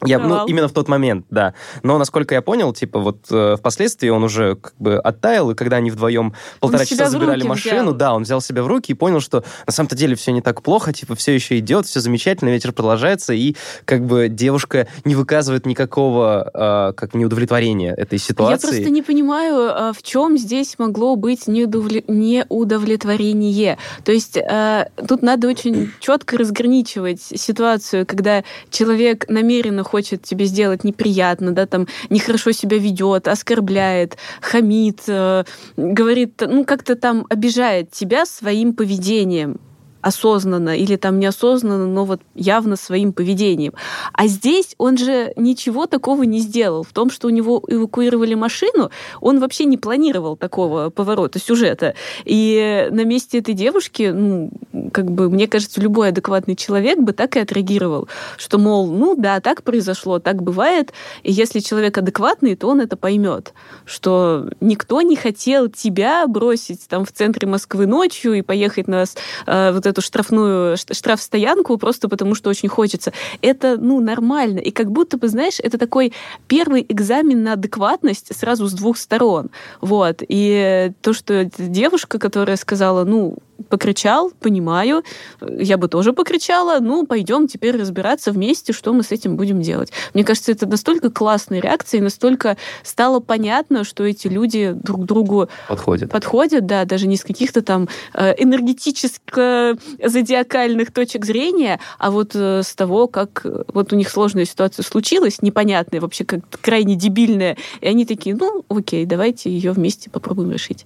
я, 0.05 0.19
ну, 0.19 0.45
именно 0.47 0.67
в 0.67 0.73
тот 0.73 0.87
момент, 0.87 1.25
да. 1.29 1.53
Но, 1.83 1.97
насколько 1.97 2.33
я 2.35 2.41
понял, 2.41 2.73
типа, 2.73 2.99
вот 2.99 3.25
э, 3.29 3.55
впоследствии 3.57 4.09
он 4.09 4.23
уже 4.23 4.55
как 4.55 4.73
бы 4.79 4.97
оттаял, 4.97 5.51
и 5.51 5.55
когда 5.55 5.77
они 5.77 5.91
вдвоем 5.91 6.33
полтора 6.59 6.85
часа 6.85 7.09
забирали 7.09 7.43
машину, 7.43 7.83
взял. 7.83 7.93
да, 7.93 8.13
он 8.13 8.23
взял 8.23 8.41
себя 8.41 8.63
в 8.63 8.67
руки 8.67 8.91
и 8.91 8.95
понял, 8.95 9.19
что 9.19 9.43
на 9.65 9.71
самом-то 9.71 9.95
деле 9.95 10.15
все 10.15 10.31
не 10.31 10.41
так 10.41 10.61
плохо, 10.63 10.93
типа, 10.93 11.15
все 11.15 11.33
еще 11.33 11.59
идет, 11.59 11.85
все 11.85 11.99
замечательно, 11.99 12.49
вечер 12.49 12.71
продолжается, 12.71 13.33
и 13.33 13.55
как 13.85 14.05
бы 14.05 14.27
девушка 14.27 14.87
не 15.05 15.15
выказывает 15.15 15.65
никакого 15.65 16.49
э, 16.53 16.93
как 16.93 17.13
неудовлетворения 17.13 17.93
этой 17.93 18.17
ситуации. 18.17 18.67
Я 18.67 18.71
просто 18.71 18.89
не 18.89 19.01
понимаю, 19.01 19.69
а, 19.71 19.93
в 19.93 20.01
чем 20.01 20.37
здесь 20.37 20.79
могло 20.79 21.15
быть 21.15 21.47
неудовле... 21.47 22.03
неудовлетворение. 22.07 23.77
То 24.03 24.11
есть 24.11 24.37
э, 24.37 24.89
тут 25.07 25.21
надо 25.21 25.47
очень 25.47 25.91
четко 25.99 26.37
разграничивать 26.37 27.21
ситуацию, 27.21 28.05
когда 28.05 28.43
человек 28.69 29.29
намеренно 29.29 29.83
хочет 29.91 30.23
тебе 30.23 30.45
сделать 30.45 30.83
неприятно, 30.85 31.51
да, 31.51 31.65
там 31.65 31.87
нехорошо 32.09 32.51
себя 32.53 32.77
ведет, 32.77 33.27
оскорбляет, 33.27 34.17
хамит, 34.41 35.01
э, 35.07 35.43
говорит, 35.75 36.41
ну, 36.47 36.63
как-то 36.63 36.95
там 36.95 37.25
обижает 37.29 37.91
тебя 37.91 38.25
своим 38.25 38.73
поведением 38.73 39.59
осознанно 40.01 40.77
или 40.77 40.95
там 40.95 41.19
неосознанно, 41.19 41.87
но 41.87 42.05
вот 42.05 42.21
явно 42.35 42.75
своим 42.75 43.13
поведением. 43.13 43.73
А 44.13 44.27
здесь 44.27 44.75
он 44.77 44.97
же 44.97 45.33
ничего 45.35 45.85
такого 45.85 46.23
не 46.23 46.39
сделал. 46.39 46.83
В 46.83 46.93
том, 46.93 47.09
что 47.09 47.27
у 47.27 47.29
него 47.29 47.63
эвакуировали 47.67 48.33
машину, 48.33 48.91
он 49.19 49.39
вообще 49.39 49.65
не 49.65 49.77
планировал 49.77 50.35
такого 50.35 50.89
поворота 50.89 51.39
сюжета. 51.39 51.95
И 52.25 52.87
на 52.91 53.05
месте 53.05 53.39
этой 53.39 53.53
девушки, 53.53 54.11
ну, 54.13 54.51
как 54.91 55.11
бы, 55.11 55.29
мне 55.29 55.47
кажется, 55.47 55.81
любой 55.81 56.09
адекватный 56.09 56.55
человек 56.55 56.99
бы 56.99 57.13
так 57.13 57.35
и 57.35 57.39
отреагировал, 57.39 58.07
что, 58.37 58.57
мол, 58.57 58.91
ну 58.91 59.15
да, 59.15 59.39
так 59.39 59.63
произошло, 59.63 60.19
так 60.19 60.41
бывает, 60.41 60.93
и 61.23 61.31
если 61.31 61.59
человек 61.59 61.97
адекватный, 61.97 62.55
то 62.55 62.67
он 62.67 62.81
это 62.81 62.97
поймет, 62.97 63.53
что 63.85 64.49
никто 64.59 65.01
не 65.01 65.15
хотел 65.15 65.69
тебя 65.69 66.25
бросить 66.27 66.87
там 66.87 67.05
в 67.05 67.11
центре 67.11 67.47
Москвы 67.47 67.85
ночью 67.85 68.33
и 68.33 68.41
поехать 68.41 68.87
на 68.87 69.05
э, 69.45 69.71
вот 69.71 69.85
эту 69.91 70.01
штрафную 70.01 70.77
штрафстоянку 70.77 71.77
просто 71.77 72.09
потому, 72.09 72.35
что 72.35 72.49
очень 72.49 72.69
хочется. 72.69 73.13
Это, 73.41 73.77
ну, 73.77 73.99
нормально. 73.99 74.59
И 74.59 74.71
как 74.71 74.91
будто 74.91 75.17
бы, 75.17 75.27
знаешь, 75.27 75.59
это 75.59 75.77
такой 75.77 76.13
первый 76.47 76.85
экзамен 76.87 77.43
на 77.43 77.53
адекватность 77.53 78.35
сразу 78.35 78.67
с 78.67 78.73
двух 78.73 78.97
сторон. 78.97 79.49
Вот. 79.81 80.23
И 80.27 80.91
то, 81.01 81.13
что 81.13 81.45
девушка, 81.57 82.19
которая 82.19 82.57
сказала, 82.57 83.03
ну, 83.03 83.37
покричал, 83.69 84.31
понимаю, 84.39 85.03
я 85.41 85.77
бы 85.77 85.87
тоже 85.87 86.13
покричала, 86.13 86.79
ну, 86.79 87.05
пойдем 87.05 87.47
теперь 87.47 87.77
разбираться 87.77 88.31
вместе, 88.31 88.73
что 88.73 88.93
мы 88.93 89.03
с 89.03 89.11
этим 89.11 89.35
будем 89.35 89.61
делать. 89.61 89.91
Мне 90.13 90.23
кажется, 90.23 90.51
это 90.51 90.67
настолько 90.67 91.09
классная 91.09 91.59
реакция, 91.59 91.99
и 91.99 92.01
настолько 92.01 92.57
стало 92.83 93.19
понятно, 93.19 93.83
что 93.83 94.05
эти 94.05 94.27
люди 94.27 94.73
друг 94.73 95.05
другу 95.05 95.49
подходят, 95.67 96.11
подходят 96.11 96.65
да, 96.65 96.85
даже 96.85 97.07
не 97.07 97.17
с 97.17 97.23
каких-то 97.23 97.61
там 97.61 97.89
э, 98.13 98.33
энергетическо-зодиакальных 98.37 100.91
точек 100.91 101.25
зрения, 101.25 101.79
а 101.97 102.11
вот 102.11 102.35
э, 102.35 102.61
с 102.63 102.75
того, 102.75 103.07
как 103.07 103.41
э, 103.45 103.63
вот 103.73 103.93
у 103.93 103.95
них 103.95 104.09
сложная 104.09 104.45
ситуация 104.45 104.83
случилась, 104.83 105.41
непонятная, 105.41 106.01
вообще 106.01 106.25
как 106.25 106.41
крайне 106.61 106.95
дебильная, 106.95 107.57
и 107.81 107.87
они 107.87 108.05
такие, 108.05 108.35
ну, 108.35 108.65
окей, 108.69 109.05
давайте 109.05 109.49
ее 109.49 109.71
вместе 109.71 110.09
попробуем 110.09 110.51
решить. 110.51 110.85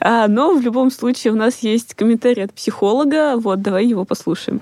А, 0.00 0.28
но 0.28 0.54
в 0.54 0.60
любом 0.60 0.90
случае 0.90 1.32
у 1.32 1.36
нас 1.36 1.58
есть 1.60 1.94
комментарий 1.94 2.44
от 2.44 2.52
психолога. 2.52 3.36
Вот, 3.36 3.62
давай 3.62 3.86
его 3.86 4.04
послушаем. 4.04 4.60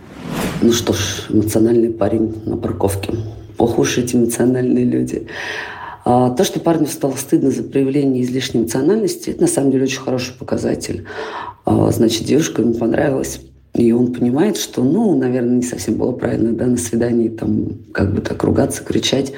Ну 0.61 0.72
что 0.72 0.93
ж, 0.93 1.26
эмоциональный 1.28 1.91
парень 1.91 2.35
на 2.47 2.57
парковке. 2.57 3.14
Ох 3.59 3.78
уж 3.78 3.99
эти 3.99 4.16
эмоциональные 4.16 4.85
люди. 4.85 5.26
А, 6.05 6.30
то, 6.30 6.45
что 6.45 6.61
парню 6.61 6.87
стало 6.87 7.14
стыдно 7.16 7.51
за 7.51 7.62
проявление 7.62 8.22
излишней 8.22 8.62
эмоциональности, 8.62 9.30
это 9.30 9.43
на 9.43 9.47
самом 9.47 9.70
деле 9.70 9.85
очень 9.85 10.01
хороший 10.01 10.35
показатель. 10.35 11.07
А, 11.64 11.91
значит, 11.91 12.24
девушка 12.24 12.62
ему 12.62 12.74
понравилась. 12.74 13.41
И 13.74 13.93
он 13.93 14.12
понимает, 14.12 14.57
что, 14.57 14.83
ну, 14.83 15.16
наверное, 15.16 15.57
не 15.57 15.62
совсем 15.62 15.95
было 15.95 16.12
правильно, 16.12 16.53
да, 16.53 16.66
на 16.66 16.76
свидании 16.76 17.28
там 17.28 17.68
как 17.93 18.14
бы 18.14 18.20
так 18.20 18.43
ругаться, 18.43 18.85
кричать, 18.85 19.33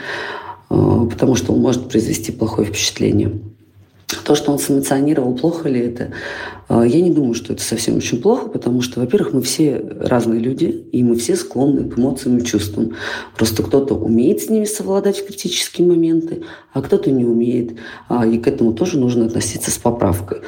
а, 0.71 1.07
потому 1.07 1.37
что 1.37 1.53
он 1.53 1.61
может 1.61 1.89
произвести 1.89 2.33
плохое 2.33 2.67
впечатление. 2.67 3.33
То, 4.23 4.35
что 4.35 4.53
он 4.53 4.59
санкционировал, 4.59 5.35
плохо 5.35 5.69
ли 5.69 5.81
это? 5.81 6.13
А, 6.69 6.85
я 6.85 7.01
не 7.01 7.11
думаю, 7.11 7.35
что 7.35 7.53
это 7.53 7.63
совсем 7.63 7.97
очень 7.97 8.21
плохо, 8.21 8.49
потому 8.49 8.81
что, 8.81 9.01
во-первых, 9.01 9.33
мы 9.33 9.43
все 9.43 9.83
разные 10.01 10.41
люди, 10.41 10.65
и 10.65 11.03
мы 11.03 11.17
все 11.17 11.37
склонны 11.37 11.89
к 11.89 11.99
эмоциям 11.99 12.39
и 12.39 12.45
чувствам. 12.45 12.95
Просто 13.37 13.63
кто-то 13.63 13.95
умеет 13.95 14.41
с 14.41 14.51
ними 14.51 14.65
совладать 14.65 15.19
в 15.19 15.27
критические 15.27 15.87
моменты, 15.87 16.43
а 16.73 16.83
кто-то 16.83 17.11
не 17.11 17.25
умеет. 17.25 17.73
А, 18.09 18.27
и 18.27 18.39
к 18.39 18.47
этому 18.47 18.73
тоже 18.73 18.99
нужно 18.99 19.27
относиться 19.27 19.71
с 19.71 19.79
поправкой. 19.79 20.39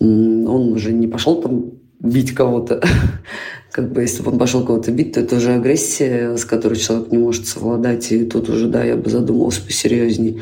Он 0.00 0.72
уже 0.72 0.92
не 0.92 1.06
пошел 1.06 1.40
там 1.42 1.72
бить 2.00 2.32
кого-то. 2.32 2.82
Как 3.72 3.92
бы, 3.92 4.02
если 4.02 4.22
бы 4.22 4.32
он 4.32 4.38
пошел 4.38 4.64
кого-то 4.64 4.90
бить, 4.90 5.12
то 5.12 5.20
это 5.20 5.36
уже 5.36 5.52
агрессия, 5.52 6.36
с 6.36 6.44
которой 6.44 6.76
человек 6.76 7.12
не 7.12 7.18
может 7.18 7.46
совладать. 7.46 8.10
И 8.10 8.24
тут 8.24 8.48
уже, 8.48 8.66
да, 8.66 8.82
я 8.82 8.96
бы 8.96 9.08
задумалась 9.08 9.58
посерьезней. 9.58 10.40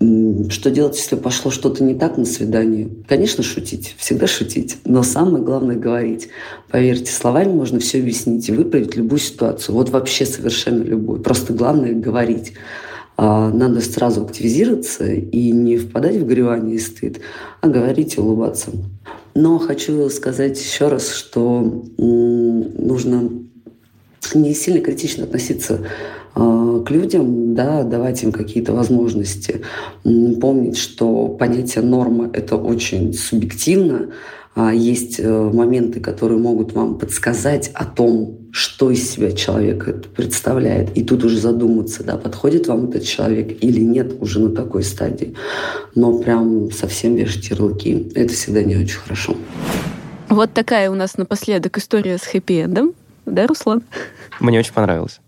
Что 0.00 0.70
делать, 0.70 0.96
если 0.96 1.16
пошло 1.16 1.50
что-то 1.50 1.84
не 1.84 1.94
так 1.94 2.16
на 2.16 2.24
свидании? 2.24 3.04
Конечно, 3.06 3.42
шутить, 3.42 3.94
всегда 3.98 4.26
шутить, 4.26 4.78
но 4.86 5.02
самое 5.02 5.44
главное— 5.44 5.76
говорить. 5.76 6.28
Поверьте, 6.70 7.12
словами 7.12 7.52
можно 7.52 7.80
все 7.80 7.98
объяснить 7.98 8.48
и 8.48 8.52
выправить 8.52 8.96
любую 8.96 9.18
ситуацию. 9.18 9.74
Вот 9.74 9.90
вообще 9.90 10.24
совершенно 10.24 10.82
любую. 10.82 11.20
Просто 11.20 11.52
главное— 11.52 11.92
говорить. 11.94 12.54
А 13.18 13.50
надо 13.50 13.82
сразу 13.82 14.24
активизироваться 14.24 15.04
и 15.04 15.50
не 15.52 15.76
впадать 15.76 16.16
в 16.16 16.26
горевание 16.26 16.76
и 16.76 16.78
стыд, 16.78 17.20
а 17.60 17.68
говорить 17.68 18.16
и 18.16 18.20
улыбаться. 18.20 18.70
Но 19.34 19.58
хочу 19.58 20.08
сказать 20.08 20.58
еще 20.58 20.88
раз, 20.88 21.12
что 21.12 21.84
нужно 21.98 23.30
не 24.32 24.54
сильно 24.54 24.80
критично 24.80 25.24
относиться 25.24 25.80
к 26.34 26.90
людям, 26.90 27.54
да, 27.54 27.82
давать 27.82 28.22
им 28.22 28.32
какие-то 28.32 28.72
возможности. 28.72 29.62
Помнить, 30.04 30.76
что 30.76 31.28
понятие 31.28 31.84
норма– 31.84 32.30
это 32.32 32.56
очень 32.56 33.12
субъективно, 33.12 34.10
а, 34.54 34.74
есть 34.74 35.20
э, 35.20 35.50
моменты, 35.52 36.00
которые 36.00 36.38
могут 36.38 36.72
вам 36.72 36.98
подсказать 36.98 37.70
о 37.72 37.84
том, 37.84 38.38
что 38.50 38.90
из 38.90 39.08
себя 39.08 39.30
человек 39.30 40.10
представляет. 40.10 40.96
И 40.96 41.04
тут 41.04 41.24
уже 41.24 41.38
задуматься, 41.38 42.02
да, 42.02 42.16
подходит 42.16 42.66
вам 42.66 42.88
этот 42.88 43.04
человек 43.04 43.62
или 43.62 43.80
нет 43.80 44.20
уже 44.20 44.40
на 44.40 44.50
такой 44.50 44.82
стадии. 44.82 45.36
Но 45.94 46.18
прям 46.18 46.72
совсем 46.72 47.14
вешать 47.14 47.48
ярлыки, 47.48 48.10
это 48.16 48.34
всегда 48.34 48.64
не 48.64 48.76
очень 48.76 48.98
хорошо. 48.98 49.36
Вот 50.28 50.52
такая 50.52 50.90
у 50.90 50.94
нас 50.94 51.16
напоследок 51.16 51.78
история 51.78 52.18
с 52.18 52.22
хэппи-эндом. 52.22 52.94
Да, 53.26 53.46
Руслан? 53.46 53.82
Мне 54.40 54.58
очень 54.58 54.72
понравилось. 54.72 55.20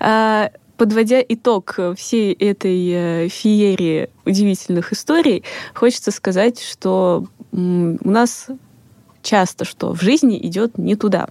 А, 0.00 0.50
подводя 0.76 1.20
итог 1.28 1.78
всей 1.96 2.32
этой 2.32 2.90
э, 2.90 3.28
феерии 3.28 4.10
удивительных 4.24 4.92
историй, 4.92 5.44
хочется 5.74 6.10
сказать, 6.10 6.60
что 6.60 7.26
у 7.52 8.10
нас 8.10 8.48
часто, 9.22 9.64
что 9.64 9.92
в 9.92 10.00
жизни 10.00 10.38
идет 10.46 10.78
не 10.78 10.96
туда. 10.96 11.28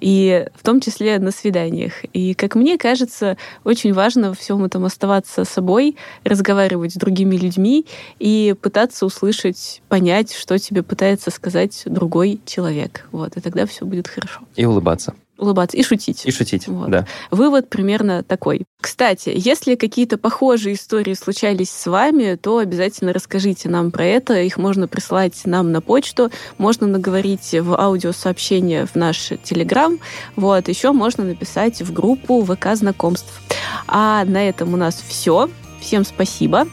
И 0.00 0.46
в 0.54 0.62
том 0.62 0.80
числе 0.80 1.18
на 1.18 1.30
свиданиях. 1.30 2.04
И, 2.12 2.34
как 2.34 2.54
мне 2.54 2.76
кажется, 2.76 3.36
очень 3.64 3.92
важно 3.92 4.28
во 4.28 4.34
всем 4.34 4.62
этом 4.64 4.84
оставаться 4.84 5.44
собой, 5.44 5.96
разговаривать 6.24 6.92
с 6.92 6.96
другими 6.96 7.36
людьми 7.36 7.86
и 8.18 8.54
пытаться 8.60 9.06
услышать, 9.06 9.82
понять, 9.88 10.32
что 10.32 10.58
тебе 10.58 10.82
пытается 10.82 11.30
сказать 11.30 11.82
другой 11.86 12.40
человек. 12.44 13.08
Вот, 13.10 13.36
и 13.36 13.40
тогда 13.40 13.66
все 13.66 13.84
будет 13.86 14.06
хорошо. 14.06 14.40
И 14.56 14.64
улыбаться 14.64 15.14
улыбаться 15.38 15.76
и 15.76 15.82
шутить. 15.82 16.24
И 16.24 16.30
шутить, 16.30 16.68
вот. 16.68 16.90
да. 16.90 17.06
Вывод 17.30 17.68
примерно 17.68 18.22
такой. 18.22 18.64
Кстати, 18.80 19.32
если 19.34 19.74
какие-то 19.74 20.18
похожие 20.18 20.74
истории 20.74 21.14
случались 21.14 21.70
с 21.70 21.86
вами, 21.86 22.36
то 22.36 22.58
обязательно 22.58 23.12
расскажите 23.12 23.68
нам 23.68 23.90
про 23.90 24.04
это. 24.04 24.40
Их 24.40 24.56
можно 24.56 24.88
прислать 24.88 25.40
нам 25.44 25.72
на 25.72 25.80
почту, 25.80 26.30
можно 26.58 26.86
наговорить 26.86 27.52
в 27.52 27.78
аудиосообщение 27.78 28.86
в 28.86 28.94
наш 28.94 29.32
Телеграм. 29.42 29.98
Вот, 30.36 30.68
еще 30.68 30.92
можно 30.92 31.24
написать 31.24 31.82
в 31.82 31.92
группу 31.92 32.44
ВК 32.44 32.74
знакомств. 32.74 33.40
А 33.86 34.24
на 34.24 34.48
этом 34.48 34.74
у 34.74 34.76
нас 34.76 35.02
все. 35.06 35.48
Всем 35.80 36.04
спасибо. 36.04 36.66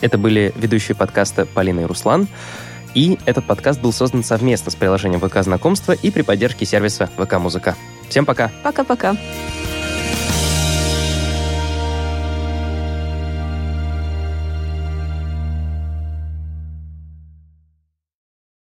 Это 0.00 0.18
были 0.18 0.52
ведущие 0.56 0.94
подкаста 0.94 1.46
Полина 1.46 1.80
и 1.80 1.84
Руслан. 1.84 2.28
И 2.94 3.18
этот 3.26 3.44
подкаст 3.44 3.80
был 3.80 3.92
создан 3.92 4.22
совместно 4.22 4.70
с 4.70 4.74
приложением 4.76 5.20
ВК 5.20 5.42
Знакомства 5.42 5.92
и 5.92 6.10
при 6.10 6.22
поддержке 6.22 6.64
сервиса 6.64 7.10
ВК 7.16 7.38
Музыка. 7.38 7.74
Всем 8.08 8.24
пока. 8.24 8.50
Пока-пока. 8.62 9.16